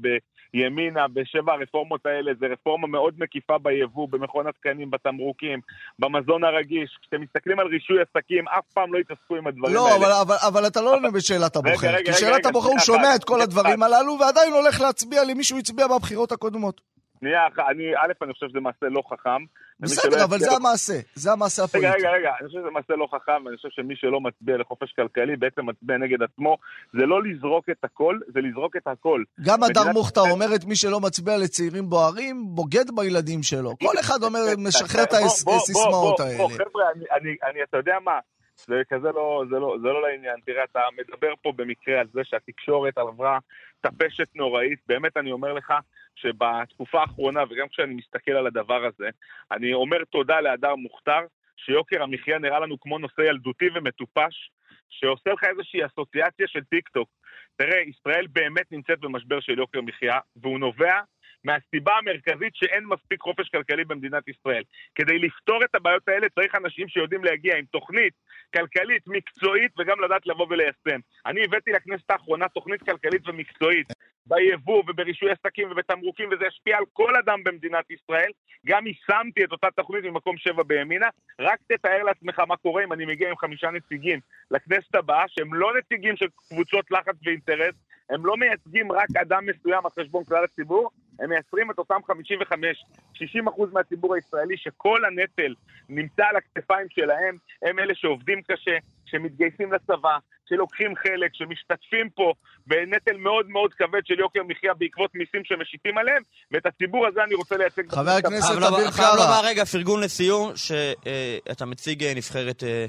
בימינה, 0.54 1.08
בשבע 1.08 1.54
הרפורמות 1.54 2.06
האלה, 2.06 2.32
זה 2.40 2.46
רפורמה 2.46 2.88
מאוד 2.88 3.14
מקיפה 3.18 3.58
ביבוא, 3.58 4.08
במכון 4.10 4.48
התקנים, 4.48 4.92
בתמרוקים, 4.92 5.60
במזון 6.00 6.44
הרגיש. 6.44 6.98
כשאתם 7.02 7.22
מסתכלים 7.22 7.60
על 7.60 7.68
רישוי 7.68 7.98
עסקים, 8.02 8.48
אף 8.48 8.66
פעם 8.74 8.94
לא 8.94 9.00
התעסקו 9.00 9.36
עם 9.36 9.48
הדברים 9.48 9.74
לא, 9.74 9.88
האלה. 9.88 9.98
אבל, 9.98 10.12
אבל, 10.22 10.36
אבל 10.48 10.68
אתה 10.68 10.82
לא 10.82 10.96
עונה 10.96 11.12
בשאלת 11.12 11.56
הבוחר. 11.56 11.88
רגע, 11.88 11.98
כי 11.98 12.04
רגע, 12.04 12.14
שאלת 12.14 12.34
רגע, 12.34 12.50
הבוחר, 12.50 12.70
הוא 12.70 12.80
שנייה 12.80 13.00
שומע 13.00 13.16
את 13.16 13.24
כל 13.24 13.42
הדברים. 13.42 13.84
הללו, 13.84 14.18
ועדיין 14.20 14.54
הולך 14.54 14.82
להצביע 14.82 15.24
למי 15.24 15.44
שהוא 15.44 15.60
הצביע 15.60 15.88
בבחירות 15.88 16.32
הקודמות. 16.32 16.95
שנייה 17.20 17.42
אני, 17.70 17.96
א', 17.96 18.24
אני 18.24 18.34
חושב 18.34 18.50
שזה 18.50 18.60
מעשה 18.60 18.86
לא 18.86 19.02
חכם. 19.10 19.44
בסדר, 19.80 20.24
אבל 20.24 20.38
זה 20.40 20.52
המעשה. 20.56 20.94
זה 21.16 21.32
המעשה 21.32 21.62
רגע, 21.62 21.70
הפוליטי. 21.70 21.98
רגע, 21.98 22.12
רגע, 22.12 22.30
אני 22.40 22.48
חושב 22.48 22.60
שזה 22.60 22.70
מעשה 22.70 22.94
לא 22.94 23.08
חכם, 23.12 23.46
ואני 23.46 23.56
חושב 23.58 23.70
שמי 23.72 23.96
שלא 23.96 24.22
מצביע 24.22 24.58
לחופש 24.58 24.94
כלכלי 24.94 25.36
בעצם 25.36 25.66
מצביע 25.66 25.98
נגד 25.98 26.24
עצמו. 26.24 26.58
זה 26.94 27.06
לא 27.06 27.24
לזרוק 27.24 27.70
את 27.70 27.84
הכל, 27.84 28.20
זה 28.34 28.40
לזרוק 28.42 28.76
את 28.76 28.88
הכל. 28.88 29.24
גם 29.46 29.64
הדר 29.64 29.92
מוכתר 29.94 30.22
אומרת, 30.32 30.66
מי 30.66 30.76
שלא 30.76 31.00
מצביע 31.00 31.38
לצעירים 31.38 31.90
בוערים, 31.90 32.46
בוגד 32.46 32.86
בילדים 32.96 33.44
שלו. 33.44 33.72
כל 33.80 34.00
אחד 34.00 34.24
אומר, 34.24 34.40
משחרר 34.58 35.04
את 35.04 35.14
הסיסמאות 35.14 36.20
האלה. 36.20 36.38
בוא, 36.38 36.50
חבר'ה, 36.50 36.84
אני, 36.96 37.06
אני, 37.12 37.36
אני, 37.44 37.64
אתה 37.64 37.78
יודע 37.78 37.98
מה? 38.04 38.20
זה 38.68 38.76
כזה 38.90 39.08
לא, 39.12 39.44
זה 39.50 39.56
לא, 39.60 39.76
זה 39.82 39.88
לא 39.88 40.02
לעניין. 40.02 40.36
תראה, 40.46 40.64
אתה 40.72 40.80
מדבר 40.98 41.34
פה 41.42 41.52
במקרה 41.56 42.00
על 42.00 42.08
זה 42.14 42.22
שהתקשורת 42.24 42.98
עברה 42.98 43.40
טפשת 43.82 44.36
נוראית. 44.36 44.80
באמת, 44.88 45.18
אני 45.18 45.32
אומר 45.32 45.54
לך 45.54 45.74
שבתקופה 46.16 47.02
האחרונה, 47.02 47.44
וגם 47.50 47.68
כשאני 47.68 47.94
מסתכל 47.94 48.32
על 48.32 48.48
הדבר 48.48 48.86
הזה, 48.86 49.10
אני 49.52 49.74
אומר 49.74 50.04
תודה 50.04 50.42
להדר 50.42 50.76
מוכתר, 50.76 51.22
שיוקר 51.58 52.04
המחיה 52.04 52.40
נראה 52.40 52.60
לנו 52.60 52.80
כמו 52.80 53.00
נושא 53.00 53.22
ילדותי 53.22 53.70
ומטופש, 53.76 54.52
שעושה 54.90 55.34
לך 55.34 55.44
איזושהי 55.44 55.86
אסוציאציה 55.86 56.48
של 56.48 56.64
טיק 56.64 56.90
טוק. 56.90 57.10
תראה, 57.58 57.82
ישראל 57.82 58.28
באמת 58.28 58.72
נמצאת 58.72 59.00
במשבר 59.00 59.40
של 59.40 59.60
יוקר 59.60 59.82
מחיה, 59.82 60.20
והוא 60.36 60.60
נובע 60.60 61.00
מהסיבה 61.44 61.94
המרכזית 61.98 62.56
שאין 62.56 62.84
מספיק 62.86 63.22
חופש 63.22 63.50
כלכלי 63.50 63.86
במדינת 63.86 64.28
ישראל. 64.28 64.64
כדי 64.96 65.20
לפתור 65.20 65.64
את 65.64 65.76
הבעיות 65.76 66.08
האלה 66.08 66.30
צריך 66.30 66.56
אנשים 66.56 66.88
שיודעים 66.88 67.24
להגיע 67.24 67.58
עם 67.58 67.66
תוכנית 67.66 68.14
כלכלית 68.56 69.04
מקצועית 69.08 69.72
וגם 69.78 70.00
לדעת 70.04 70.28
לבוא 70.28 70.48
וליישם. 70.50 71.00
אני 71.26 71.44
הבאתי 71.46 71.72
לכנסת 71.72 72.12
האחרונה 72.12 72.48
תוכנית 72.48 72.84
כלכלית 72.84 73.28
ומקצועית 73.28 73.88
ביבוא 74.28 74.84
וברישוי 74.88 75.32
עסקים 75.32 75.72
ובתמרוקים, 75.72 76.30
וזה 76.32 76.46
ישפיע 76.46 76.78
על 76.78 76.84
כל 76.94 77.16
אדם 77.16 77.44
במדינת 77.44 77.92
ישראל. 77.92 78.32
גם 78.66 78.88
יישמתי 78.88 79.44
את 79.44 79.52
אותה 79.52 79.68
תוכנית 79.76 80.04
ממקום 80.04 80.38
שבע 80.38 80.64
בימינה. 80.64 81.08
רק 81.40 81.60
תתאר 81.68 82.04
לעצמך 82.04 82.40
מה 82.40 82.58
קורה 82.58 82.84
אם 82.84 82.94
אני 82.94 83.06
מגיע 83.06 83.30
עם 83.30 83.38
חמישה 83.38 83.72
נציגים 83.72 84.20
לכנסת 84.52 84.96
הבאה, 84.96 85.24
שהם 85.28 85.54
לא 85.54 85.78
נציגים 85.78 86.16
של 86.16 86.28
קבוצות 86.50 86.92
לחץ 86.92 87.16
ואינטרס, 87.24 87.76
הם 88.10 88.26
לא 88.26 88.38
מייצגים 88.38 88.92
רק 88.92 89.08
אדם 89.22 89.46
מסוים 89.46 89.86
על 89.86 89.92
חשבון 90.00 90.24
כלל 90.24 90.44
הציבור, 90.44 90.92
הם 91.20 91.30
מייצרים 91.30 91.72
את 91.72 91.78
אותם 91.78 92.00
55-60 92.12 93.50
אחוז 93.50 93.74
מהציבור 93.74 94.16
הישראלי 94.16 94.58
שכל 94.58 95.06
הנטל 95.06 95.54
נמצא 95.90 96.26
על 96.26 96.36
הכתפיים 96.36 96.88
שלהם, 96.90 97.38
הם 97.62 97.80
אלה 97.80 97.96
שעובדים 97.96 98.42
קשה, 98.42 98.78
שמתגייסים 99.06 99.74
לצבא, 99.74 100.18
שלוקחים 100.50 100.92
חלק, 101.04 101.32
שמשתתפים 101.34 102.10
פה 102.16 102.34
בנטל 102.68 103.18
מאוד 103.18 103.46
מאוד 103.50 103.72
כבד 103.74 104.02
של 104.06 104.20
יוקר 104.20 104.40
מחיה 104.48 104.74
בעקבות 104.80 105.12
מיסים 105.16 105.42
שמשיתים 105.44 105.98
עליהם, 105.98 106.24
ואת 106.52 106.66
הציבור 106.66 107.08
הזה 107.08 107.20
אני 107.24 107.36
רוצה 107.36 107.58
לייצג. 107.58 107.92
חבר 107.92 108.12
הכנסת 108.12 108.52
אביר 108.52 108.60
לומר- 108.70 108.92
חייב 108.92 109.08
קארה. 109.08 109.16
לומר 109.16 109.42
רגע, 109.46 109.66
פרגון 109.66 110.02
לסיום, 110.04 110.52
שאתה 110.56 111.66
מציג 111.66 112.04
אה, 112.04 112.14
נבחרת 112.16 112.64
אה, 112.64 112.86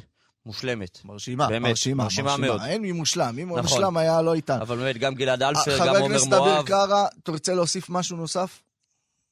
מושלמת. 0.47 0.99
מרשימה, 1.05 1.49
באמת, 1.49 1.69
מרשימה, 1.69 2.05
מרשימה 2.05 2.31
מרשימה. 2.31 2.47
מאוד. 2.47 2.61
אין 2.69 2.83
מי 2.83 2.93
מושלם, 2.93 3.35
אם 3.39 3.49
הוא 3.49 3.59
נכון. 3.59 3.71
מושלם 3.79 3.97
היה 3.97 4.23
לא 4.23 4.35
איתנו. 4.35 4.63
אבל 4.63 4.77
באמת, 4.77 4.97
גם 4.99 5.15
גלעד 5.15 5.43
אלפר, 5.43 5.61
חבר 5.79 5.87
גם 5.87 5.95
עומר 5.95 6.07
הכנסת 6.15 6.33
אביר 6.33 6.39
מואב. 6.55 6.67
קארה, 6.67 7.07
תרצה 7.25 7.55
להוסיף 7.55 7.91
משהו 7.91 8.17
נוסף? 8.17 8.63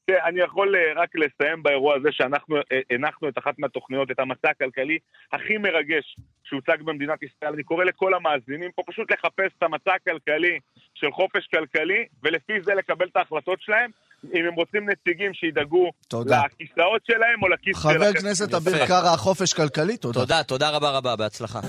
אני 0.09 0.41
יכול 0.41 0.75
אה, 0.75 1.01
רק 1.01 1.09
לסיים 1.15 1.63
באירוע 1.63 1.95
הזה 1.95 2.09
שאנחנו 2.11 2.55
אה, 2.57 2.79
הנחנו 2.89 3.29
את 3.29 3.37
אחת 3.37 3.59
מהתוכניות, 3.59 4.11
את 4.11 4.19
המצע 4.19 4.49
הכלכלי 4.49 4.97
הכי 5.31 5.57
מרגש 5.57 6.15
שהוצג 6.43 6.77
במדינת 6.83 7.23
ישראל. 7.23 7.53
אני 7.53 7.63
קורא 7.63 7.83
לכל 7.83 8.13
המאזינים 8.13 8.71
פה 8.75 8.81
פשוט 8.87 9.11
לחפש 9.11 9.51
את 9.57 9.63
המצע 9.63 9.91
הכלכלי 9.93 10.59
של 10.95 11.11
חופש 11.11 11.47
כלכלי, 11.47 12.05
ולפי 12.23 12.53
זה 12.65 12.73
לקבל 12.73 13.05
את 13.05 13.15
ההחלטות 13.15 13.61
שלהם, 13.61 13.91
אם 14.33 14.45
הם 14.45 14.53
רוצים 14.53 14.89
נציגים 14.89 15.33
שידאגו 15.33 15.91
תודה. 16.07 16.41
לכיסאות 16.45 17.01
שלהם 17.07 17.43
או 17.43 17.47
לכיס 17.47 17.81
שלהם. 17.81 17.95
חבר 17.95 18.05
הכנסת. 18.05 18.53
אביר 18.53 18.87
קארה, 18.87 19.17
חופש 19.17 19.53
כלכלי, 19.53 19.97
תודה. 19.97 20.19
תודה, 20.19 20.43
תודה 20.43 20.69
רבה 20.69 20.89
רבה, 20.97 21.15
בהצלחה. 21.15 21.59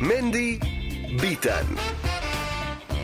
מנדי 0.00 0.58
ביטן. 1.20 2.07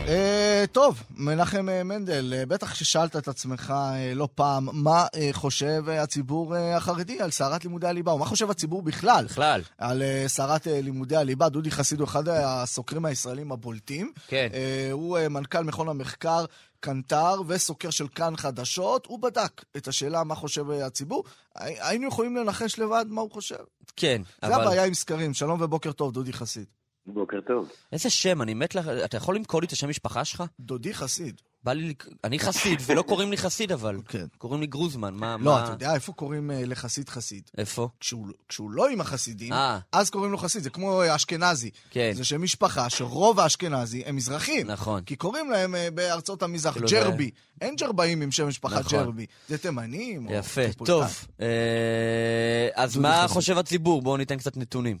אה, 0.07 0.63
טוב, 0.71 1.03
מנחם 1.17 1.69
אה, 1.69 1.83
מנדל, 1.83 2.33
אה, 2.37 2.45
בטח 2.45 2.73
ששאלת 2.75 3.15
את 3.15 3.27
עצמך 3.27 3.73
אה, 3.77 4.13
לא 4.15 4.27
פעם, 4.35 4.67
מה 4.73 5.05
חושב 5.31 5.89
הציבור 5.89 6.55
החרדי 6.55 7.19
על 7.21 7.31
סערת 7.31 7.63
לימודי 7.63 7.87
הליבה, 7.87 8.11
או 8.11 8.17
מה 8.17 8.25
חושב 8.25 8.49
הציבור 8.51 8.81
בכלל 8.81 9.25
בכלל, 9.25 9.61
על 9.77 10.01
סערת 10.27 10.67
לימודי 10.67 11.15
הליבה. 11.15 11.49
דודי 11.49 11.71
חסיד 11.71 11.99
הוא 11.99 12.07
אחד 12.07 12.27
הסוקרים 12.29 13.05
הישראלים 13.05 13.51
הבולטים. 13.51 14.11
כן. 14.27 14.47
אה, 14.53 14.89
הוא 14.91 15.17
מנכ"ל 15.29 15.61
מכון 15.63 15.89
המחקר 15.89 16.45
קנטר 16.79 17.41
וסוקר 17.47 17.89
של 17.89 18.07
כאן 18.07 18.33
חדשות. 18.37 19.05
הוא 19.05 19.19
בדק 19.21 19.61
את 19.77 19.87
השאלה 19.87 20.23
מה 20.23 20.35
חושב 20.35 20.71
הציבור. 20.71 21.23
הי- 21.55 21.75
היינו 21.81 22.07
יכולים 22.07 22.35
לנחש 22.35 22.79
לבד 22.79 23.05
מה 23.09 23.21
הוא 23.21 23.31
חושב. 23.31 23.55
כן, 23.95 24.21
זה 24.41 24.47
אבל 24.47 24.55
הבעיה 24.61 24.85
עם 24.85 24.93
סקרים. 24.93 25.33
שלום 25.33 25.61
ובוקר 25.61 25.91
טוב, 25.91 26.13
דודי 26.13 26.33
חסיד. 26.33 26.65
בוקר 27.07 27.41
טוב. 27.47 27.71
איזה 27.91 28.09
שם, 28.09 28.41
אני 28.41 28.53
מת 28.53 28.75
לך, 28.75 28.87
אתה 29.05 29.17
יכול 29.17 29.35
למכור 29.35 29.61
לי 29.61 29.67
את 29.67 29.71
השם 29.71 29.89
משפחה 29.89 30.25
שלך? 30.25 30.43
דודי 30.59 30.93
חסיד. 30.93 31.41
בא 31.63 31.73
לי, 31.73 31.93
אני 32.23 32.39
חסיד, 32.39 32.79
ולא 32.85 33.01
קוראים 33.01 33.31
לי 33.31 33.37
חסיד 33.37 33.71
אבל. 33.71 33.97
כן. 34.07 34.25
קוראים 34.37 34.61
לי 34.61 34.67
גרוזמן, 34.67 35.13
מה, 35.13 35.37
לא, 35.39 35.43
מה... 35.45 35.63
אתה 35.63 35.71
יודע 35.71 35.95
איפה 35.95 36.13
קוראים 36.13 36.51
אה, 36.51 36.65
לחסיד 36.65 37.09
חסיד? 37.09 37.49
איפה? 37.57 37.89
כשהוא, 37.99 38.27
כשהוא 38.49 38.71
לא 38.71 38.89
עם 38.89 39.01
החסידים, 39.01 39.53
אה. 39.53 39.79
אז 39.91 40.09
קוראים 40.09 40.31
לו 40.31 40.37
חסיד. 40.37 40.63
זה 40.63 40.69
כמו 40.69 41.01
אה, 41.01 41.15
אשכנזי. 41.15 41.69
כן. 41.89 42.11
זה 42.13 42.25
שם 42.25 42.41
משפחה 42.41 42.89
שרוב 42.89 43.39
האשכנזי 43.39 44.03
הם 44.05 44.15
מזרחים. 44.15 44.67
נכון. 44.71 45.03
כי 45.03 45.15
קוראים 45.15 45.51
להם 45.51 45.75
אה, 45.75 45.91
בארצות 45.93 46.43
המזרח 46.43 46.73
כאילו 46.73 46.87
ג'רבי. 46.87 47.31
אין 47.61 47.75
ג'רבאים 47.75 48.21
עם 48.21 48.31
שם 48.31 48.47
משפחה 48.47 48.79
נכון. 48.79 48.99
ג'רבי. 48.99 49.25
זה 49.47 49.57
תימנים 49.57 50.27
או 50.27 50.33
יפה, 50.33 50.63
טריפוליטאים. 50.63 50.99
טוב. 51.01 51.27
אה, 51.41 52.67
אז 52.73 52.97
מה 52.97 53.13
חסיד. 53.17 53.27
חושב 53.27 53.57
הציבור? 53.57 54.01
בואו 54.01 54.17
ניתן 54.17 54.37
קצת 54.37 54.57
נתונים. 54.57 54.97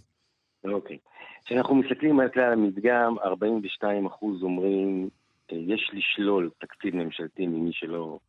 אוקיי. 0.73 0.97
כשאנחנו 1.45 1.75
מסתכלים 1.75 2.19
על 2.19 2.29
כלל 2.29 2.53
המדגם, 2.53 3.15
42% 3.19 3.83
אומרים, 4.41 5.09
אה, 5.51 5.57
יש 5.57 5.91
לשלול 5.93 6.49
תקציב 6.59 6.95
ממשלתי 6.95 7.47
ממי 7.47 7.71
שלא 7.73 8.19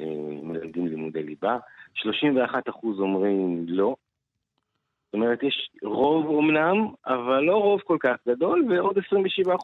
אה, 0.00 0.06
מלמדים 0.42 0.86
לימודי 0.86 1.22
ליבה. 1.22 1.58
31% 1.96 2.04
אומרים 2.84 3.64
לא. 3.68 3.96
זאת 5.06 5.14
אומרת, 5.14 5.42
יש 5.42 5.70
רוב 5.82 6.26
אמנם, 6.38 6.88
אבל 7.06 7.40
לא 7.40 7.56
רוב 7.56 7.80
כל 7.80 7.96
כך 8.00 8.16
גדול, 8.28 8.64
ועוד 8.70 8.98
27% 8.98 9.00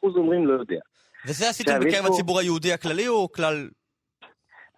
אומרים 0.02 0.46
לא 0.46 0.52
יודע. 0.52 0.80
וזה 1.26 1.48
עשיתם 1.48 1.80
בקרב 1.80 2.06
הציבור 2.06 2.40
היהודי 2.40 2.72
הכללי 2.72 3.08
או 3.08 3.32
כלל... 3.32 3.68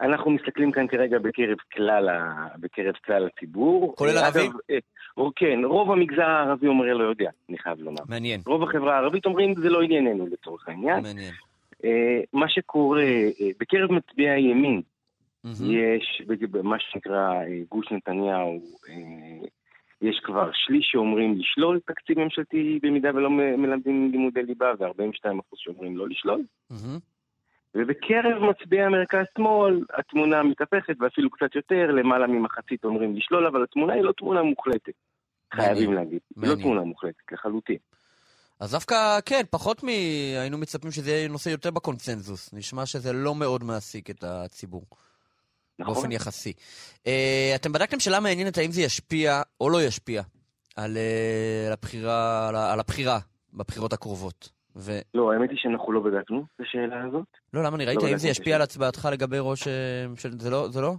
אנחנו 0.00 0.30
מסתכלים 0.30 0.72
כאן 0.72 0.86
כרגע 0.86 1.18
בקרב 1.18 1.56
כלל. 1.72 2.08
בקרב 2.56 2.94
כלל 3.04 3.26
הציבור. 3.26 3.94
כולל 3.96 4.18
אה, 4.18 4.26
ערבים? 4.26 4.50
אגב, 4.50 4.78
או- 5.16 5.30
כן, 5.36 5.60
רוב 5.64 5.90
המגזר 5.90 6.22
הערבי 6.22 6.66
אומר 6.66 6.94
לא 6.94 7.04
יודע, 7.04 7.30
אני 7.48 7.58
חייב 7.58 7.80
לומר. 7.80 8.02
מעניין, 8.08 8.40
רוב 8.46 8.62
החברה 8.62 8.94
הערבית 8.94 9.26
אומרים 9.26 9.54
זה 9.54 9.68
לא 9.68 9.82
ענייננו 9.82 10.26
לצורך 10.26 10.68
העניין. 10.68 11.02
מעניין. 11.02 11.32
אה, 11.84 12.20
מה 12.32 12.48
שקורה, 12.48 13.02
אה, 13.02 13.48
בקרב 13.60 13.92
מצביעי 13.92 14.30
הימין, 14.30 14.82
מהמם. 15.44 15.70
יש, 15.70 16.22
במה 16.50 16.76
שנקרא 16.78 17.32
אה, 17.32 17.60
גוש 17.70 17.92
נתניהו, 17.92 18.60
יש 20.02 20.20
כבר 20.24 20.50
שליש 20.52 20.88
שאומרים 20.92 21.38
לשלול 21.38 21.80
תקציב 21.86 22.18
ממשלתי 22.18 22.78
במידה 22.82 23.10
ולא 23.14 23.30
מלמדים 23.30 24.10
לימודי 24.12 24.42
ליבה, 24.42 24.72
ו-42% 24.78 25.40
שאומרים 25.54 25.96
לא 25.96 26.08
לשלול. 26.08 26.42
מהמם. 26.70 26.98
ובקרב 27.78 28.42
מצביעי 28.50 28.82
המרכז-שמאל 28.82 29.84
התמונה 29.98 30.42
מתהפכת, 30.42 30.94
ואפילו 31.00 31.30
קצת 31.30 31.54
יותר, 31.54 31.90
למעלה 31.90 32.26
ממחצית 32.26 32.84
אומרים 32.84 33.16
לשלול, 33.16 33.46
אבל 33.46 33.62
התמונה 33.62 33.92
היא 33.92 34.02
לא 34.02 34.12
תמונה 34.12 34.42
מוחלטת. 34.42 34.92
חייבים 35.54 35.92
להגיד, 35.92 36.20
היא 36.42 36.50
לא. 36.50 36.54
תמונה 36.54 36.80
מוחלטת 36.80 37.32
לחלוטין. 37.32 37.76
אז 38.60 38.72
דווקא, 38.72 39.18
כן, 39.24 39.42
פחות 39.50 39.84
מ... 39.84 39.88
היינו 40.40 40.58
מצפים 40.58 40.90
שזה 40.90 41.10
יהיה 41.10 41.28
נושא 41.28 41.48
יותר 41.48 41.70
בקונצנזוס. 41.70 42.54
נשמע 42.54 42.86
שזה 42.86 43.12
לא 43.12 43.34
מאוד 43.34 43.64
מעסיק 43.64 44.10
את 44.10 44.24
הציבור, 44.24 44.86
נכון? 45.78 45.94
באופן 45.94 46.12
יחסי. 46.12 46.52
אה, 47.06 47.52
אתם 47.54 47.72
בדקתם 47.72 48.00
שאלה 48.00 48.20
מעניינת 48.20 48.58
האם 48.58 48.70
זה 48.70 48.82
ישפיע 48.82 49.42
או 49.60 49.70
לא 49.70 49.82
ישפיע 49.82 50.22
על, 50.76 50.96
אה, 50.96 51.66
על, 51.66 51.72
הבחירה, 51.72 52.48
על, 52.48 52.56
על 52.56 52.80
הבחירה 52.80 53.18
בבחירות 53.54 53.92
הקרובות. 53.92 54.55
ו... 54.76 54.98
לא, 55.14 55.32
האמת 55.32 55.50
היא 55.50 55.58
שאנחנו 55.58 55.92
לא 55.92 56.00
בדקנו 56.00 56.44
את 56.56 56.60
השאלה 56.60 57.04
הזאת. 57.04 57.26
לא, 57.52 57.62
למה 57.62 57.76
אני 57.76 57.84
ראיתי 57.84 58.02
לא 58.02 58.08
האם 58.08 58.18
זה 58.18 58.28
ישפיע 58.28 58.56
על 58.56 58.62
הצבעתך 58.62 59.08
לגבי 59.12 59.36
ראש... 59.40 59.68
אה. 59.68 60.06
זה 60.38 60.50
לא? 60.50 60.68
זה 60.68 60.80
לא? 60.80 60.94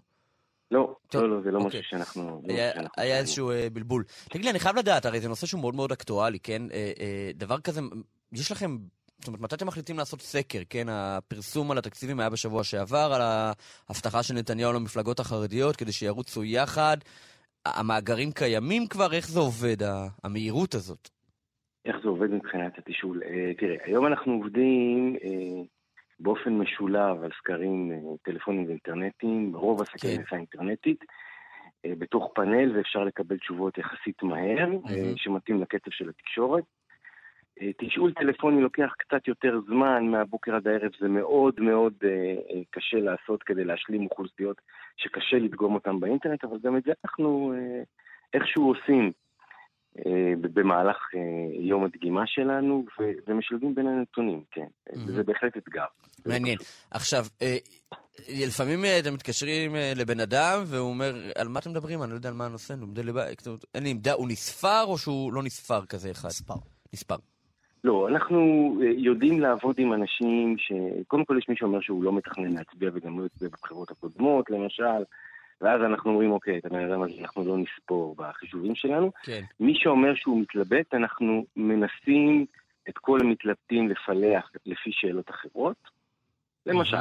לא, 0.72 0.96
לא, 1.14 1.30
לא, 1.30 1.42
זה 1.44 1.52
לא 1.52 1.60
אוקיי. 1.60 1.80
משהו 1.80 1.90
שאנחנו... 1.90 2.42
לא 2.48 2.54
היה, 2.54 2.74
שאנחנו 2.74 3.04
היה. 3.04 3.18
איזשהו 3.18 3.52
אה, 3.52 3.68
בלבול. 3.74 4.04
תגיד 4.30 4.46
לי, 4.46 4.52
אני 4.52 4.60
חייב 4.60 4.76
לדעת, 4.76 5.06
הרי 5.06 5.20
זה 5.20 5.30
נושא 5.30 5.48
שהוא 5.48 5.62
מאוד 5.62 5.76
מאוד 5.76 5.92
אקטואלי, 5.92 6.40
כן? 6.40 6.62
אה, 6.74 7.32
דבר 7.36 7.60
כזה, 7.60 7.82
יש 8.32 8.52
לכם, 8.52 8.78
זאת 9.20 9.28
אומרת, 9.28 9.42
מתי 9.42 9.56
אתם 9.56 9.68
מחליטים 9.68 9.98
לעשות 9.98 10.22
סקר, 10.22 10.60
כן? 10.70 10.88
הפרסום 10.90 11.72
על 11.72 11.78
התקציבים 11.78 12.20
היה 12.20 12.30
בשבוע 12.30 12.64
שעבר, 12.64 13.14
על 13.14 13.22
ההבטחה 13.90 14.24
של 14.24 14.34
נתניהו 14.34 14.74
למפלגות 14.74 15.20
החרדיות, 15.20 15.76
כדי 15.76 15.92
שירוצו 15.92 16.44
יחד. 16.44 16.98
המאגרים 17.66 18.32
קיימים 18.32 18.88
כבר? 18.88 19.14
איך 19.14 19.30
זה 19.30 19.40
עובד, 19.40 19.78
המהירות 20.24 20.76
הזאת? 20.76 21.10
איך 21.88 21.98
זה 22.04 22.10
עובד 22.10 22.32
מבחינת 22.32 22.78
התשאול? 22.78 23.24
אה, 23.24 23.52
תראה, 23.58 23.76
היום 23.84 24.08
אנחנו 24.08 24.34
עובדים 24.34 25.16
אה, 25.24 25.64
באופן 26.20 26.54
משולב 26.54 27.24
על 27.24 27.32
סקרים 27.38 27.92
אה, 27.92 27.98
טלפונים 28.24 28.66
ואינטרנטיים, 28.66 29.56
רוב 29.56 29.82
הסקרים 29.82 30.16
כן. 30.16 30.22
נעשה 30.22 30.36
אינטרנטית, 30.36 31.04
בתוך 31.88 32.32
פאנל, 32.36 32.78
ואפשר 32.78 33.04
לקבל 33.04 33.38
תשובות 33.38 33.78
יחסית 33.78 34.24
מהר. 34.24 34.68
שמתאים 35.16 35.62
לקצב 35.62 35.92
של 35.92 36.10
התקשורת. 36.10 36.64
תשאול 37.78 38.14
טלפוני 38.14 38.62
לוקח 38.62 38.94
קצת 38.98 39.28
יותר 39.28 39.60
זמן, 39.68 40.08
מהבוקר 40.08 40.56
עד 40.56 40.68
הערב 40.68 40.92
זה 41.00 41.08
מאוד 41.08 41.60
מאוד 41.60 41.94
קשה 42.70 42.98
לעשות 42.98 43.44
כדי 43.44 43.64
להשלים 43.64 44.06
אוכלוסיות 44.06 44.62
שקשה 44.98 45.38
לדגום 45.38 45.76
אותן 45.76 46.00
באינטרנט, 46.00 46.44
אבל 46.44 46.58
גם 46.64 46.78
את 46.78 46.84
זה 46.84 46.92
אנחנו 47.06 47.54
איכשהו 48.34 48.68
עושים. 48.68 49.12
אה, 50.06 50.34
במהלך 50.42 50.98
אה, 51.16 51.20
יום 51.60 51.84
הדגימה 51.84 52.24
שלנו, 52.26 52.86
ומשלבים 53.28 53.76
בין 53.76 53.88
הנתונים, 53.88 54.44
כן. 54.52 54.68
זה 54.94 55.24
בהחלט 55.24 55.58
אתגר. 55.58 55.86
מעניין. 56.26 56.58
עכשיו, 56.92 57.26
אה, 57.42 57.58
לפעמים 58.48 58.80
אתם 59.00 59.14
מתקשרים 59.14 59.76
לבן 59.96 60.20
אדם, 60.20 60.64
והוא 60.66 60.90
אומר, 60.90 61.14
על 61.36 61.48
מה 61.48 61.60
אתם 61.60 61.70
מדברים? 61.70 62.04
אני 62.04 62.12
לא 62.12 62.16
יודע 62.16 62.30
על 62.30 62.36
מה 62.36 62.46
הנושא, 62.46 62.74
אין 63.76 63.84
לי 63.84 63.90
עמדה, 63.90 64.14
הוא 64.14 64.28
נספר 64.28 64.84
או 64.84 64.98
שהוא 64.98 65.34
לא 65.34 65.44
נספר 65.44 65.86
כזה 65.86 66.12
אחד? 66.12 66.28
מספר. 66.28 66.54
נספר. 66.94 67.16
לא, 67.84 68.08
אנחנו 68.10 68.40
יודעים 68.98 69.40
לעבוד 69.42 69.76
עם 69.78 69.94
אנשים 69.94 70.56
ש... 70.58 70.72
קודם 71.08 71.26
כל 71.26 71.38
יש 71.38 71.50
מי 71.50 71.56
שאומר 71.56 71.82
שהוא 71.82 72.04
לא 72.04 72.14
מתכנן 72.14 72.52
להצביע 72.52 72.90
וגם 72.94 73.20
לא 73.20 73.26
יצביע 73.26 73.50
בבחירות 73.50 73.92
הקודמות, 73.92 74.50
למשל, 74.50 75.04
ואז 75.62 75.82
אנחנו 75.82 76.12
אומרים, 76.12 76.32
אוקיי, 76.32 76.58
את 76.58 76.66
הבן 76.66 76.92
אדם 76.92 77.02
הזה 77.02 77.14
אנחנו 77.22 77.46
לא 77.46 77.58
נספור 77.58 78.16
בחישובים 78.18 78.76
שלנו. 78.76 79.12
כן. 79.24 79.42
מי 79.60 79.74
שאומר 79.76 80.16
שהוא 80.16 80.42
מתלבט, 80.42 80.94
אנחנו 80.94 81.46
מנסים 81.56 82.46
את 82.90 82.98
כל 82.98 83.20
המתלבטים 83.22 83.90
לפלח 83.90 84.52
לפי 84.66 84.90
שאלות 84.94 85.30
אחרות. 85.30 85.78
למשל, 86.66 86.98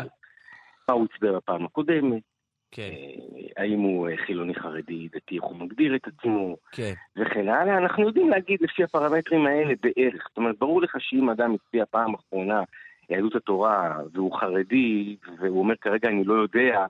מה 0.89 0.95
הוא 0.95 1.07
הצביע 1.13 1.33
בפעם 1.33 1.65
הקודמת, 1.65 2.23
כן, 2.71 2.91
אה, 2.93 3.63
האם 3.63 3.81
הוא 3.81 4.09
אה, 4.09 4.17
חילוני 4.27 4.55
חרדי, 4.55 5.09
דתי, 5.09 5.37
איך 5.37 5.45
הוא 5.45 5.57
מגדיר 5.57 5.97
את 5.97 6.07
עצמו, 6.07 6.57
כן. 6.73 6.93
וכן 7.17 7.49
הלאה. 7.49 7.79
אנחנו 7.79 8.07
יודעים 8.07 8.29
להגיד 8.29 8.59
לפי 8.63 8.85
הפרמטרים 8.85 9.47
האלה 9.47 9.75
בערך. 9.83 10.27
זאת 10.29 10.37
אומרת, 10.37 10.59
ברור 10.59 10.83
לך 10.83 10.97
שאם 10.99 11.31
אדם 11.31 11.55
הצביע 11.55 11.85
פעם 11.91 12.15
אחרונה 12.15 12.63
יהדות 13.11 13.35
התורה, 13.35 13.99
והוא 14.13 14.39
חרדי, 14.39 15.17
והוא 15.39 15.59
אומר 15.59 15.75
כרגע 15.77 16.09
אני 16.09 16.25
לא 16.25 16.35
יודע, 16.35 16.87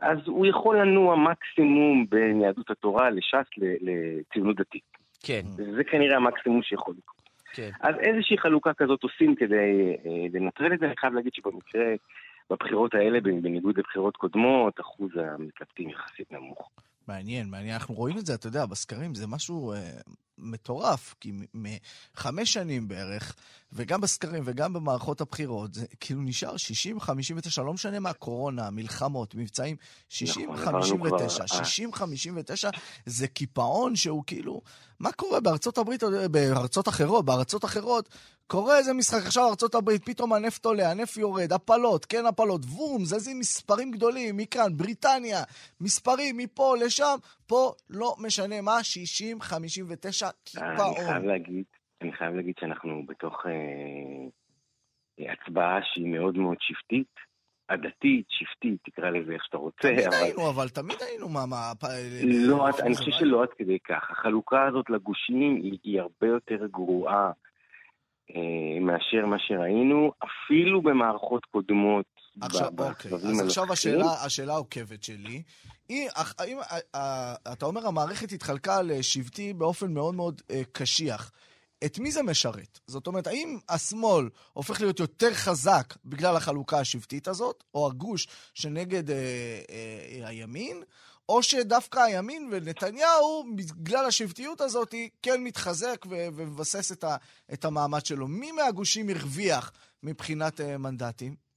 אז 0.00 0.18
הוא 0.26 0.46
יכול 0.46 0.80
לנוע 0.80 1.16
מקסימום 1.16 2.06
בין 2.08 2.40
יהדות 2.40 2.70
התורה 2.70 3.10
לש"ס 3.10 3.46
לציונות 3.58 4.56
דתית. 4.56 4.90
כן, 5.22 5.42
זה 5.76 5.84
כנראה 5.84 6.16
המקסימום 6.16 6.62
שיכול 6.62 6.94
לקרות. 6.98 7.20
כן. 7.52 7.70
אז 7.80 7.94
איזושהי 8.00 8.38
חלוקה 8.38 8.74
כזאת 8.74 9.02
עושים 9.02 9.34
כדי 9.34 9.96
אה, 10.06 10.26
לנטרל 10.32 10.74
את 10.74 10.78
זה. 10.78 10.86
אני 10.86 10.96
חייב 10.96 11.14
להגיד 11.14 11.32
שבמקרה, 11.34 11.84
בבחירות 12.50 12.94
האלה, 12.94 13.20
בניגוד 13.20 13.78
לבחירות 13.78 14.16
קודמות, 14.16 14.80
אחוז 14.80 15.10
המתלבטים 15.16 15.90
יחסית 15.90 16.32
נמוך. 16.32 16.70
מעניין, 17.08 17.50
מעניין. 17.50 17.74
אנחנו 17.74 17.94
רואים 17.94 18.18
את 18.18 18.26
זה, 18.26 18.34
אתה 18.34 18.46
יודע, 18.46 18.66
בסקרים 18.66 19.14
זה 19.14 19.26
משהו 19.26 19.72
אה, 19.72 19.78
מטורף, 20.38 21.14
כי 21.20 21.32
מחמש 21.54 22.52
שנים 22.52 22.88
בערך, 22.88 23.34
וגם 23.72 24.00
בסקרים 24.00 24.42
וגם 24.46 24.72
במערכות 24.72 25.20
הבחירות, 25.20 25.74
זה 25.74 25.86
כאילו 26.00 26.20
נשאר 26.22 26.56
60, 26.56 27.00
59, 27.00 27.62
לא 27.62 27.72
משנה 27.72 28.00
מה, 28.00 28.12
קורונה, 28.12 28.70
מלחמות, 28.70 29.34
מבצעים, 29.34 29.76
60, 30.08 30.52
נכון, 30.52 30.64
59, 30.64 31.46
כבר, 31.46 31.64
60, 31.64 31.92
59, 31.92 32.70
זה 33.06 33.28
קיפאון 33.28 33.96
שהוא 33.96 34.22
כאילו, 34.26 34.60
מה 35.00 35.12
קורה 35.12 35.40
בארצות 35.40 35.78
הברית, 35.78 36.04
אה, 36.04 36.28
בארצות 36.28 36.88
אחרות, 36.88 37.24
בארצות 37.24 37.64
אחרות, 37.64 38.08
קורה 38.46 38.78
איזה 38.78 38.92
משחק, 38.92 39.26
עכשיו 39.26 39.48
ארצות 39.48 39.74
הברית, 39.74 40.04
פתאום 40.04 40.32
הנפט 40.32 40.64
עולה, 40.64 40.90
הנפט 40.90 41.16
יורד, 41.16 41.52
הפלות, 41.52 42.04
כן 42.04 42.26
הפלות, 42.26 42.66
בום, 42.66 43.04
זזים 43.04 43.38
מספרים 43.38 43.90
גדולים, 43.90 44.36
מכאן, 44.36 44.76
בריטניה, 44.76 45.42
מספרים 45.80 46.36
מפה 46.36 46.76
לשם, 46.76 47.16
פה 47.46 47.72
לא 47.90 48.14
משנה 48.18 48.60
מה, 48.60 48.84
60, 48.84 49.40
59, 49.40 50.26
אני 50.26 50.32
קיפאון. 50.44 50.94
חייב 50.94 51.24
להגיד, 51.24 51.64
אני 52.02 52.12
חייב 52.12 52.34
להגיד 52.34 52.54
שאנחנו 52.60 53.02
בתוך 53.08 53.46
אה, 53.46 55.32
הצבעה 55.32 55.78
שהיא 55.94 56.06
מאוד 56.12 56.36
מאוד 56.38 56.56
שבטית, 56.60 57.14
עדתית, 57.68 58.26
שבטית, 58.28 58.78
תקרא 58.84 59.10
לזה 59.10 59.32
איך 59.32 59.44
שאתה 59.44 59.56
רוצה, 59.56 59.78
תמיד 59.88 60.06
אבל... 60.06 60.14
היינו, 60.16 60.50
אבל 60.50 60.68
תמיד 60.68 60.96
היינו, 61.00 61.28
מה, 61.28 61.46
מה... 61.46 61.72
לא, 62.24 62.70
אחוז 62.70 62.80
אני 62.80 62.96
חושב. 62.96 63.10
שלא 63.18 63.42
עד 63.42 63.48
כדי 63.58 63.78
כך. 63.78 64.10
החלוקה 64.10 64.66
הזאת 64.66 64.90
לגושים 64.90 65.56
היא, 65.62 65.78
היא 65.84 66.00
הרבה 66.00 66.26
יותר 66.26 66.66
גרועה 66.70 67.30
אה, 68.30 68.80
מאשר 68.80 69.26
מה 69.26 69.36
שראינו, 69.38 70.12
אפילו 70.18 70.82
במערכות 70.82 71.44
קודמות. 71.44 72.06
עכשיו, 72.40 72.68
אוקיי, 72.78 73.12
אז 73.14 73.40
עכשיו. 73.46 73.72
השאלה, 73.72 74.12
השאלה 74.26 74.52
העוקבת 74.52 75.02
שלי, 75.02 75.42
היא, 75.88 76.08
אך- 76.14 76.34
האם, 76.38 76.58
אה, 76.58 76.78
אה, 76.94 77.34
אתה 77.52 77.66
אומר 77.66 77.86
המערכת 77.86 78.32
התחלקה 78.32 78.82
לשבטי 78.82 79.52
באופן 79.52 79.92
מאוד 79.94 80.14
מאוד 80.14 80.40
אה, 80.50 80.62
קשיח. 80.72 81.32
את 81.84 81.98
מי 81.98 82.12
זה 82.12 82.22
משרת? 82.22 82.78
זאת 82.86 83.06
אומרת, 83.06 83.26
האם 83.26 83.58
השמאל 83.68 84.28
הופך 84.52 84.80
להיות 84.80 85.00
יותר 85.00 85.34
חזק 85.34 85.94
בגלל 86.04 86.36
החלוקה 86.36 86.78
השבטית 86.80 87.28
הזאת, 87.28 87.64
או 87.74 87.86
הגוש 87.86 88.28
שנגד 88.54 89.10
אה, 89.10 89.16
אה, 89.70 90.28
הימין, 90.28 90.82
או 91.28 91.42
שדווקא 91.42 91.98
הימין 91.98 92.48
ונתניהו, 92.52 93.44
בגלל 93.56 94.04
השבטיות 94.04 94.60
הזאת, 94.60 94.94
כן 95.22 95.44
מתחזק 95.44 96.06
ו- 96.10 96.28
ומבסס 96.34 96.92
את, 96.92 97.04
ה- 97.04 97.16
את 97.52 97.64
המעמד 97.64 98.06
שלו. 98.06 98.28
מי 98.28 98.52
מהגושים 98.52 99.08
הרוויח 99.08 99.72
מבחינת 100.02 100.60
אה, 100.60 100.78
מנדטים? 100.78 101.49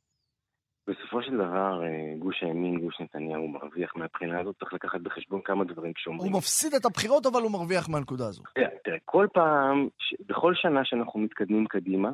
בסופו 0.88 1.24
של 1.24 1.34
דבר, 1.34 1.84
אה, 1.84 2.16
גוש 2.20 2.44
הימין, 2.44 2.80
גוש 2.80 3.02
נתניהו 3.02 3.48
מרוויח 3.48 3.96
מהבחינה 3.96 4.40
הזאת, 4.40 4.56
צריך 4.60 4.74
לקחת 4.74 5.02
בחשבון 5.02 5.42
כמה 5.42 5.64
דברים 5.64 5.88
הוא 5.88 5.96
כשאומרים. 5.96 6.32
מפסיד 6.32 6.74
את 6.74 6.86
הבחירות, 6.86 7.26
אבל 7.26 7.42
הוא 7.42 7.52
מרוויח 7.52 7.90
מהנקודה 7.90 8.28
הזו. 8.28 8.44
תראה, 8.56 8.68
תראה, 8.84 8.98
כל 9.06 9.28
פעם, 9.34 9.88
ש... 9.98 10.16
בכל 10.26 10.54
שנה 10.56 10.86
שאנחנו 10.86 11.20
מתקדמים 11.20 11.66
קדימה, 11.68 12.12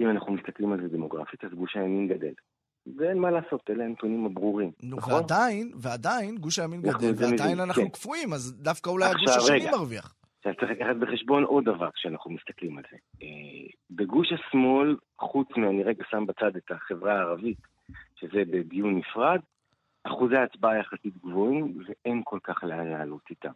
אם 0.00 0.10
אנחנו 0.10 0.32
מסתכלים 0.32 0.72
על 0.72 0.80
זה 0.82 0.88
דמוגרפית, 0.88 1.44
אז 1.44 1.50
גוש 1.50 1.76
הימין 1.76 2.08
גדל. 2.08 2.32
ואין 2.96 3.18
מה 3.18 3.30
לעשות, 3.30 3.70
אלה 3.70 3.84
הנתונים 3.84 4.26
הברורים, 4.26 4.70
נו, 4.82 4.96
נכון? 4.96 5.14
ועדיין, 5.14 5.72
ועדיין, 5.76 6.36
גוש 6.38 6.58
הימין 6.58 6.82
גדל, 6.82 7.12
ועדיין 7.16 7.60
אנחנו 7.60 7.82
כן. 7.82 7.88
קפואים, 7.88 8.32
אז 8.32 8.54
דווקא 8.62 8.90
אולי 8.90 9.06
הגוש 9.06 9.36
השני 9.36 9.56
רגע. 9.56 9.70
מרוויח. 9.70 10.14
צריך 10.54 10.70
לקחת 10.70 10.96
בחשבון 10.96 11.44
עוד 11.44 11.64
דבר 11.64 11.90
כשאנחנו 11.90 12.30
מסתכלים 12.30 12.78
על 12.78 12.84
זה. 12.90 12.96
אה, 13.22 13.68
בגוש 13.90 14.32
השמאל, 14.32 14.96
חוץ 15.18 15.48
מ... 15.56 15.64
אני 15.64 15.82
רגע 15.82 16.04
שם 16.10 16.26
בצד 16.26 16.56
את 16.56 16.70
החברה 16.70 17.12
הערבית, 17.12 17.58
שזה 18.14 18.42
בדיון 18.50 18.98
נפרד, 18.98 19.40
אחוזי 20.04 20.36
ההצבעה 20.36 20.78
יחסית 20.78 21.16
גבוהים, 21.16 21.78
ואין 21.86 22.22
כל 22.24 22.38
כך 22.42 22.64
לאן 22.64 22.86
לעלות 22.86 23.22
איתם. 23.30 23.52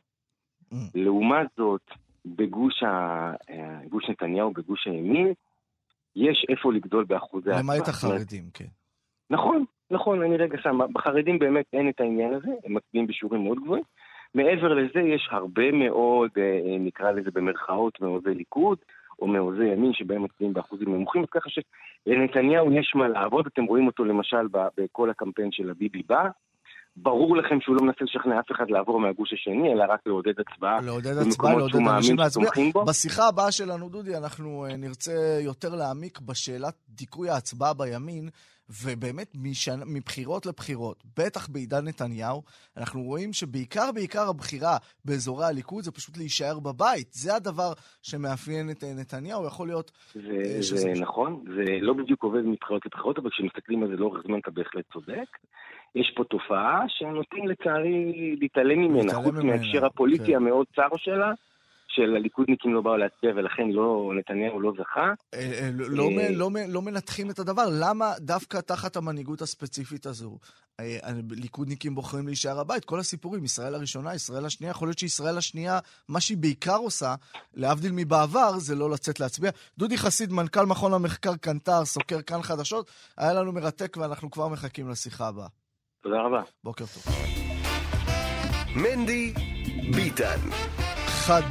Mm. 0.72 0.76
לעומת 0.94 1.46
זאת, 1.56 1.90
בגוש 2.26 2.82
ה... 2.82 2.88
אה, 3.50 3.80
גוש 3.88 4.10
נתניהו, 4.10 4.52
בגוש 4.52 4.86
הימין, 4.86 5.32
יש 6.16 6.46
איפה 6.48 6.72
לגדול 6.72 7.04
באחוזי 7.04 7.50
ההצבעה. 7.50 7.76
למעט 7.76 7.88
החרדים, 7.88 8.44
כן. 8.54 8.68
נכון, 9.30 9.64
נכון, 9.90 10.22
אני 10.22 10.36
רגע 10.36 10.58
שם. 10.62 10.78
בחרדים 10.92 11.38
באמת 11.38 11.66
אין 11.72 11.88
את 11.88 12.00
העניין 12.00 12.34
הזה, 12.34 12.50
הם 12.64 12.74
מצביעים 12.74 13.06
בשיעורים 13.06 13.44
מאוד 13.44 13.58
גבוהים. 13.64 13.84
מעבר 14.34 14.74
לזה 14.74 15.00
יש 15.00 15.28
הרבה 15.30 15.72
מאוד, 15.72 16.30
אה, 16.36 16.42
אה, 16.42 16.78
נקרא 16.78 17.10
לזה 17.10 17.30
במרכאות, 17.34 18.00
מעוזי 18.00 18.34
ליכוד, 18.34 18.78
או 19.18 19.26
מעוזי 19.26 19.64
ימין 19.64 19.92
שבהם 19.92 20.22
מצביעים 20.22 20.52
באחוזים 20.54 20.94
נמוכים, 20.94 21.22
אז 21.22 21.28
ככה 21.30 21.48
שלנתניהו 21.50 22.72
יש 22.72 22.92
מה 22.94 23.08
לעבוד, 23.08 23.46
אתם 23.46 23.64
רואים 23.64 23.86
אותו 23.86 24.04
למשל 24.04 24.46
בכל 24.76 25.10
הקמפיין 25.10 25.52
של 25.52 25.70
הביבי 25.70 26.02
בא. 26.06 26.28
ברור 26.96 27.36
לכם 27.36 27.60
שהוא 27.60 27.76
לא 27.76 27.82
מנסה 27.82 28.04
לשכנע 28.04 28.40
אף 28.40 28.52
אחד 28.52 28.70
לעבור 28.70 29.00
מהגוש 29.00 29.32
השני, 29.32 29.72
אלא 29.72 29.84
רק 29.88 30.00
לעודד 30.06 30.40
הצבעה 30.40 30.80
לעודד 30.80 31.16
הצבעה, 31.16 31.56
לעודד 31.56 31.74
אנשים 31.96 32.18
להצביע. 32.18 32.50
בשיחה 32.86 33.28
הבאה 33.28 33.52
שלנו, 33.52 33.88
דודי, 33.88 34.16
אנחנו 34.16 34.66
אה, 34.66 34.76
נרצה 34.76 35.12
יותר 35.44 35.74
להעמיק 35.74 36.20
בשאלת 36.20 36.74
דיכוי 36.88 37.30
ההצבעה 37.30 37.74
בימין, 37.74 38.28
ובאמת 38.84 39.32
משנ... 39.34 39.80
מבחירות 39.86 40.46
לבחירות, 40.46 41.04
בטח 41.18 41.48
בעידן 41.48 41.88
נתניהו, 41.88 42.42
אנחנו 42.76 43.02
רואים 43.02 43.32
שבעיקר 43.32 43.92
בעיקר 43.94 44.28
הבחירה 44.28 44.76
באזורי 45.04 45.44
הליכוד 45.44 45.84
זה 45.84 45.92
פשוט 45.92 46.16
להישאר 46.16 46.58
בבית. 46.60 47.12
זה 47.12 47.34
הדבר 47.34 47.72
שמאפיין 48.02 48.70
את 48.70 48.84
אה, 48.84 48.94
נתניהו, 49.00 49.46
יכול 49.46 49.66
להיות... 49.66 49.92
זה, 50.14 50.20
אה, 50.20 50.62
שזה 50.62 50.76
זה. 50.76 50.92
נכון, 51.00 51.44
זה 51.56 51.64
לא 51.80 51.92
בדיוק 51.94 52.22
עובד 52.22 52.42
מבחירות 52.44 52.86
לבחירות, 52.86 53.18
אבל 53.18 53.30
כשמסתכלים 53.30 53.82
על 53.82 53.88
זה 53.88 53.96
לאורך 53.96 54.22
זמן 54.26 54.38
אתה 54.38 54.50
בהחלט 54.50 54.84
צודק. 54.92 55.28
יש 55.94 56.12
פה 56.16 56.24
תופעה 56.24 56.84
שנוטים 56.88 57.48
לצערי 57.48 58.36
להתעלם 58.40 58.78
ממנה, 58.78 59.14
חוץ 59.14 59.34
מההקשר 59.34 59.86
הפוליטי 59.86 60.26
כן. 60.26 60.34
המאוד 60.34 60.66
צר 60.76 60.96
שלה, 60.96 61.32
של 61.94 62.16
הליכודניקים 62.16 62.74
לא 62.74 62.80
באו 62.80 62.96
להצביע 62.96 63.32
ולכן 63.36 63.70
לא, 63.70 64.12
נתניהו 64.18 64.60
לא 64.60 64.72
זכה. 64.78 65.12
אה, 65.34 65.38
אה, 65.38 65.70
לא, 65.74 66.08
אה, 66.18 66.28
לא, 66.30 66.50
לא 66.68 66.82
מנתחים 66.82 67.30
את 67.30 67.38
הדבר. 67.38 67.62
למה 67.80 68.12
דווקא 68.18 68.58
תחת 68.58 68.96
המנהיגות 68.96 69.42
הספציפית 69.42 70.06
הזו, 70.06 70.38
אה, 70.80 70.98
ליכודניקים 71.30 71.94
בוחרים 71.94 72.26
להישאר 72.26 72.60
הבית? 72.60 72.84
כל 72.84 72.98
הסיפורים, 72.98 73.44
ישראל 73.44 73.74
הראשונה, 73.74 74.14
ישראל 74.14 74.46
השנייה, 74.46 74.70
יכול 74.70 74.88
להיות 74.88 74.98
שישראל 74.98 75.38
השנייה, 75.38 75.78
מה 76.08 76.20
שהיא 76.20 76.38
בעיקר 76.38 76.76
עושה, 76.76 77.14
להבדיל 77.54 77.92
מבעבר, 77.94 78.58
זה 78.58 78.74
לא 78.74 78.90
לצאת 78.90 79.20
להצביע. 79.20 79.50
דודי 79.78 79.98
חסיד, 79.98 80.32
מנכ"ל 80.32 80.66
מכון 80.66 80.92
המחקר 80.94 81.36
קנטר, 81.36 81.84
סוקר 81.84 82.22
כאן 82.22 82.42
חדשות, 82.42 82.90
היה 83.18 83.32
לנו 83.32 83.52
מרתק 83.52 83.96
ואנחנו 83.96 84.30
כבר 84.30 84.48
מחכים 84.48 84.88
לשיחה 84.88 85.28
הבאה. 85.28 85.48
תודה 86.02 86.20
רבה. 86.20 86.42
בוקר 86.64 86.84
טוב. 86.94 87.14
מנדי 88.76 89.32
ביטן. 89.96 90.81
חד... 91.22 91.42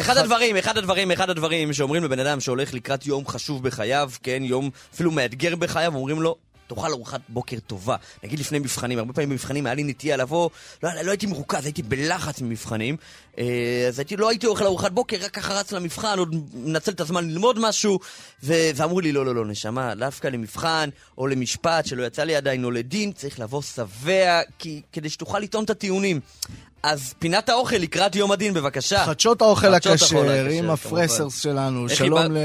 אחד 0.00 0.16
הדברים, 0.16 0.56
אחד 0.56 0.78
הדברים, 0.78 1.10
אחד 1.10 1.30
הדברים 1.30 1.72
שאומרים 1.72 2.04
לבן 2.04 2.18
אדם 2.18 2.40
שהולך 2.40 2.74
לקראת 2.74 3.06
יום 3.06 3.26
חשוב 3.26 3.62
בחייו, 3.62 4.10
כן, 4.22 4.42
יום 4.44 4.70
אפילו 4.94 5.10
מאתגר 5.10 5.56
בחייו, 5.56 5.94
אומרים 5.94 6.22
לו, 6.22 6.36
תאכל 6.74 6.90
ארוחת 6.90 7.20
בוקר 7.28 7.56
טובה. 7.66 7.96
נגיד 8.24 8.38
לפני 8.38 8.58
מבחנים, 8.58 8.98
הרבה 8.98 9.12
פעמים 9.12 9.30
במבחנים 9.30 9.66
היה 9.66 9.74
לי 9.74 9.84
נטייה 9.84 10.16
לבוא, 10.16 10.50
לא, 10.82 10.90
לא 11.02 11.10
הייתי 11.10 11.26
מרוכז, 11.26 11.64
הייתי 11.64 11.82
בלחץ 11.82 12.40
ממבחנים, 12.40 12.96
אה, 13.38 13.84
אז 13.88 13.98
הייתי, 13.98 14.16
לא 14.16 14.28
הייתי 14.28 14.46
אוכל 14.46 14.64
ארוחת 14.64 14.92
בוקר, 14.92 15.16
רק 15.24 15.30
ככה 15.30 15.54
רץ 15.54 15.72
למבחן, 15.72 16.18
עוד 16.18 16.34
מנצל 16.54 16.92
את 16.92 17.00
הזמן 17.00 17.30
ללמוד 17.30 17.58
משהו, 17.60 17.98
ו- 18.42 18.70
ואמרו 18.74 19.00
לי, 19.00 19.12
לא, 19.12 19.26
לא, 19.26 19.34
לא, 19.34 19.46
נשמה, 19.46 19.94
דווקא 19.94 20.28
למבחן, 20.28 20.88
או 21.18 21.26
למשפט 21.26 21.86
שלא 21.86 22.02
יצא 22.02 22.24
לי 22.24 22.36
עדיין, 22.36 22.64
או 22.64 22.70
לדין, 22.70 23.12
צריך 23.12 23.40
לבוא 23.40 23.62
שבע, 23.62 24.40
כי, 24.58 24.82
כדי 24.92 25.10
שתוכל 25.10 25.38
לטעון 25.38 25.64
את 25.64 25.70
הטיעונים. 25.70 26.20
אז 26.82 27.14
פינת 27.18 27.48
האוכל 27.48 27.76
לקראת 27.76 28.16
יום 28.16 28.32
הדין, 28.32 28.54
בבקשה. 28.54 29.04
חדשות 29.04 29.42
האוכל 29.42 29.74
הכשר 29.74 30.22
עם. 30.50 30.70
הפרסרס 30.70 31.42
שלנו. 31.42 31.88
שלום 31.88 32.32
ל... 32.32 32.38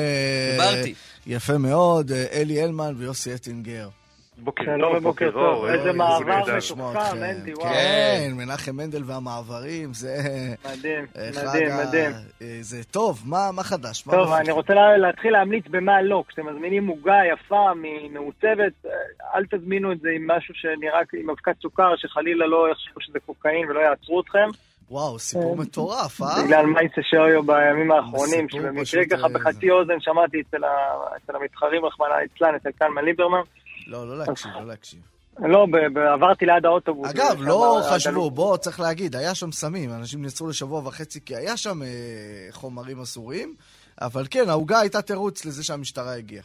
חיברתי. 0.52 0.94
יפה 1.28 1.58
מאוד, 1.58 2.12
אה, 2.12 2.26
אלי 2.32 2.62
הלמן 2.62 2.94
ויוסי 2.98 3.36
אטינגר. 3.36 3.90
בוקר 4.38 4.64
טוב, 4.82 4.96
ובוקר 4.96 5.00
בוקר 5.00 5.32
טוב. 5.32 5.66
איזה 5.66 5.94
מעבר 5.94 6.44
מתוחכם. 6.58 7.18
מנדי, 7.20 7.54
וואו. 7.54 7.70
כן, 7.74 8.30
מנחם 8.36 8.76
מנדל 8.76 9.02
והמעברים, 9.06 9.94
זה... 9.94 10.18
מדהים, 10.66 11.06
מדהים, 11.16 11.70
מדהים. 11.88 12.12
אה, 12.42 12.58
זה 12.62 12.84
טוב, 12.84 13.22
מה 13.26 13.64
חדש? 13.64 14.02
טוב? 14.02 14.32
אני 14.34 14.52
רוצה 14.52 14.74
לה- 14.74 14.98
להתחיל 14.98 15.32
להמליץ 15.34 15.66
במה 15.70 16.02
לא. 16.02 16.24
כשאתם 16.28 16.46
מזמינים 16.46 16.88
עוגה 16.88 17.16
יפה, 17.34 17.72
מעוצבת, 18.12 18.74
אה, 18.86 18.92
אל 19.36 19.46
תזמינו 19.52 19.92
את 19.92 20.00
זה 20.00 20.10
עם 20.16 20.28
משהו 20.32 20.54
שנראה 20.56 21.00
עם 21.22 21.30
אבקת 21.30 21.56
סוכר, 21.62 21.96
שחלילה 21.96 22.48
לא 22.48 22.68
יחשבו 22.72 23.02
שזה 23.02 23.20
קוקאין 23.26 23.70
ולא 23.70 23.80
יעצרו 23.80 24.22
אתכם. 24.22 24.48
וואו, 24.92 25.20
סיפור 25.20 25.58
מטורף, 25.58 26.22
אה? 26.22 26.28
בגלל 26.46 26.66
מייסה 26.66 27.02
שויו 27.10 27.44
בימים 27.44 27.92
האחרונים, 27.92 28.50
שבמקרה 28.50 29.06
ככה 29.10 29.24
אה, 29.28 29.30
בחצי 29.34 29.72
אוזן 29.72 30.00
שמעתי 30.00 30.42
אצל 30.42 30.64
המתחרים, 31.36 31.86
רחמנא 31.86 32.14
ליצלן, 32.22 32.56
אצל 32.56 32.70
קלמן 32.80 33.06
ליברמן. 33.06 33.42
לא, 33.88 34.08
לא 34.08 34.18
להקשיב, 34.18 34.52
לא 34.60 34.68
להקשיב. 34.68 35.00
לא, 35.40 35.66
ב- 35.72 35.94
ב- 35.94 35.98
עברתי 35.98 36.46
ליד 36.46 36.66
האוטובוס. 36.66 37.10
אגב, 37.10 37.42
לא 37.42 37.82
חשבו, 37.92 38.32
בוא, 38.32 38.58
צריך 38.58 38.80
להגיד, 38.80 39.16
היה 39.16 39.36
שם 39.36 39.52
סמים, 39.52 39.90
אנשים 39.94 40.22
נעצרו 40.22 40.48
לשבוע 40.50 40.82
וחצי 40.86 41.26
כי 41.26 41.36
היה 41.36 41.58
שם 41.58 41.84
אה, 41.84 41.88
חומרים 42.52 43.00
אסורים, 43.00 43.56
אבל 44.02 44.24
כן, 44.32 44.50
העוגה 44.50 44.80
הייתה 44.80 45.02
תירוץ 45.02 45.46
לזה 45.46 45.64
שהמשטרה 45.64 46.14
הגיעה. 46.16 46.44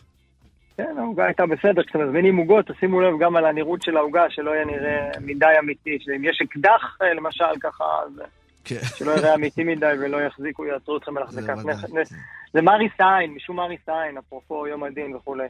כן, 0.77 0.95
העוגה 0.99 1.25
הייתה 1.25 1.47
בסדר. 1.47 1.83
כשאתם 1.83 2.09
מזמינים 2.09 2.37
עוגות, 2.37 2.67
תשימו 2.67 3.01
לב 3.01 3.15
גם 3.21 3.37
על 3.37 3.47
הנראות 3.47 3.83
של 3.83 3.97
העוגה, 3.97 4.23
שלא 4.29 4.51
יהיה 4.51 4.65
נראה 4.65 5.11
מדי 5.21 5.47
אמיתי. 5.61 5.99
שאם 6.01 6.25
יש 6.25 6.43
אקדח, 6.43 6.97
אה, 7.03 7.15
למשל, 7.15 7.45
ככה, 7.61 7.85
אז 8.07 8.23
כן. 8.65 8.79
שלא 8.97 9.13
יראה 9.13 9.35
אמיתי 9.35 9.65
מדי 9.65 9.93
ולא 10.01 10.17
יחזיקו, 10.23 10.65
יעצרו 10.65 10.97
אתכם 10.97 11.17
על 11.17 11.23
החזקת. 11.23 11.57
נכס. 11.65 12.13
זה 12.53 12.63
מריס 12.63 12.93
העין, 12.99 13.35
משום 13.35 13.57
מריס 13.57 13.89
העין, 13.89 14.19
אפרופו 14.19 14.67
יום 14.67 14.85
הדין 14.85 15.17
וכולי. 15.17 15.47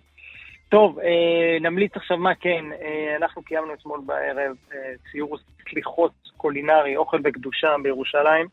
טוב, 0.72 0.98
אה, 0.98 1.58
נמליץ 1.60 1.92
עכשיו 1.96 2.16
מה 2.16 2.34
כן. 2.34 2.64
אה, 2.82 3.16
אנחנו 3.16 3.42
קיימנו 3.42 3.74
אתמול 3.74 4.00
בערב 4.06 4.56
אה, 4.74 4.92
סיור 5.10 5.38
סליחות 5.70 6.12
קולינרי, 6.36 6.96
אוכל 6.96 7.20
וקדושה 7.24 7.68
בירושלים. 7.82 8.46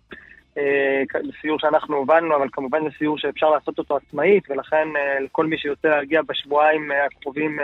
אה, 0.57 1.03
סיור 1.41 1.59
שאנחנו 1.59 1.95
הובלנו, 1.95 2.36
אבל 2.36 2.47
כמובן 2.51 2.84
זה 2.84 2.89
סיור 2.97 3.17
שאפשר 3.17 3.49
לעשות 3.49 3.80
אותו 3.80 3.97
עצמאית, 3.97 4.51
ולכן 4.51 4.88
אה, 4.95 5.20
לכל 5.20 5.45
מי 5.45 5.57
שיוצא 5.57 5.88
להגיע 5.88 6.22
בשבועיים 6.22 6.91
אה, 6.91 7.05
הקרובים 7.05 7.59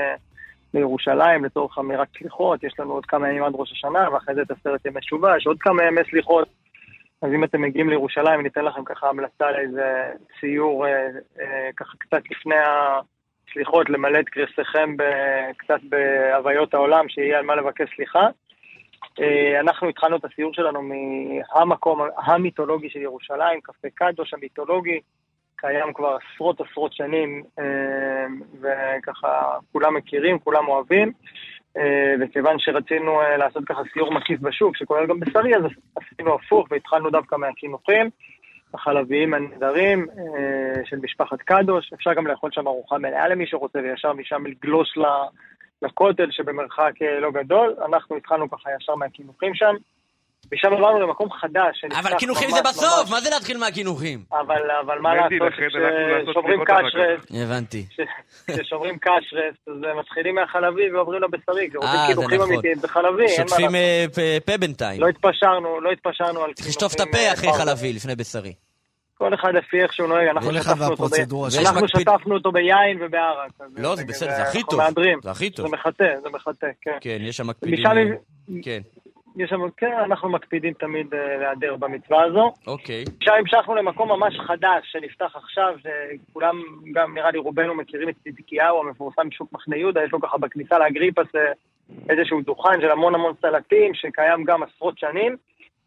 לירושלים 0.73 1.45
לצורך 1.45 1.77
אמירת 1.79 2.07
סליחות, 2.17 2.63
יש 2.63 2.73
לנו 2.79 2.93
עוד 2.93 3.05
כמה 3.05 3.29
ימים 3.29 3.43
עד 3.43 3.53
ראש 3.55 3.71
השנה, 3.71 4.09
ואחרי 4.11 4.35
זה 4.35 4.41
את 4.41 4.51
עשרת 4.51 4.85
ימי 4.85 4.99
תשובה, 4.99 5.37
יש 5.37 5.47
עוד 5.47 5.57
כמה 5.59 5.83
ימי 5.83 6.01
סליחות. 6.09 6.47
אז 7.21 7.29
אם 7.33 7.43
אתם 7.43 7.61
מגיעים 7.61 7.89
לירושלים, 7.89 8.41
ניתן 8.41 8.65
לכם 8.65 8.83
ככה 8.83 9.09
המלצה 9.09 9.51
לאיזה 9.51 10.11
אה, 10.43 11.69
ככה 11.77 11.97
קצת 11.97 12.21
לפני 12.31 12.55
הסליחות, 13.55 13.89
למלא 13.89 14.19
את 14.19 14.29
קרסיכם 14.29 14.95
קצת 15.57 15.79
בהוויות 15.83 16.73
העולם, 16.73 17.09
שיהיה 17.09 17.39
על 17.39 17.45
מה 17.45 17.55
לבקש 17.55 17.89
סליחה. 17.95 18.27
אה, 19.19 19.59
אנחנו 19.59 19.89
התחלנו 19.89 20.15
את 20.15 20.25
הסיור 20.25 20.53
שלנו 20.53 20.81
מהמקום 20.81 22.01
המיתולוגי 22.17 22.89
של 22.89 22.99
ירושלים, 22.99 23.59
קפה 23.63 23.87
קדוש 23.93 24.33
המיתולוגי, 24.33 24.99
קיים 25.55 25.93
כבר 25.93 26.17
עשרות 26.33 26.61
עשרות 26.61 26.93
שנים, 26.93 27.43
אה, 27.59 28.25
וככה 28.61 29.57
כולם 29.71 29.93
מכירים, 29.93 30.39
כולם 30.39 30.67
אוהבים. 30.67 31.11
אה, 31.77 32.13
וכיוון 32.19 32.59
שרצינו 32.59 33.21
לעשות 33.37 33.63
ככה 33.65 33.81
סיור 33.93 34.13
מקיף 34.13 34.39
בשוק, 34.39 34.77
שכולל 34.77 35.07
גם 35.07 35.19
בשרי, 35.19 35.55
אז 35.55 35.61
עשינו 35.95 36.35
הפוך 36.35 36.67
והתחלנו 36.71 37.09
דווקא 37.09 37.35
מהקינוחים, 37.35 38.09
החלביים 38.73 39.33
הנהדרים 39.33 40.07
אה, 40.17 40.81
של 40.85 40.97
משפחת 41.01 41.41
קדוש. 41.41 41.93
אפשר 41.93 42.13
גם 42.13 42.27
לאכול 42.27 42.51
שם 42.51 42.67
ארוחה 42.67 42.97
מלאה 42.97 43.27
למי 43.27 43.47
שרוצה, 43.47 43.79
וישר 43.79 44.13
משם 44.13 44.45
לגלוש 44.45 44.97
לכותל 45.81 46.31
שבמרחק 46.31 46.91
אה, 47.01 47.19
לא 47.19 47.31
גדול. 47.31 47.75
אנחנו 47.85 48.15
התחלנו 48.15 48.49
ככה 48.49 48.69
ישר 48.79 48.95
מהקינוחים 48.95 49.55
שם. 49.55 49.75
משם 50.53 50.73
עברנו 50.73 50.99
למקום 50.99 51.31
חדש. 51.31 51.85
אבל 51.99 52.11
קינוחים 52.17 52.49
זה 52.51 52.61
בסוף, 52.69 53.09
מה 53.11 53.21
זה 53.21 53.29
להתחיל 53.29 53.57
מהקינוחים? 53.57 54.23
אבל, 54.31 54.61
אבל 54.85 54.99
מה 54.99 55.15
לעשות, 55.15 55.51
כששומרים 56.27 56.59
קשרס, 56.65 57.25
הבנתי. 57.43 57.85
כששומרים 58.47 58.97
קשרס, 58.97 59.55
אז 59.67 59.83
אה, 59.87 59.99
מתחילים 59.99 60.35
מהחלבי 60.35 60.91
ועוברים 60.91 61.21
לבשרי, 61.23 61.67
כי 61.71 61.77
רוצים 61.77 61.93
אה, 61.99 62.05
זה 62.07 62.13
קינוחים 62.13 62.37
נכון. 62.41 62.53
אמיתיים 62.53 62.77
בחלבי, 62.81 63.07
אין 63.25 63.41
מה 63.41 63.47
שוטפים 63.49 63.65
לעשות. 63.65 63.75
אה, 63.75 64.05
פה- 64.15 64.51
פה 64.51 64.57
בינתיים. 64.57 65.01
לא 65.01 65.07
התפשרנו, 65.07 65.81
לא 65.81 65.91
התפשרנו 65.91 66.41
על 66.43 66.53
צריך 66.53 66.67
לשטוף 66.69 66.93
את 66.93 66.97
קינוחים, 67.01 67.15
הפה 67.15 67.27
אה, 67.27 67.33
אחרי. 67.53 67.65
חלבי, 67.65 67.93
לפני 67.93 68.15
בשרי. 68.15 68.53
כל 69.17 69.33
אחד 69.33 69.49
לפי 69.53 69.81
איך 69.83 69.93
שהוא 69.93 70.07
נוהג, 70.07 70.27
אנחנו 70.27 70.53
שטפנו 70.53 70.85
אותו. 70.87 71.15
אנחנו 71.59 71.87
שטפנו 71.87 72.51
ביין 72.51 72.97
ובערק. 73.01 73.51
לא, 73.75 73.95
זה 73.95 74.05
בסדר, 74.05 74.29
זה 74.29 74.43
הכי 74.43 74.57
אנחנו 74.57 74.71
טוב. 74.71 74.79
מהדרים. 74.81 75.19
זה 75.23 75.31
הכי 75.31 75.49
טוב. 75.49 75.65
זה 75.67 75.71
מחטא, 75.73 76.13
זה 76.23 76.29
מחטא, 76.29 76.67
כן. 76.81 76.97
כן, 77.01 77.17
יש 77.21 77.37
שם 77.37 77.47
מקפידים. 77.47 77.85
אה, 77.87 77.91
כן, 78.63 78.81
יש 79.37 79.49
שם, 79.49 79.69
כן, 79.77 79.93
אנחנו 80.05 80.29
מקפידים 80.29 80.73
תמיד 80.73 81.13
אה, 81.13 81.37
להיעדר 81.37 81.75
במצווה 81.75 82.23
הזו. 82.23 82.53
אוקיי. 82.67 83.03
עכשיו 83.21 83.35
המשכנו 83.35 83.75
למקום 83.75 84.09
ממש 84.09 84.39
חדש 84.47 84.91
שנפתח 84.91 85.35
עכשיו, 85.35 85.75
שכולם, 85.79 86.61
גם 86.93 87.13
נראה 87.13 87.31
לי 87.31 87.37
רובנו 87.37 87.75
מכירים 87.75 88.09
את 88.09 88.15
צדקיהו 88.23 88.79
המפורסם 88.79 89.29
בשוק 89.29 89.53
מחנה 89.53 89.77
יהודה, 89.77 90.03
יש 90.03 90.11
לו 90.11 90.21
ככה 90.21 90.37
בכניסה 90.37 90.79
לאגריפס 90.79 91.35
אה, 91.35 91.51
איזשהו 92.09 92.41
דוכן 92.41 92.81
של 92.81 92.91
המון 92.91 93.15
המון 93.15 93.33
סלטים, 93.41 93.93
שקיים 93.93 94.43
גם 94.43 94.63
עשרות 94.63 94.97
שנים. 94.97 95.37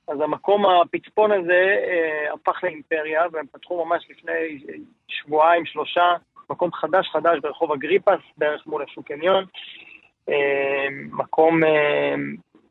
אז 0.09 0.21
המקום 0.21 0.67
הפצפון 0.67 1.33
הזה 1.33 1.77
אה, 1.89 2.33
הפך 2.35 2.65
לאימפריה, 2.65 3.23
והם 3.33 3.47
פתחו 3.53 3.85
ממש 3.85 4.07
לפני 4.11 4.65
שבועיים, 5.09 5.67
שלושה, 5.67 6.15
מקום 6.51 6.73
חדש 6.73 7.09
חדש 7.13 7.39
ברחוב 7.43 7.73
אגריפס, 7.73 8.21
בערך 8.39 8.67
מול 8.67 8.83
השוק 8.83 9.11
עניון. 9.11 9.45
אה, 10.29 10.87
מקום 11.13 11.61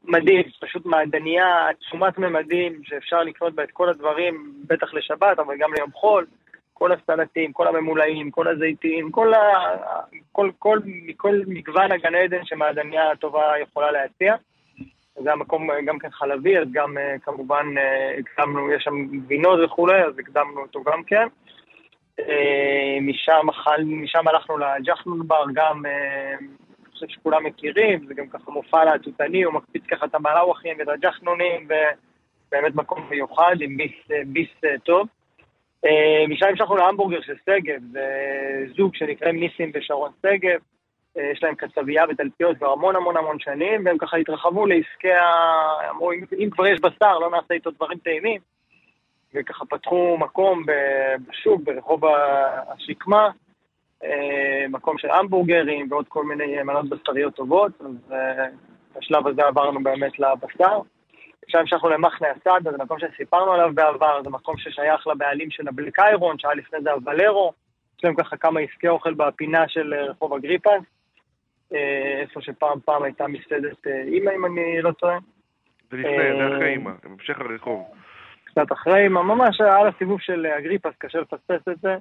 מדהים, 0.08 0.44
פשוט 0.62 0.86
מעדניה 0.86 1.68
עצומת 1.70 2.18
ממדים, 2.18 2.82
שאפשר 2.84 3.24
לקנות 3.24 3.56
בה 3.56 3.64
את 3.64 3.72
כל 3.72 3.90
הדברים, 3.90 4.54
בטח 4.68 4.94
לשבת, 4.94 5.40
אבל 5.40 5.56
גם 5.58 5.74
ליום 5.74 5.92
חול. 5.92 6.26
כל 6.74 6.92
הסלטים, 6.92 7.54
כל 7.54 7.68
הממולאים, 7.68 8.32
כל 8.32 8.48
הזיתים, 8.48 9.12
כל, 9.12 9.34
ה... 9.34 9.40
כל, 10.32 10.52
כל, 10.60 10.80
מכל 10.86 11.40
מגוון 11.48 11.92
הגן 11.92 12.16
עדן 12.16 12.46
שמעדניה 12.46 13.12
הטובה 13.12 13.54
יכולה 13.62 13.92
להציע. 13.92 14.36
זה 15.24 15.32
המקום 15.32 15.68
גם 15.86 16.00
כן 16.00 16.10
חלבי, 16.12 16.58
אז 16.58 16.68
גם 16.72 16.98
אה, 16.98 17.16
כמובן 17.22 17.66
אה, 17.78 18.16
הקדמנו, 18.20 18.72
יש 18.72 18.84
שם 18.84 19.08
גבינות 19.08 19.60
וכולי, 19.66 20.04
אז 20.04 20.20
הקדמנו 20.20 20.62
אותו 20.62 20.84
גם 20.84 21.04
כן. 21.04 21.28
אה, 22.20 22.98
משם, 23.02 23.48
משם 23.86 24.28
הלכנו 24.28 24.58
לג'חנון 24.58 25.28
בר, 25.28 25.44
גם, 25.54 25.84
חושב 26.98 27.14
שכולם 27.14 27.44
מכירים, 27.44 28.06
זה 28.08 28.14
גם 28.14 28.28
ככה 28.28 28.52
מופע 28.52 28.86
להטוטני, 28.86 29.44
הוא 29.44 29.54
מקפיץ 29.54 29.84
ככה 29.92 30.06
את 30.06 30.16
המלאווחים 30.16 30.78
ואת 30.80 30.88
הג'חנונים, 30.88 31.68
ובאמת 31.68 32.76
מקום 32.76 33.08
מיוחד 33.10 33.56
עם 33.62 33.78
ביס, 33.78 34.12
אה, 34.12 34.22
ביס 34.26 34.50
אה, 34.66 34.80
טוב. 34.84 35.08
אה, 35.86 36.28
משם 36.28 36.46
המשכנו 36.46 36.76
להמבורגר 36.76 37.22
של 37.22 37.34
שגב, 37.46 37.82
זה 37.92 38.06
זוג 38.78 38.96
שנקראים 38.96 39.40
ניסים 39.40 39.72
ושרון 39.74 40.12
שגב. 40.22 40.60
יש 41.32 41.44
להם 41.44 41.56
קצבייה 41.56 42.04
ותלפיות 42.10 42.58
כבר 42.58 42.72
המון 42.72 42.96
המון 42.96 43.18
המון 43.18 43.40
שנים, 43.40 43.86
והם 43.86 43.98
ככה 43.98 44.18
התרחבו 44.18 44.66
לעסקי 44.66 45.12
ה... 45.12 45.26
אמרו, 45.90 46.12
אם, 46.12 46.24
אם 46.40 46.50
כבר 46.50 46.68
יש 46.68 46.80
בשר, 46.80 47.20
לא 47.20 47.30
נעשה 47.32 47.54
איתו 47.54 47.72
דברים 47.72 47.98
טעימים. 47.98 48.42
וככה 49.34 49.66
פתחו 49.66 50.18
מקום 50.20 50.64
בשוק, 51.28 51.62
ברחוב 51.64 52.02
השקמה, 52.68 53.30
מקום 54.70 54.98
של 54.98 55.10
המבורגרים 55.12 55.88
ועוד 55.92 56.06
כל 56.08 56.24
מיני 56.24 56.64
מנות 56.64 56.90
בשריות 56.90 57.36
טובות, 57.36 57.72
אז 57.82 58.14
אה, 58.14 58.46
בשלב 58.98 59.28
הזה 59.28 59.42
עברנו 59.48 59.84
באמת 59.84 60.20
לבשר. 60.20 60.80
עכשיו 61.46 61.62
המשכנו 61.62 61.90
למחנה 61.90 62.28
הסעד, 62.28 62.64
זה 62.64 62.78
מקום 62.84 62.98
שסיפרנו 63.00 63.52
עליו 63.52 63.72
בעבר, 63.74 64.24
זה 64.24 64.30
מקום 64.30 64.58
ששייך 64.58 65.08
לבעלים 65.08 65.52
של 65.52 65.68
הבלק 65.68 66.00
איירון, 66.00 66.40
שהיה 66.40 66.54
לפני 66.54 66.80
זה 66.82 66.92
הוולרו, 66.92 67.54
יש 67.98 68.04
להם 68.04 68.16
ככה 68.16 68.38
כמה 68.38 68.60
עסקי 68.60 68.88
אוכל 68.88 69.14
בפינה 69.14 69.68
של 69.68 69.94
אה, 69.94 70.04
רחוב 70.06 70.34
אגריפס, 70.34 70.82
אה, 71.74 72.20
איפה 72.22 72.42
שפעם 72.42 72.80
פעם 72.86 73.04
הייתה 73.04 73.28
מסעדת 73.28 73.88
אה, 73.88 74.02
אימא, 74.02 74.32
אם 74.32 74.46
אני 74.46 74.82
לא 74.82 74.92
טועה, 74.92 75.18
זה 75.92 75.98
לפני, 75.98 76.12
זה 76.12 76.44
אה, 76.44 76.56
אחרי 76.56 76.70
אימא, 76.70 76.92
המשך 77.04 77.40
הרחוב. 77.40 77.84
קצת 78.44 78.72
אחרי 78.72 79.04
אימא, 79.04 79.22
ממש 79.22 79.62
על 79.62 79.88
הסיבוב 79.88 80.22
של 80.22 80.46
אה, 80.46 80.58
אגריפס, 80.58 80.92
קשה 80.98 81.20
לפספס 81.20 81.68
את 81.72 81.80
זה. 81.82 81.96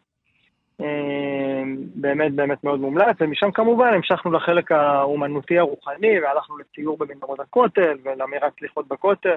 באמת 1.94 2.32
באמת 2.32 2.64
מאוד 2.64 2.80
מומלץ, 2.80 3.16
ומשם 3.20 3.50
כמובן 3.50 3.94
המשכנו 3.94 4.32
לחלק 4.32 4.72
האומנותי 4.72 5.58
הרוחני, 5.58 6.20
והלכנו 6.20 6.58
לציור 6.58 6.96
במנהרות 6.98 7.40
הכותל 7.40 7.96
ולאמירת 8.04 8.52
סליחות 8.58 8.88
בכותל. 8.88 9.36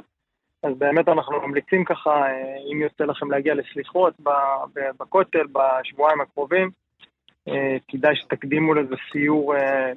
אז 0.63 0.73
באמת 0.77 1.07
אנחנו 1.07 1.47
ממליצים 1.47 1.85
ככה, 1.85 2.09
אה, 2.09 2.55
אם 2.71 2.81
יוצא 2.81 3.03
לכם 3.03 3.31
להגיע 3.31 3.53
לסליחות 3.55 4.13
בכותל 4.99 5.45
בשבועיים 5.51 6.21
הקרובים, 6.21 6.69
אה, 7.47 7.77
כדאי 7.87 8.15
שתקדימו 8.15 8.73
לזה 8.73 8.95
סיור 9.11 9.55
אה, 9.55 9.91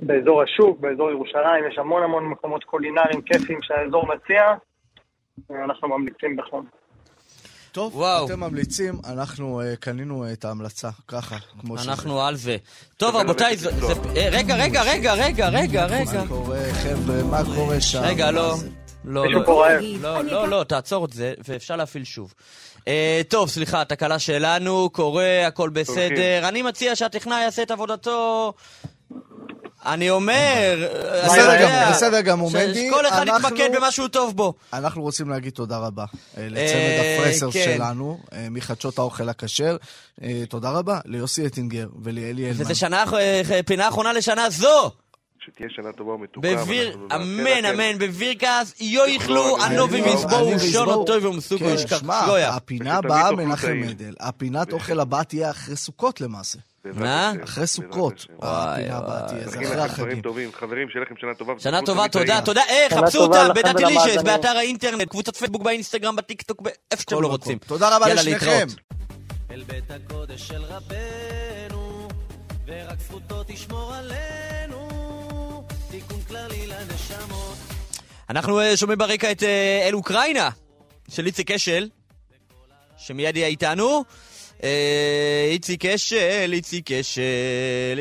באזור 0.00 0.42
השוק, 0.42 0.80
באזור 0.80 1.10
ירושלים, 1.10 1.64
יש 1.68 1.78
המון 1.78 2.02
המון 2.02 2.26
מקומות 2.26 2.64
קולינריים 2.64 3.22
כיפיים 3.22 3.58
שהאזור 3.62 4.06
מציע, 4.06 4.54
אנחנו 5.50 5.88
ממליצים 5.88 6.36
בחום. 6.36 6.79
טוב, 7.72 7.96
וואו. 7.96 8.26
אתם 8.26 8.40
ממליצים, 8.40 9.00
אנחנו 9.06 9.60
אה, 9.60 9.76
קנינו 9.76 10.32
את 10.32 10.44
ההמלצה, 10.44 10.90
ככה, 11.08 11.36
כמו 11.60 11.78
שזה. 11.78 11.90
אנחנו 11.90 12.22
על 12.22 12.36
זה. 12.36 12.56
טוב, 12.96 13.16
רבותיי, 13.16 13.56
זה... 13.56 13.70
זה- 13.80 13.92
אה, 14.16 14.28
רגע, 14.32 14.54
רגע, 14.56 14.82
רגע, 14.82 15.12
רגע, 15.14 15.48
רגע, 15.48 15.84
רגע. 15.86 16.22
מה 16.22 16.28
קורה, 16.28 16.58
חבר'ה, 16.82 17.22
מה 17.22 17.42
קורה 17.54 17.80
שם? 17.80 18.00
רגע, 18.02 18.30
לא. 18.30 18.54
לא, 19.04 19.22
מישהו 19.24 19.40
לא. 19.40 19.46
פה 19.46 19.66
רעב. 19.66 19.82
לא, 20.00 20.24
לא, 20.24 20.48
לא, 20.48 20.64
תעצור 20.64 21.04
את 21.04 21.12
זה, 21.12 21.34
ואפשר 21.48 21.76
להפעיל 21.76 22.04
שוב. 22.04 22.34
טוב, 23.28 23.48
סליחה, 23.48 23.84
תקלה 23.84 24.18
שלנו, 24.18 24.90
קורה, 24.92 25.46
הכל 25.46 25.70
בסדר. 25.70 26.48
אני 26.48 26.62
מציע 26.62 26.96
שהטכנאי 26.96 27.42
יעשה 27.42 27.62
את 27.62 27.70
עבודתו... 27.70 28.52
אני 29.86 30.10
אומר... 30.10 30.88
בסדר 31.24 31.62
גמור, 31.62 31.90
בסדר 31.90 32.20
גמור, 32.20 32.50
מנדי, 32.50 32.88
שכל 32.90 33.06
אחד 33.06 33.26
יתמקד 33.26 33.68
במה 33.76 33.90
שהוא 33.90 34.08
טוב 34.08 34.36
בו. 34.36 34.54
אנחנו 34.72 35.02
רוצים 35.02 35.28
להגיד 35.28 35.52
תודה 35.52 35.78
רבה 35.78 36.04
אה, 36.38 36.46
לצמד 36.50 36.56
אה, 36.76 37.18
הפרסרס 37.24 37.54
כן. 37.54 37.64
שלנו, 37.76 38.18
אה, 38.32 38.46
מחדשות 38.50 38.98
האוכל 38.98 39.28
הכשר. 39.28 39.76
תודה 40.48 40.70
רבה 40.70 40.98
ליוסי 41.04 41.46
אטינגר 41.46 41.88
ולאלי 42.02 42.44
אלמן. 42.46 42.60
וזה 42.60 42.74
שנה, 42.74 43.04
פינה 43.66 43.88
אחרונה 43.88 44.12
לשנה 44.12 44.50
זו. 44.50 44.90
שתהיה 45.46 45.68
שנה 45.70 45.92
טובה 45.92 46.12
ומתוקה. 46.12 46.48
בביר, 46.56 46.98
אמן, 47.14 47.64
אמן, 47.64 47.98
בבירקס, 47.98 48.74
יו 48.80 49.06
יכלו, 49.06 49.56
אני- 49.56 49.74
ענו 49.74 49.86
אני- 49.86 50.02
ומזבוהו, 50.02 50.52
אני 50.52 50.70
שון. 50.72 50.88
אותו 50.88 51.22
ומסוכו, 51.22 51.64
כן, 51.64 51.74
ישכח. 51.74 52.02
הפינה 52.46 52.96
הבאה, 52.96 53.32
מנחם. 53.32 53.80
מדל, 53.80 54.14
הפינת 54.20 54.72
אוכל 54.72 55.00
הבאה 55.00 55.24
תהיה 55.24 55.50
אחרי 55.50 55.76
סוכות 55.76 56.20
למעשה. 56.20 56.58
מה? 56.84 57.32
אחרי 57.44 57.66
סוכות. 57.66 58.26
וואי, 58.38 58.84
וואי. 58.84 59.44
אחרי 59.48 59.80
החגים. 59.80 60.20
טובים. 60.22 60.50
חברים, 60.52 60.88
שיהיה 60.90 61.04
לכם 61.04 61.14
שנה 61.18 61.34
טובה. 61.34 61.52
שנה 61.58 61.80
טובה, 61.86 62.08
תודה. 62.08 62.40
תודה. 62.44 62.60
אה, 62.70 62.86
חפשו 62.90 63.18
אותם 63.18 63.48
בדאטלישס, 63.54 63.90
ולמאזינים. 63.90 64.24
באתר 64.24 64.56
האינטרנט, 64.56 65.08
קבוצת 65.08 65.36
פייסבוק, 65.36 65.62
באינסטגרם, 65.62 66.16
בטיקטוק, 66.16 66.62
באיפה 66.62 67.02
שאתם 67.02 67.22
לא. 67.22 67.28
רוצים. 67.28 67.58
תודה 67.58 67.96
רבה 67.96 68.14
לשניכם. 68.14 68.66
אל 69.50 69.62
בית 69.62 69.90
הקודש 69.90 70.48
של 70.48 70.62
רבנו, 70.64 72.08
ורק 72.66 72.98
זכותו 73.00 73.42
תשמור 73.46 73.94
עלינו, 73.94 74.88
תיקון 75.90 76.20
כללי 76.28 76.66
לנשמות. 76.66 77.56
אנחנו 78.30 78.60
אה, 78.60 78.76
שומעים 78.76 78.98
ברקע 78.98 79.32
את 79.32 79.42
אה, 79.42 79.86
אל 79.88 79.94
אוקראינה 79.94 80.48
של 81.08 81.26
איציק 81.26 81.50
אשל, 81.50 81.88
שמיד 82.96 83.36
יהיה 83.36 83.48
איתנו. 83.48 84.04
אה, 84.64 85.48
איציק 85.50 85.84
אשל, 85.86 86.50
איציק 86.52 86.92
אשל, 86.92 87.22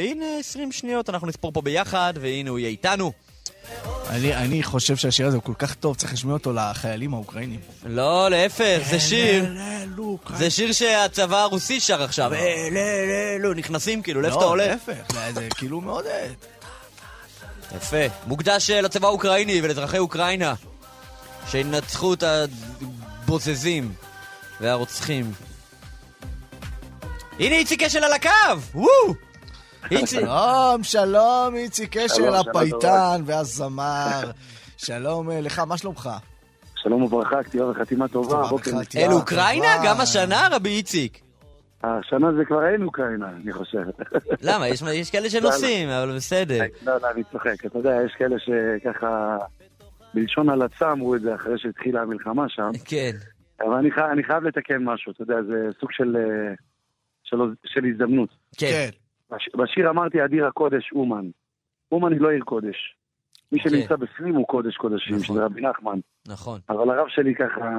הנה 0.01 0.25
20 0.39 0.71
שניות, 0.71 1.09
אנחנו 1.09 1.27
נספור 1.27 1.51
פה 1.51 1.61
ביחד, 1.61 2.13
והנה 2.21 2.49
הוא 2.49 2.59
יהיה 2.59 2.69
איתנו. 2.69 3.11
אני, 4.09 4.35
אני 4.35 4.63
חושב 4.63 4.95
שהשיר 4.95 5.27
הזה 5.27 5.35
הוא 5.37 5.43
כל 5.43 5.53
כך 5.57 5.73
טוב, 5.73 5.95
צריך 5.95 6.13
לשמיע 6.13 6.33
אותו 6.33 6.53
לחיילים 6.53 7.13
האוקראינים. 7.13 7.59
לא, 7.85 8.29
להפך, 8.29 8.79
זה 8.89 8.99
שיר. 8.99 9.45
זה 10.37 10.49
שיר 10.49 10.71
שהצבא 10.71 11.41
הרוסי 11.41 11.79
שר 11.79 12.03
עכשיו. 12.03 12.31
לא, 12.31 12.37
לא, 12.71 13.49
לא, 13.49 13.55
נכנסים 13.55 14.01
כאילו, 14.01 14.21
לאיפה 14.21 14.35
אתה 14.37 14.45
לא, 14.45 14.49
הולך? 14.49 14.67
להפך, 14.87 15.13
זה- 15.33 15.47
כאילו 15.55 15.81
מעודד. 15.81 16.29
יפה. 17.77 17.97
מוקדש 18.27 18.69
אה, 18.69 18.81
לצבא 18.81 19.07
האוקראיני 19.07 19.59
ולאזרחי 19.63 19.97
אוקראינה, 19.97 20.53
שינצחו 21.51 22.13
את 22.13 22.23
הבוזזים 22.23 23.93
והרוצחים. 24.61 25.31
הנה 27.39 27.55
איציק 27.55 27.83
אשל 27.83 28.03
על 28.03 28.13
הקו! 28.13 28.29
וואו! 28.75 29.13
שלום, 30.05 30.83
שלום, 30.83 31.55
איציק 31.55 31.97
אשל, 31.97 32.33
הפייטן 32.35 33.21
והזמר. 33.25 34.31
שלום 34.77 35.31
אה, 35.31 35.41
לך, 35.41 35.59
מה 35.59 35.77
שלומך? 35.77 36.09
שלום 36.75 37.03
וברכה, 37.03 37.43
כתיבה 37.43 37.65
וחתימה 37.71 38.07
טובה. 38.07 38.43
אל 38.97 39.11
אוקראינה? 39.11 39.67
גם 39.85 40.01
השנה, 40.01 40.47
רבי 40.51 40.69
איציק. 40.69 41.19
השנה 41.83 42.27
זה 42.37 42.45
כבר 42.45 42.65
אין 42.67 42.83
אוקראינה, 42.83 43.29
אני 43.43 43.53
חושב. 43.53 43.83
למה? 44.49 44.67
יש, 44.67 44.81
יש 44.81 45.11
כאלה 45.11 45.29
שנוסעים, 45.29 45.89
אבל 45.89 46.15
בסדר. 46.15 46.59
לא, 46.87 46.93
לא, 47.01 47.07
אני 47.15 47.23
צוחק. 47.31 47.65
אתה 47.65 47.77
יודע, 47.77 47.95
יש 48.05 48.11
כאלה 48.17 48.35
שככה, 48.39 49.37
בלשון 50.13 50.49
הלצה 50.49 50.91
אמרו 50.91 51.15
את 51.15 51.21
זה 51.21 51.35
אחרי 51.35 51.53
שהתחילה 51.57 52.01
המלחמה 52.01 52.45
שם. 52.47 52.69
כן. 52.85 53.11
אבל 53.61 53.73
אני, 53.73 53.91
חי- 53.91 54.11
אני 54.13 54.23
חייב 54.23 54.43
לתקן 54.43 54.77
משהו, 54.83 55.11
אתה 55.11 55.23
יודע, 55.23 55.35
זה 55.47 55.69
סוג 55.79 55.91
של, 55.91 56.15
אה, 56.17 56.53
של, 57.29 57.37
של 57.65 57.85
הזדמנות. 57.93 58.29
כן. 58.57 58.89
בש, 59.31 59.49
בשיר 59.55 59.89
אמרתי 59.89 60.25
אדיר 60.25 60.45
הקודש 60.47 60.83
אומן. 60.95 61.25
אומן 61.91 62.11
היא 62.13 62.21
לא 62.21 62.29
עיר 62.29 62.43
קודש. 62.43 62.75
מי 63.51 63.59
כן. 63.59 63.69
שנמצא 63.69 63.95
בפנים 63.95 64.35
הוא 64.35 64.47
קודש 64.47 64.75
קודשים, 64.77 65.15
נכון. 65.15 65.35
שזה 65.35 65.45
רבי 65.45 65.61
נחמן. 65.61 65.99
נכון. 66.27 66.59
אבל 66.69 66.89
הרב 66.89 67.05
שלי 67.09 67.33
ככה... 67.35 67.69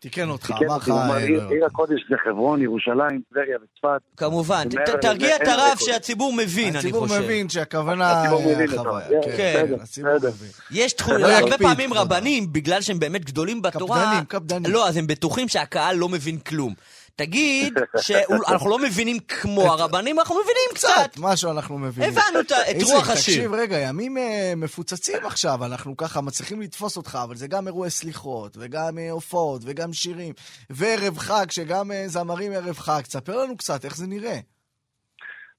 תיקן 0.00 0.28
אותך, 0.28 0.50
אמר 0.66 0.76
לך... 0.76 0.88
אה, 0.88 1.16
עיר- 1.16 1.42
לא. 1.44 1.50
עיר 1.50 1.64
הקודש 1.66 2.00
זה 2.10 2.16
חברון, 2.24 2.62
ירושלים, 2.62 3.20
טבריה 3.30 3.56
וצפת. 3.62 4.00
כמובן. 4.16 4.64
ת- 4.70 4.74
ומעבר 4.74 4.96
ת- 4.96 5.00
תרגיע 5.00 5.36
את 5.36 5.48
הרב. 5.48 5.76
שהציבור 5.78 6.32
מבין, 6.36 6.68
אני 6.68 6.78
הציבור 6.78 7.06
חושב. 7.06 7.20
מבין 7.24 7.48
שהכוונה... 7.48 8.10
הציבור 8.12 8.40
מבין 8.54 8.70
את 8.70 8.74
החוויה. 8.74 9.08
זה. 9.08 9.36
כן, 9.36 9.62
בסדר, 9.64 9.82
הציבור 9.82 10.10
בסדר. 10.16 10.28
מבין. 10.28 10.48
יש 10.70 10.94
לא 11.08 11.14
הרבה 11.14 11.48
יקפיד, 11.54 11.66
פעמים. 11.66 11.94
רבנים, 11.94 12.52
בגלל 12.52 12.80
שהם 12.80 12.98
באמת 12.98 13.24
גדולים 13.24 13.62
בתורה... 13.62 14.00
קפדנים, 14.04 14.24
קפדנים. 14.24 14.72
לא, 14.72 14.88
אז 14.88 14.96
הם 14.96 15.06
בטוחים 15.06 15.48
שהקהל 15.48 15.96
לא 15.96 16.08
מבין 16.08 16.38
כלום. 16.38 16.74
תגיד 17.24 17.78
שאנחנו 18.00 18.70
לא 18.72 18.78
מבינים 18.78 19.16
כמו 19.28 19.60
הרבנים, 19.60 20.18
אנחנו 20.18 20.34
מבינים 20.34 20.68
קצת. 20.74 21.10
משהו 21.22 21.50
אנחנו 21.50 21.78
מבינים. 21.78 22.10
הבנו 22.10 22.40
את 22.40 22.82
רוח 22.82 23.10
השיר. 23.10 23.34
תקשיב, 23.34 23.52
רגע, 23.54 23.76
ימים 23.88 24.18
אה, 24.18 24.52
מפוצצים 24.56 25.26
עכשיו, 25.26 25.58
אנחנו 25.66 25.96
ככה 25.96 26.20
מצליחים 26.20 26.60
לתפוס 26.60 26.96
אותך, 26.96 27.18
אבל 27.24 27.34
זה 27.34 27.46
גם 27.48 27.66
אירועי 27.66 27.90
סליחות, 27.90 28.56
וגם 28.60 28.98
אה, 28.98 29.10
הופעות, 29.10 29.62
וגם 29.64 29.92
שירים, 29.92 30.32
וערב 30.70 31.18
חג, 31.18 31.46
שגם 31.50 31.92
אה, 31.92 32.02
זמרים 32.06 32.52
ערב 32.52 32.78
חג. 32.78 33.00
תספר 33.00 33.44
לנו 33.44 33.56
קצת, 33.56 33.84
איך 33.84 33.96
זה 33.96 34.06
נראה. 34.06 34.38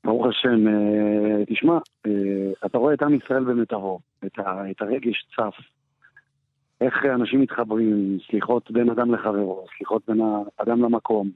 ברוך 0.03 0.25
השם, 0.29 0.59
תשמע, 1.49 1.77
אתה 2.65 2.77
רואה 2.77 2.93
את 2.93 3.01
עם 3.01 3.13
ישראל 3.15 3.43
במיטבו, 3.43 3.99
את 4.25 4.81
הרגש 4.81 5.25
צף, 5.35 5.55
איך 6.81 6.93
אנשים 7.15 7.41
מתחברים, 7.41 8.17
סליחות 8.29 8.71
בין 8.71 8.89
אדם 8.89 9.13
לחברו, 9.13 9.65
סליחות 9.77 10.01
בין 10.07 10.21
האדם 10.59 10.81
למקום, 10.81 11.29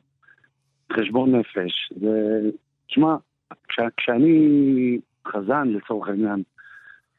חשבון 0.93 1.35
נפש. 1.35 1.93
זה, 2.01 2.39
תשמע, 2.87 3.15
כש, 3.67 3.79
כשאני 3.97 4.99
חזן 5.27 5.67
לצורך 5.67 6.07
העניין, 6.07 6.43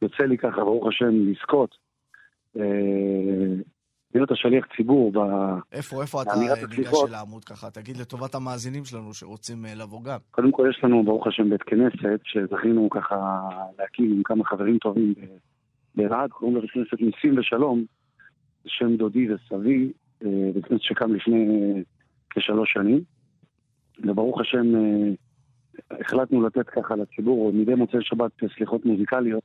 יוצא 0.03 0.23
לי 0.23 0.39
ככה, 0.39 0.64
ברוך 0.64 0.87
השם, 0.89 1.31
לזכות, 1.31 1.77
אה, 2.57 2.62
להיות 4.14 4.31
השליח 4.31 4.67
ציבור 4.77 5.12
ב... 5.12 5.19
איפה, 5.73 6.03
איפה 6.03 6.23
אתה 6.23 6.31
אה, 6.31 6.37
ניגש. 6.39 6.93
אל 7.09 7.14
העמוד 7.14 7.45
ככה? 7.45 7.71
תגיד 7.71 7.97
לטובת 7.97 8.35
המאזינים 8.35 8.85
שלנו 8.85 9.14
שרוצים 9.14 9.67
אה, 9.67 9.75
לבוא 9.75 10.05
גם. 10.05 10.19
קודם 10.31 10.53
כל 10.53 10.69
יש 10.71 10.85
לנו, 10.85 11.05
ברוך 11.05 11.27
השם, 11.27 11.51
בית 11.51 11.62
כנסת, 11.62 12.21
שזכינו 12.25 12.91
ככה 12.91 13.49
להקים 13.79 14.12
עם 14.12 14.23
כמה 14.23 14.45
חברים 14.45 14.79
טובים 14.79 15.14
באלעד, 15.95 16.31
קוראים 16.31 16.57
לבית 16.57 16.71
כנסת 16.71 17.01
ניסים 17.01 17.39
ושלום, 17.39 17.85
שם 18.67 18.97
דודי 18.97 19.33
וסבי, 19.33 19.93
בית 20.55 20.64
כנסת 20.64 20.83
שקם 20.83 21.14
לפני 21.14 21.47
כשלוש 22.31 22.73
שנים, 22.73 23.01
וברוך 24.05 24.40
השם 24.40 24.76
אה, 24.76 26.01
החלטנו 26.01 26.42
לתת 26.42 26.68
ככה 26.68 26.97
לציבור 26.97 27.53
מדי 27.53 27.74
מוצאי 27.74 27.99
שבת 28.03 28.30
סליחות 28.57 28.84
מוזיקליות, 28.86 29.42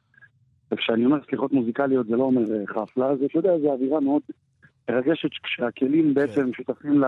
וכשאני 0.72 1.06
אומר 1.06 1.18
סליחות 1.30 1.52
מוזיקליות 1.52 2.08
זה 2.08 2.16
לא 2.16 2.24
אומר 2.24 2.54
אה, 2.54 2.68
חפלה, 2.68 3.16
זה, 3.16 3.26
אתה 3.26 3.38
יודע, 3.38 3.60
זו 3.60 3.72
אווירה 3.72 4.00
מאוד 4.00 4.22
מרגשת 4.90 5.30
כשהכלים 5.44 6.14
בעצם 6.14 6.54
שותפים 6.54 7.04
ל... 7.04 7.06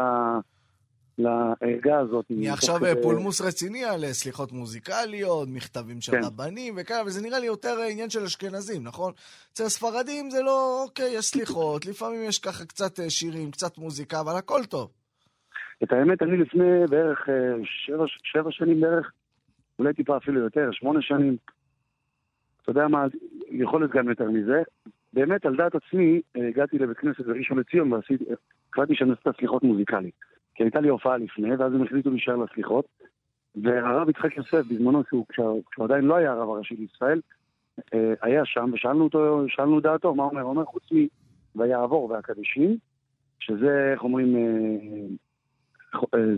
לערגה 1.17 1.99
הזאת. 1.99 2.25
נהיה 2.29 2.53
עכשיו 2.53 2.85
אה, 2.85 2.93
פולמוס 3.03 3.41
רציני 3.41 3.83
על 3.83 4.03
אה, 4.03 4.13
סליחות 4.13 4.51
מוזיקליות, 4.51 5.47
מכתבים 5.51 6.01
של 6.01 6.11
כן. 6.11 6.23
רבנים 6.23 6.73
וכאלה, 6.77 7.03
וזה 7.05 7.21
נראה 7.21 7.39
לי 7.39 7.45
יותר 7.45 7.79
אה, 7.79 7.87
עניין 7.87 8.09
של 8.09 8.23
אשכנזים, 8.23 8.83
נכון? 8.83 9.13
אצל 9.53 9.63
הספרדים 9.63 10.29
זה 10.29 10.41
לא, 10.41 10.83
אוקיי, 10.83 11.13
יש 11.13 11.25
סליחות, 11.25 11.85
לפעמים 11.85 12.23
יש 12.23 12.39
ככה 12.39 12.65
קצת 12.65 12.99
אה, 12.99 13.09
שירים, 13.09 13.51
קצת 13.51 13.77
מוזיקה, 13.77 14.19
אבל 14.19 14.35
הכל 14.35 14.65
טוב. 14.65 14.89
את 15.84 15.93
האמת, 15.93 16.21
אני 16.21 16.38
לפני 16.38 16.88
בערך 16.89 17.29
אה, 17.29 17.53
שבע, 17.63 18.05
שבע 18.23 18.51
שנים 18.51 18.81
בערך, 18.81 19.11
אולי 19.79 19.93
טיפה 19.93 20.17
אפילו 20.17 20.39
יותר, 20.39 20.69
שמונה 20.71 21.01
שנים, 21.01 21.38
אתה 22.61 22.71
יודע 22.71 22.88
מה, 22.88 23.05
יכול 23.49 23.81
להיות 23.81 23.91
גם 23.91 24.09
יותר 24.09 24.29
מזה. 24.29 24.63
באמת, 25.13 25.45
על 25.45 25.55
דעת 25.55 25.75
עצמי, 25.75 26.21
אה, 26.38 26.47
הגעתי 26.47 26.77
לבית 26.77 26.97
כנסת 26.97 27.25
בראשון 27.25 27.59
לציון 27.59 27.93
והחלטתי 27.93 28.95
שאני 28.95 29.09
עושה 29.09 29.29
סליחות 29.39 29.63
מוזיקלי. 29.63 30.11
כי 30.55 30.63
הייתה 30.63 30.79
לי 30.79 30.89
הופעה 30.89 31.17
לפני, 31.17 31.55
ואז 31.55 31.73
הם 31.73 31.84
החליטו 31.84 32.09
להישאר 32.09 32.36
לסליחות. 32.36 32.86
והרב 33.55 34.09
יצחק 34.09 34.38
יוסף, 34.38 34.61
בזמנו, 34.69 35.03
כשהוא, 35.03 35.25
כשהוא, 35.29 35.63
כשהוא 35.71 35.86
עדיין 35.86 36.05
לא 36.05 36.15
היה 36.15 36.31
הרב 36.31 36.49
הראשי 36.49 36.75
לישראל, 36.75 37.21
אה, 37.93 38.13
היה 38.21 38.45
שם, 38.45 38.69
ושאלנו 38.73 39.03
אותו, 39.03 39.45
שאלנו 39.47 39.79
דעתו, 39.79 40.15
מה 40.15 40.23
הוא 40.23 40.31
אומר? 40.31 40.41
הוא 40.41 40.49
אומר, 40.49 40.65
חוץ 40.65 40.84
מ"ויעבור" 40.91 42.09
והקדישים, 42.09 42.77
שזה, 43.39 43.91
איך 43.93 44.03
אומרים, 44.03 44.36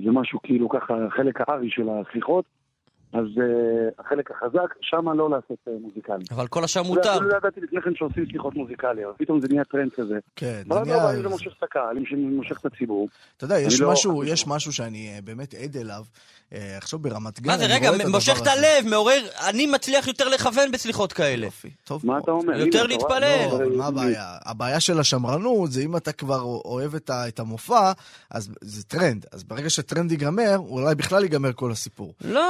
זה 0.06 0.12
משהו 0.12 0.40
כאילו 0.44 0.70
ככה, 0.70 0.94
חלק 1.10 1.42
הארי 1.42 1.70
של 1.70 1.88
הסליחות, 1.90 2.46
אז 3.20 3.26
אה, 3.42 3.46
החלק 4.06 4.32
החזק, 4.32 4.74
שמה 4.82 5.14
לא 5.14 5.30
לעשות 5.30 5.58
אה, 5.68 5.74
מוזיקלי. 5.82 6.26
אבל 6.32 6.48
כל 6.48 6.64
השאר 6.64 6.82
לא- 6.82 6.88
מותר. 6.88 7.20
לא 7.20 7.38
ידעתי 7.38 7.62
לפני 7.62 7.82
כן 7.82 7.96
שעושים 7.96 8.26
סליחות 8.32 8.56
מוזיקליות, 8.56 9.16
פתאום 9.18 9.42
זה 9.42 9.48
נהיה 9.48 9.64
טרנד 9.64 9.92
כזה. 9.94 10.16
כן, 10.36 10.62
אבל 10.70 10.86
זה 10.86 10.92
לא, 10.92 10.98
נהיה... 10.98 11.04
אבל 11.10 11.16
אם 11.16 11.22
זה 11.22 11.30
מושך 11.30 11.52
את 11.58 11.64
הקהל, 11.64 11.96
זה 12.12 12.18
מושך 12.18 12.60
את 12.62 12.66
הציבור. 12.66 13.08
אתה 13.38 13.46
יודע, 13.46 13.60
יש 13.60 13.74
אני 13.74 13.82
לא- 13.88 13.92
משהו, 13.92 14.24
יש 14.24 14.48
משהו 14.48 14.74
שאני 14.74 15.14
אה, 15.16 15.20
באמת 15.24 15.54
עד 15.54 15.78
אליו. 15.78 16.04
עכשיו 16.78 17.00
ברמת 17.00 17.40
גן, 17.40 17.52
מה 17.52 17.58
זה, 17.58 17.66
אני 17.66 17.74
רגע, 17.74 17.92
מושך 18.08 18.42
את. 18.42 18.48
הלב, 18.48 18.90
מעורר, 18.90 19.22
אני 19.50 19.66
מצליח 19.68 20.08
יותר 20.08 20.30
לכוון 20.30 20.72
בסליחות 20.72 21.14
כאלה. 21.14 21.48
טוב 21.84 22.06
מה. 22.06 22.18
אתה 22.20 22.32
אומר? 22.32 22.60
יותר? 22.60 22.86
להתפלל. 22.88 23.48
לא, 23.52 23.78
מה 23.78 23.86
הבעיה? 23.88 24.38
הבעיה 24.46 24.80
של 24.80 25.00
השמרנות 25.00 25.72
זה 25.72 25.82
אם 25.82 25.98
אתה 25.98 26.12
כבר 26.12 26.42
אוהב 26.42 26.92
את 27.10 27.40
המופע, 27.40 27.92
אז 28.32 28.50
זה 28.62 28.84
טרנד. 28.84 29.26
אז 29.32 29.44
ברגע 29.44 29.70
שטרנד 29.70 30.12
ייגמר, 30.12 30.58
אולי 30.58 30.96
בכלל 30.96 31.24
ייגמר 31.24 31.54
כל 31.54 31.72
הסיפור. 31.72 32.14
לא. 32.26 32.42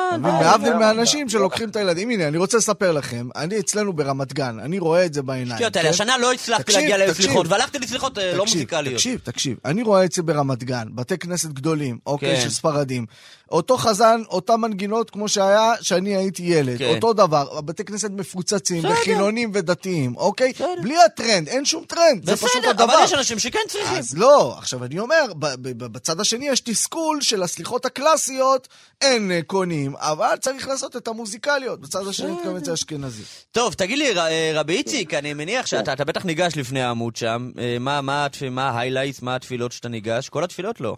להבדיל 0.57 0.79
מאנשים 0.79 1.29
שלוקחים 1.29 1.69
את 1.69 1.75
הילדים. 1.75 2.09
הנה, 2.09 2.27
אני 2.27 2.37
רוצה 2.37 2.57
לספר 2.57 2.91
לכם, 2.91 3.27
אני 3.35 3.59
אצלנו 3.59 3.93
ברמת 3.93 4.33
גן, 4.33 4.59
אני 4.59 4.79
רואה 4.79 5.05
את 5.05 5.13
זה 5.13 5.21
בעיניים. 5.21 5.55
שטויות 5.57 5.75
האלה, 5.75 5.87
כן? 5.87 5.93
השנה 5.93 6.17
לא 6.17 6.33
הצלחתי 6.33 6.73
להגיע. 6.73 6.97
לסליחות, 6.97 7.47
והלכתי 7.49 7.79
לסליחות 7.79 8.17
אה, 8.17 8.35
לא 8.35 8.45
מוזיקליות. 8.45 8.95
תקשיב, 8.95 9.19
תקשיב. 9.23 9.57
אני 9.65 9.83
רואה 9.83 10.05
את 10.05 10.11
זה 10.11 10.23
ברמת 10.23 10.63
גן, 10.63 10.87
בתי 10.95 11.17
כנסת 11.17 11.49
גדולים, 11.49 11.97
אוקיי, 12.05 12.35
כן. 12.35 12.41
של 12.41 12.49
ספרדים. 12.49 13.05
אותו 13.51 13.77
חזן, 13.77 14.21
אותן 14.29 14.55
מנגינות 14.55 15.09
כמו 15.09 15.27
שהיה 15.29 15.73
כשאני 15.79 16.15
הייתי 16.15 16.43
ילד. 16.43 16.77
כן. 16.77 16.95
אותו 16.95 17.13
דבר, 17.13 17.61
בתי 17.61 17.83
כנסת 17.85 18.11
מפוצצים, 18.11 18.77
בסדר. 18.83 18.91
וחילונים 18.93 19.51
ודתיים, 19.53 20.17
אוקיי? 20.17 20.53
בלי 20.81 20.95
הטרנד, 21.05 21.47
אין 21.47 21.65
שום 21.65 21.83
טרנד, 21.85 22.25
זה 22.25 22.35
פשוט 22.35 22.49
בסדר, 22.57 22.69
הדבר. 22.69 22.83
אבל 22.83 23.03
יש 23.03 23.13
אנשים 23.13 23.39
שכן 23.39 23.59
צריכים. 23.67 23.97
אז 23.97 24.17
לא, 24.17 24.55
עכשיו 24.57 24.83
אני 24.83 24.99
אומר, 24.99 25.33
בצד 25.77 26.19
השני 26.19 26.47
יש 26.47 26.59
תסכול 26.59 27.21
של 27.21 27.43
הסליחות 27.43 27.85
הקלאסיות, 27.85 28.67
אין 29.01 29.31
אה, 29.31 29.39
קונים, 29.47 29.95
אבל 29.95 30.35
צריך 30.41 30.67
לעשות 30.67 30.95
את 30.95 31.07
המוזיקליות. 31.07 31.79
בצד 31.81 32.07
השני 32.07 32.31
מתכוון 32.31 32.57
את 32.57 32.65
זה 32.65 32.73
אשכנזי. 32.73 33.23
טוב, 33.51 33.73
תגיד 33.73 33.97
לי, 33.97 34.13
ר- 34.13 34.19
אה, 34.19 34.51
רבי 34.55 34.73
איציק, 34.77 35.13
אני 35.13 35.33
מניח 35.33 35.65
שאתה 35.65 35.93
אתה 35.93 36.05
בטח 36.05 36.25
ניגש 36.25 36.57
לפני 36.57 36.81
העמוד 36.81 37.15
שם. 37.15 37.49
אה, 37.59 37.77
מה- 37.79 38.01
מה 38.01 38.25
התפ- 38.25 38.49
מה 38.51 38.69
ההיילייטס, 38.69 39.21
מה 39.21 39.35
התפילות 39.35 39.71
שאתה 39.71 39.89
ניגש? 39.89 40.29
כל 40.29 40.43
התפילות 40.43 40.81
לא. 40.81 40.95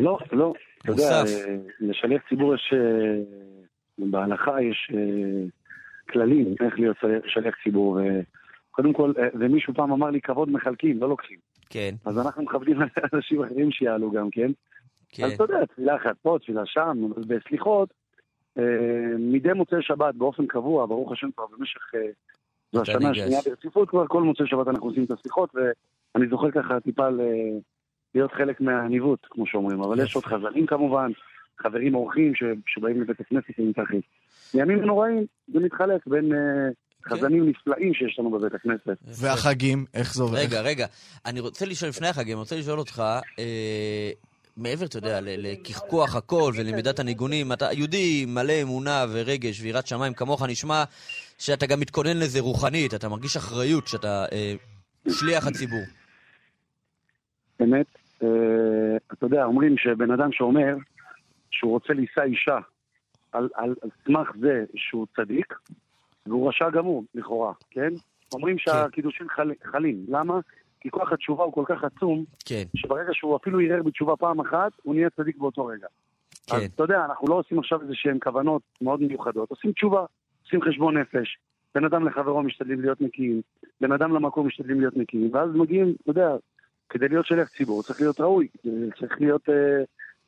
לא, 0.00 0.18
לא. 0.32 0.52
אתה 0.78 0.90
יודע. 0.90 1.22
אה, 1.26 1.56
לשליח 1.80 2.22
ציבור 2.28 2.54
יש, 2.54 2.74
אה, 2.76 3.18
בהלכה 3.98 4.62
יש 4.62 4.90
אה, 4.94 5.44
כללים 6.10 6.54
איך 6.60 6.78
להיות 6.78 6.96
שליח- 7.26 7.54
ציבור. 7.64 7.98
קודם 8.70 8.92
כל, 8.92 9.12
ומישהו 9.40 9.74
פעם 9.74 9.92
אמר 9.92 10.10
לי, 10.10 10.20
כבוד 10.20 10.50
מחלקים, 10.50 11.00
לא 11.00 11.08
לוקחים. 11.08 11.38
כן, 11.70 11.94
אז 12.04 12.18
אנחנו 12.18 12.42
מכבדים 12.42 12.76
אנשים 13.14 13.42
אחרים 13.44 13.70
שיעלו 13.70 14.10
גם 14.10 14.30
כן. 14.30 14.50
כן. 15.08 15.24
אז 15.24 15.32
אתה 15.32 15.44
יודע, 15.44 15.64
תפילה 15.66 15.96
אחת 15.96 16.16
פה, 16.22 16.38
תפילה 16.42 16.62
שם, 16.66 16.98
בסליחות, 17.26 17.88
מדי 19.18 19.52
מוצאי 19.52 19.78
שבת 19.82 20.14
באופן 20.14 20.46
קבוע, 20.46 20.86
ברוך 20.86 21.12
השם 21.12 21.30
כבר 21.36 21.44
במשך... 21.58 21.80
זו 22.72 22.82
השנה. 22.82 23.10
השנייה 23.10 23.40
ברציפות, 23.46 23.90
כבר 23.90 24.06
כל 24.06 24.22
מוצאי 24.22 24.46
שבת 24.46 24.68
אנחנו 24.68 24.86
עושים 24.86 25.04
את 25.04 25.10
הסליחות, 25.10 25.50
ואני 25.54 26.28
זוכר 26.28 26.50
ככה 26.50 26.80
טיפה 26.80 27.08
להיות 28.14 28.32
חלק 28.32 28.60
מהניווט, 28.60 29.18
כמו 29.30 29.46
שאומרים. 29.46 29.80
אבל 29.82 30.00
יש 30.04 30.14
עוד 30.14 30.24
חזנים 30.24 30.66
כמובן, 30.66 31.10
חברים 31.62 31.94
אורחים 31.94 32.34
ש- 32.34 32.42
שבאים 32.66 33.00
לבית 33.02 33.20
הכנסת 33.20 33.50
ומתאחים. 33.58 34.00
בימים 34.54 34.78
נוראים 34.84 35.26
זה 35.52 35.60
מתחלק 35.60 36.06
בין 36.06 36.32
אה, 36.32 36.38
חזנים 37.08 37.48
נפלאים 37.48 37.94
שיש 37.94 38.18
לנו 38.18 38.30
בבית 38.30 38.54
הכנסת. 38.54 38.98
והחגים, 39.04 39.84
איך 39.94 40.14
זה 40.14 40.22
עובד? 40.22 40.38
רגע, 40.38 40.60
רגע. 40.60 40.86
אני 41.26 41.40
רוצה 41.40 41.66
לשאול, 41.66 41.88
לפני 41.88 42.08
החגים, 42.08 42.32
אני 42.32 42.40
רוצה 42.40 42.56
לשאול 42.56 42.78
אותך, 42.78 43.02
אה, 43.38 44.10
מעבר, 44.56 44.84
אתה 44.86 44.98
יודע, 44.98 45.18
לקחקוח 45.22 46.16
הכל 46.16 46.52
ולמידת 46.56 46.98
הניגונים, 46.98 47.52
אתה 47.52 47.72
יהודי 47.72 48.24
מלא 48.28 48.62
אמונה 48.62 49.04
ורגש 49.12 49.60
ויראת 49.62 49.86
שמיים 49.86 50.14
כמוך, 50.14 50.42
נשמע 50.42 50.84
שאתה 51.38 51.66
גם 51.66 51.80
מתכונן 51.80 52.16
לזה 52.16 52.40
רוחנית, 52.40 52.94
אתה 52.94 53.08
מרגיש 53.08 53.36
אחריות 53.36 53.86
שאתה 53.88 54.24
אה, 54.32 54.54
שליח 55.08 55.46
הציבור. 55.46 55.82
באמת, 57.60 57.86
אה, 57.96 57.97
אתה 59.12 59.26
יודע, 59.26 59.44
אומרים 59.44 59.78
שבן 59.78 60.10
אדם 60.10 60.32
שאומר 60.32 60.76
שהוא 61.50 61.72
רוצה 61.72 61.92
לישא 61.92 62.22
אישה 62.22 62.58
על, 63.32 63.48
על, 63.54 63.74
על 63.82 63.90
סמך 64.04 64.30
זה 64.40 64.64
שהוא 64.74 65.06
צדיק, 65.16 65.54
והוא 66.26 66.48
רשע 66.48 66.70
גמור, 66.70 67.04
לכאורה, 67.14 67.52
כן? 67.70 67.88
אומרים 68.34 68.58
שהקידושין 68.58 69.28
חל, 69.28 69.52
חלים. 69.64 70.04
למה? 70.08 70.40
כי 70.80 70.90
כוח 70.90 71.12
התשובה 71.12 71.44
הוא 71.44 71.52
כל 71.52 71.64
כך 71.66 71.84
עצום, 71.84 72.24
כן, 72.44 72.62
שברגע 72.76 73.10
שהוא 73.12 73.36
אפילו 73.36 73.60
ערער 73.60 73.82
בתשובה 73.82 74.16
פעם 74.16 74.40
אחת, 74.40 74.72
הוא 74.82 74.94
נהיה 74.94 75.10
צדיק 75.10 75.36
באותו 75.36 75.66
רגע. 75.66 75.86
אז 76.50 76.60
כן. 76.60 76.66
אתה 76.74 76.82
יודע, 76.82 77.04
אנחנו 77.04 77.28
לא 77.28 77.34
עושים 77.34 77.58
עכשיו 77.58 77.82
איזה 77.82 77.94
שהן 77.94 78.18
כוונות 78.22 78.62
מאוד 78.80 79.00
מיוחדות, 79.00 79.50
עושים 79.50 79.72
תשובה, 79.72 80.04
עושים 80.44 80.62
חשבון 80.62 80.98
נפש. 80.98 81.38
בין 81.74 81.84
אדם 81.84 82.08
לחברו 82.08 82.42
משתדלים 82.42 82.80
להיות 82.80 83.00
נקיים, 83.00 83.40
בין 83.80 83.92
אדם 83.92 84.14
למקום 84.14 84.46
משתדלים 84.46 84.80
להיות 84.80 84.96
נקיים, 84.96 85.30
ואז 85.34 85.50
מגיעים, 85.54 85.94
אתה 86.02 86.10
יודע, 86.10 86.30
כדי 86.88 87.08
להיות 87.08 87.26
שליח 87.26 87.48
ציבור 87.48 87.82
צריך 87.82 88.00
להיות 88.00 88.20
ראוי, 88.20 88.48
צריך 88.98 89.20
להיות 89.20 89.48
אה, 89.48 89.54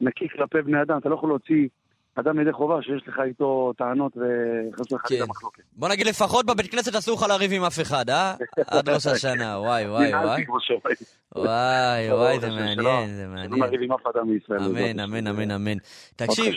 נקי 0.01 0.29
כלפי 0.29 0.63
בני 0.63 0.83
אדם, 0.83 0.99
אתה 0.99 1.09
לא 1.09 1.15
יכול 1.15 1.29
להוציא 1.29 1.69
אדם 2.15 2.41
ידי 2.41 2.53
חובה 2.53 2.83
שיש 2.83 3.09
לך 3.09 3.21
איתו 3.25 3.73
טענות 3.79 4.17
וחס 4.17 4.93
וחלילה 4.93 5.25
כן. 5.25 5.31
מחלוקת. 5.31 5.63
בוא 5.73 5.89
נגיד 5.89 6.07
לפחות 6.07 6.47
בבית 6.47 6.71
כנסת 6.73 6.95
אסור 6.95 7.17
לך 7.17 7.27
לריב 7.29 7.53
עם 7.53 7.65
אף 7.65 7.81
אחד, 7.81 8.11
אה? 8.11 8.35
עד 8.71 8.89
ראש 8.89 9.07
השנה, 9.07 9.59
וואי 9.59 9.89
וואי 9.89 10.15
וואי. 10.15 10.45
וואי 11.37 12.13
וואי, 12.13 12.41
זה 12.41 12.51
מעניין, 12.51 13.15
זה 13.15 13.27
מעניין. 13.27 13.63
נריב 13.63 13.83
עם 13.83 13.93
אף 13.93 14.07
אדם 14.17 14.29
מישראל. 14.29 14.61
אמן, 14.65 15.01
אמן. 15.01 15.27
אמן, 15.27 15.51
אמן. 15.51 15.77
תקשיב. 16.17 16.55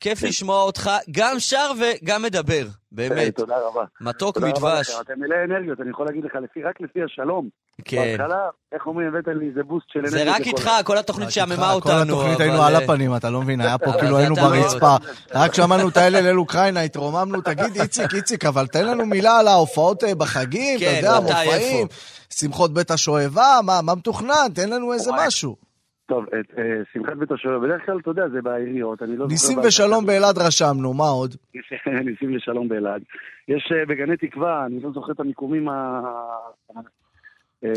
כיף 0.00 0.20
כן. 0.20 0.26
לשמוע 0.26 0.62
אותך, 0.62 0.90
גם 1.10 1.38
שר 1.38 1.70
וגם 1.78 2.22
מדבר, 2.22 2.62
אה, 2.62 2.70
באמת. 2.92 3.36
תודה 3.36 3.54
רבה. 3.66 3.84
מתוק 4.00 4.38
מדבש. 4.38 4.90
אתם 5.00 5.12
מלאי 5.16 5.36
אנרגיות, 5.44 5.80
אני 5.80 5.90
יכול 5.90 6.06
להגיד 6.06 6.24
לך, 6.24 6.32
רק 6.64 6.80
לפי 6.80 7.02
השלום. 7.02 7.48
כן. 7.84 7.96
בהתחלה, 7.96 8.48
איך 8.72 8.86
אומרים, 8.86 9.08
הבאת 9.08 9.28
לי 9.28 9.48
איזה 9.48 9.62
בוסט 9.62 9.86
של 9.92 10.06
זה 10.06 10.22
אנרגיות. 10.22 10.40
רק 10.40 10.46
איתך. 10.46 10.70
כל 10.84 10.98
התוכנית 10.98 11.30
שעממה 11.30 11.56
כל 11.56 11.74
אותנו. 11.74 12.02
התוכנית 12.02 12.40
היינו 12.40 12.56
אבל, 12.56 12.64
על 12.64 12.76
אה, 12.76 12.84
הפנים, 12.84 13.16
אתה 13.16 13.30
לא 13.30 13.42
מבין, 13.42 13.60
היה 13.60 13.78
פה 13.78 13.92
כאילו 13.92 14.18
היינו 14.18 14.34
לא- 14.36 14.42
ברצפה. 14.42 14.96
רק 15.34 15.54
שמענו 15.54 15.88
את 15.88 15.96
האלה 15.96 16.20
ליל 16.20 16.38
אוקראינה, 16.38 16.80
התרוממנו, 16.80 17.40
תגיד, 17.40 17.80
איציק, 17.80 18.14
איציק, 18.14 18.44
אבל 18.44 18.66
תן 18.66 18.86
לנו 18.86 19.06
מילה 19.06 19.38
על 19.38 19.48
ההופעות 19.48 20.04
אה, 20.04 20.14
בחגים, 20.14 20.76
אתה 20.78 20.84
כן, 20.84 20.96
יודע, 20.96 21.20
מתי, 21.20 21.32
מופעים, 21.44 21.86
שמחות 22.30 22.74
בית 22.74 22.90
השואבה, 22.90 23.58
מה 23.66 23.72
מה 23.86 23.94
מתוכנן, 23.94 24.48
תן 24.54 24.70
לנו 24.70 24.92
איזה 24.92 25.10
וואי. 25.10 25.26
משהו. 25.26 25.56
טוב, 26.08 26.24
את 26.26 26.58
אה, 26.58 26.64
שמחת 26.92 27.16
בית 27.16 27.32
השואב, 27.32 27.64
בדרך 27.64 27.86
כלל, 27.86 27.98
אתה 27.98 28.10
יודע, 28.10 28.28
זה 28.28 28.42
בעיריות, 28.42 29.02
אני 29.02 29.10
לא 29.10 29.16
זוכר... 29.16 29.28
ניסים 29.28 29.58
ושלום 29.58 30.06
באלעד 30.06 30.38
רשמנו, 30.38 30.94
מה 30.94 31.04
עוד? 31.08 31.34
ניסים 32.06 32.36
ושלום 32.36 32.68
באלעד. 32.68 33.02
יש 33.48 33.72
אה, 33.72 33.86
בגני 33.86 34.16
תקווה, 34.16 34.66
אני 34.66 34.80
לא 34.80 34.90
זוכר 34.94 35.12
את 35.12 35.20
המיקומים 35.20 35.68
ה- 35.68 36.00
אה, 37.64 37.70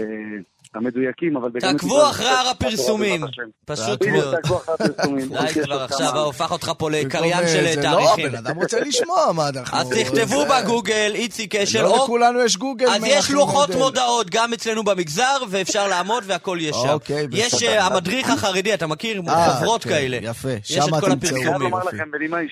המדויקים, 0.75 1.37
אבל. 1.37 1.49
תעקבו 1.59 2.09
אחרי 2.09 2.29
הר 2.29 2.47
הפרסומים. 2.49 3.21
פשוט 3.65 4.05
מאוד. 4.05 4.35
תעקבו 4.35 4.57
אחרי 4.57 4.75
הפרסומים. 4.75 5.27
די 5.33 5.45
יש 5.45 5.57
כבר 5.57 5.73
עוד 5.73 5.81
עכשיו, 5.81 6.29
הפך 6.29 6.51
אותך 6.51 6.71
פה 6.77 6.89
לקריין 6.91 7.37
במקום, 7.37 7.47
של 7.53 7.75
זה 7.75 7.81
תאריכים. 7.81 8.25
לא, 8.25 8.31
בן 8.31 8.37
אדם 8.47 8.55
רוצה 8.55 8.79
לשמוע, 8.79 9.31
מה 9.35 9.49
אנחנו... 9.49 9.77
אז 9.77 9.89
תכתבו 9.89 10.43
בגוגל, 10.45 11.11
איציק 11.15 11.55
אשל, 11.55 11.81
לא 11.81 11.97
או... 11.97 12.03
לכולנו 12.03 12.39
יש 12.41 12.57
גוגל. 12.57 12.87
אז 12.87 13.03
יש 13.05 13.31
לוחות. 13.31 13.69
מודעות 13.75 14.29
גם 14.29 14.53
אצלנו 14.53 14.83
במגזר, 14.83 15.37
ואפשר 15.49 15.87
לעמוד 15.87 16.23
והכל 16.27 16.57
יש 16.61 16.75
שם. 16.75 16.89
אוקיי, 16.89 17.27
יש 17.31 17.53
בסדר. 17.53 17.69
אה, 17.69 17.85
המדריך 17.85 18.29
החרדי, 18.29 18.73
אתה 18.73 18.87
מכיר? 18.87 19.21
אה, 19.29 19.53
חוברות 19.53 19.83
כן, 19.83 19.89
כאלה. 19.89 20.17
יפה, 20.21 20.49
יש 20.51 20.71
שם 20.71 20.95
את 20.95 21.01
כל 21.03 21.09
תמצאו. 21.09 21.37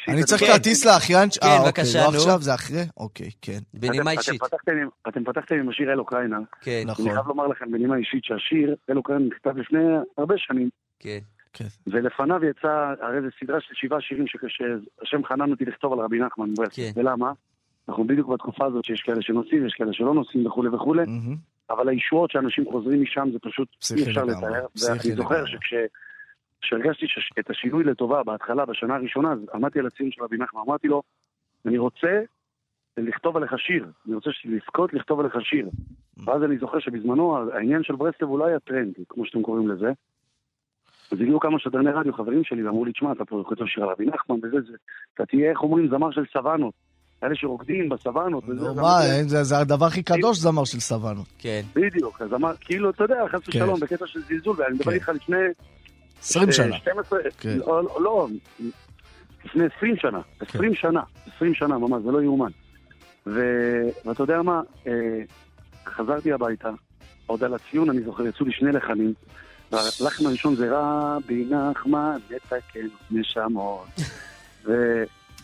אני 0.08 0.24
צריך 0.24 0.42
כן. 0.42 0.48
כרטיס 0.48 0.86
לאחיין... 0.86 1.30
כן, 1.30 1.48
אה, 1.48 1.54
אוקיי, 1.58 1.66
בבקשה, 1.66 2.04
לא 2.06 2.12
נו. 2.12 2.18
עכשיו, 2.18 2.42
זה 2.42 2.54
אחרי? 2.54 2.84
אוקיי, 2.98 3.30
כן. 3.42 3.58
בנימה 3.74 4.12
אתם- 4.12 4.20
אישית. 4.20 4.36
אתם 4.36 4.48
פתחתם 4.48 4.72
עם- 4.82 4.90
אתם 5.10 5.24
פתחתם 5.24 5.56
עם 5.56 5.70
השיר 5.70 5.94
אל 5.94 6.00
אוקראינה. 6.00 6.38
כן, 6.62 6.84
נכון. 6.86 7.06
אני 7.06 7.14
חייב 7.14 7.28
לומר 7.28 7.48
לכם 7.48 7.66
בנימה 7.72 7.96
אישית 7.96 8.07
שהשיר 8.24 8.76
אל 8.90 8.98
אוקראינה 8.98 9.26
נכתב 9.26 9.58
לפני 9.58 9.80
הרבה 10.18 10.36
שנים, 10.38 10.70
כן. 11.00 11.20
ולפניו 11.88 12.46
יצא, 12.46 12.94
הרי 13.02 13.22
זו 13.22 13.28
סדרה 13.40 13.62
של 13.62 13.74
שבעה 13.74 14.02
שירים 14.02 14.26
שהשם 14.28 15.26
חנן 15.26 15.52
אותי 15.52 15.66
לכתוב 15.66 15.94
על 15.94 16.00
רבי 16.00 16.20
נחמן 16.20 16.54
ברסלב. 16.54 16.94
כן. 16.94 17.00
ולמה? 17.00 17.32
אנחנו 17.90 18.08
בדיוק 18.08 18.30
בתקופה 18.30 18.66
הזאת 18.66 18.86
שיש 18.86 19.02
כאלה 19.02 19.22
שנוסעים, 19.22 19.68
יש 19.68 19.74
כאלה 19.74 19.94
שלא 19.94 20.14
נוסעים 20.14 20.46
וכולי 20.46 20.70
וכולי, 20.70 21.04
מהמם. 21.06 21.36
אבל 21.70 21.90
הישועות 21.90 22.32
שאנשים 22.32 22.66
חוזרים 22.72 23.02
משם 23.02 23.30
זה 23.32 23.40
פשוט 23.40 23.68
אי 23.98 24.04
אפשר 24.04 24.24
לתאר. 24.24 24.66
ואני 24.88 25.16
זוכר. 25.16 25.44
שכשהרגשתי 25.46 27.06
את 27.40 27.50
השינוי 27.50 27.84
לטובה 27.84 28.24
בהתחלה, 28.24 28.66
בשנה 28.66 28.96
הראשונה, 28.96 29.32
אז 29.32 29.40
עמדתי 29.54 29.80
על 29.80 29.88
הציון 29.88 30.12
של 30.12 30.24
רבי 30.24 30.38
נחמן, 30.38 30.62
אמרתי 30.68 30.88
לו, 30.88 31.02
אני 31.66 31.78
רוצה 31.78 32.22
לכתוב 32.98 33.38
עליך 33.38 33.52
שיר, 33.58 33.86
אני 34.08 34.16
רוצה 34.16 34.30
לזכות 34.46 34.94
לכתוב 34.94 35.20
עליך 35.20 35.34
שיר. 35.42 35.70
ואז 36.26 36.44
אני 36.44 36.58
זוכר 36.58 36.80
שבזמנו 36.80 37.38
העניין 37.54 37.84
של 37.84 37.96
ברסלב 37.96 38.30
הוא 38.30 38.40
לא 38.40 38.46
היה 38.46 38.60
טרנד, 38.60 38.94
כמו 39.10 39.26
שאתם 39.26 39.42
קוראים 39.42 39.68
לזה. 39.68 39.88
אז 41.12 41.22
הגיעו 41.22 41.40
כמה 41.40 41.60
שדרני 41.60 41.92
רדיו, 41.92 42.14
חברים 42.14 42.44
שלי, 42.44 42.64
ואמרו 42.64 42.86
לי, 42.86 42.92
תשמע, 42.92 43.12
אתה 43.12 43.26
פה 43.26 43.42
יכול 43.42 43.58
לשיר 43.66 43.84
על 43.84 43.90
רבי 43.90 44.06
נחמן 44.06 44.36
וזה, 44.36 44.58
זה, 44.72 44.78
אתה 45.14 45.26
תהיה, 45.26 45.52
איך 45.52 45.62
אומרים, 45.64 45.90
זמר 45.90 46.12
של 46.12 46.22
סוואנות. 46.34 46.74
אלה 47.24 47.36
שרוקדים 47.36 47.90
בסוואנות. 47.90 48.44
וזה, 48.48 48.68
נו, 48.68 48.76
זה- 48.76 48.82
מה, 48.82 49.00
זה 49.28 49.44
זה 49.44 49.58
הדבר 49.58 49.86
הכי 49.86 50.04
קדוש, 50.04 50.38
זמר 50.38 50.66
של 50.66 50.80
סוואנות. 50.80 51.28
כן. 51.40 51.62
בדיוק, 51.76 52.22
אז 52.22 52.34
אמר, 52.34 52.52
כאילו, 52.60 52.90
אתה 52.90 53.04
יודע, 53.04 53.16
חס 53.32 53.44
כן. 53.44 53.50
ושלום, 53.64 53.80
בקטע 53.80 54.08
של 54.08 54.20
זלזול, 54.20 54.56
ואני 54.60 54.74
מדבר 54.74 54.84
כן. 54.86 54.92
איתך 54.92 55.10
לפני... 55.10 55.38
20 56.22 56.48
אה, 56.48 56.54
שנה. 56.54 56.78
12, 56.78 57.20
כן. 57.40 57.58
לא, 57.58 57.84
לא, 57.84 58.02
לא, 58.02 58.28
לפני 59.46 59.64
20 59.78 59.96
שנה, 59.98 60.20
20 60.40 60.76
שנה, 60.76 61.02
20 61.36 61.54
שנה 61.54 61.78
ממש, 61.78 62.04
זה 62.04 62.12
לא 62.12 62.22
יאומן. 62.22 62.52
ו- 63.36 63.90
ואתה 64.06 64.24
יודע 64.24 64.42
מה, 64.42 64.62
אה, 64.88 64.92
חזרתי 65.86 66.34
הביתה, 66.34 66.70
עוד 67.26 67.44
על 67.44 67.54
הציון, 67.54 67.90
אני 67.90 68.02
זוכר, 68.04 68.28
יצאו 68.28 68.46
לי 68.46 68.52
שני 68.52 68.72
לחנים. 68.72 69.14
והלחן 69.72 70.26
הראשון 70.26 70.56
זה 70.56 70.70
רבי 70.72 71.46
נחמן, 71.50 72.18
נתקן 72.30 72.88
נשמות. 73.12 73.88
ו- 74.66 75.04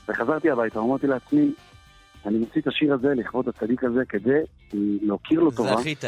וחזרתי 0.10 0.50
הביתה, 0.50 0.80
אמרתי 0.80 1.08
לעצמי, 1.08 1.52
אני 2.26 2.38
מוציא 2.38 2.62
את 2.62 2.68
השיר 2.68 2.94
הזה 2.94 3.08
לכבוד 3.16 3.48
הצדיק 3.48 3.84
הזה 3.84 4.02
כדי 4.10 4.40
להוקיר 5.02 5.40
לו 5.40 5.52
טובה. 5.52 5.76
זכית. 5.80 6.04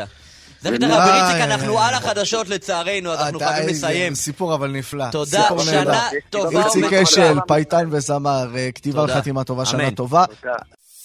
זכית. 0.62 0.84
רבי 0.84 1.12
איציק, 1.12 1.42
אנחנו 1.42 1.80
על 1.80 1.94
החדשות 1.94 2.50
לצערנו, 2.50 3.12
אז 3.12 3.20
אנחנו 3.20 3.40
חייבים 3.40 3.70
לסיים. 3.70 4.16
סיפור 4.16 4.56
אבל 4.56 4.72
נפלא. 4.72 5.06
תודה, 5.12 5.48
שנה. 5.60 6.02
טובה 6.30 6.66
איציק. 6.66 6.94
אשל, 6.94 7.38
פייטן 7.48 7.88
וזמר, 7.92 8.48
אה, 8.56 8.70
כתיבה 8.76 9.00
תודה. 9.02 9.14
וחתימה 9.14 9.44
טובה, 9.44 9.66
שנה. 9.66 9.92
טובה. 9.92 10.26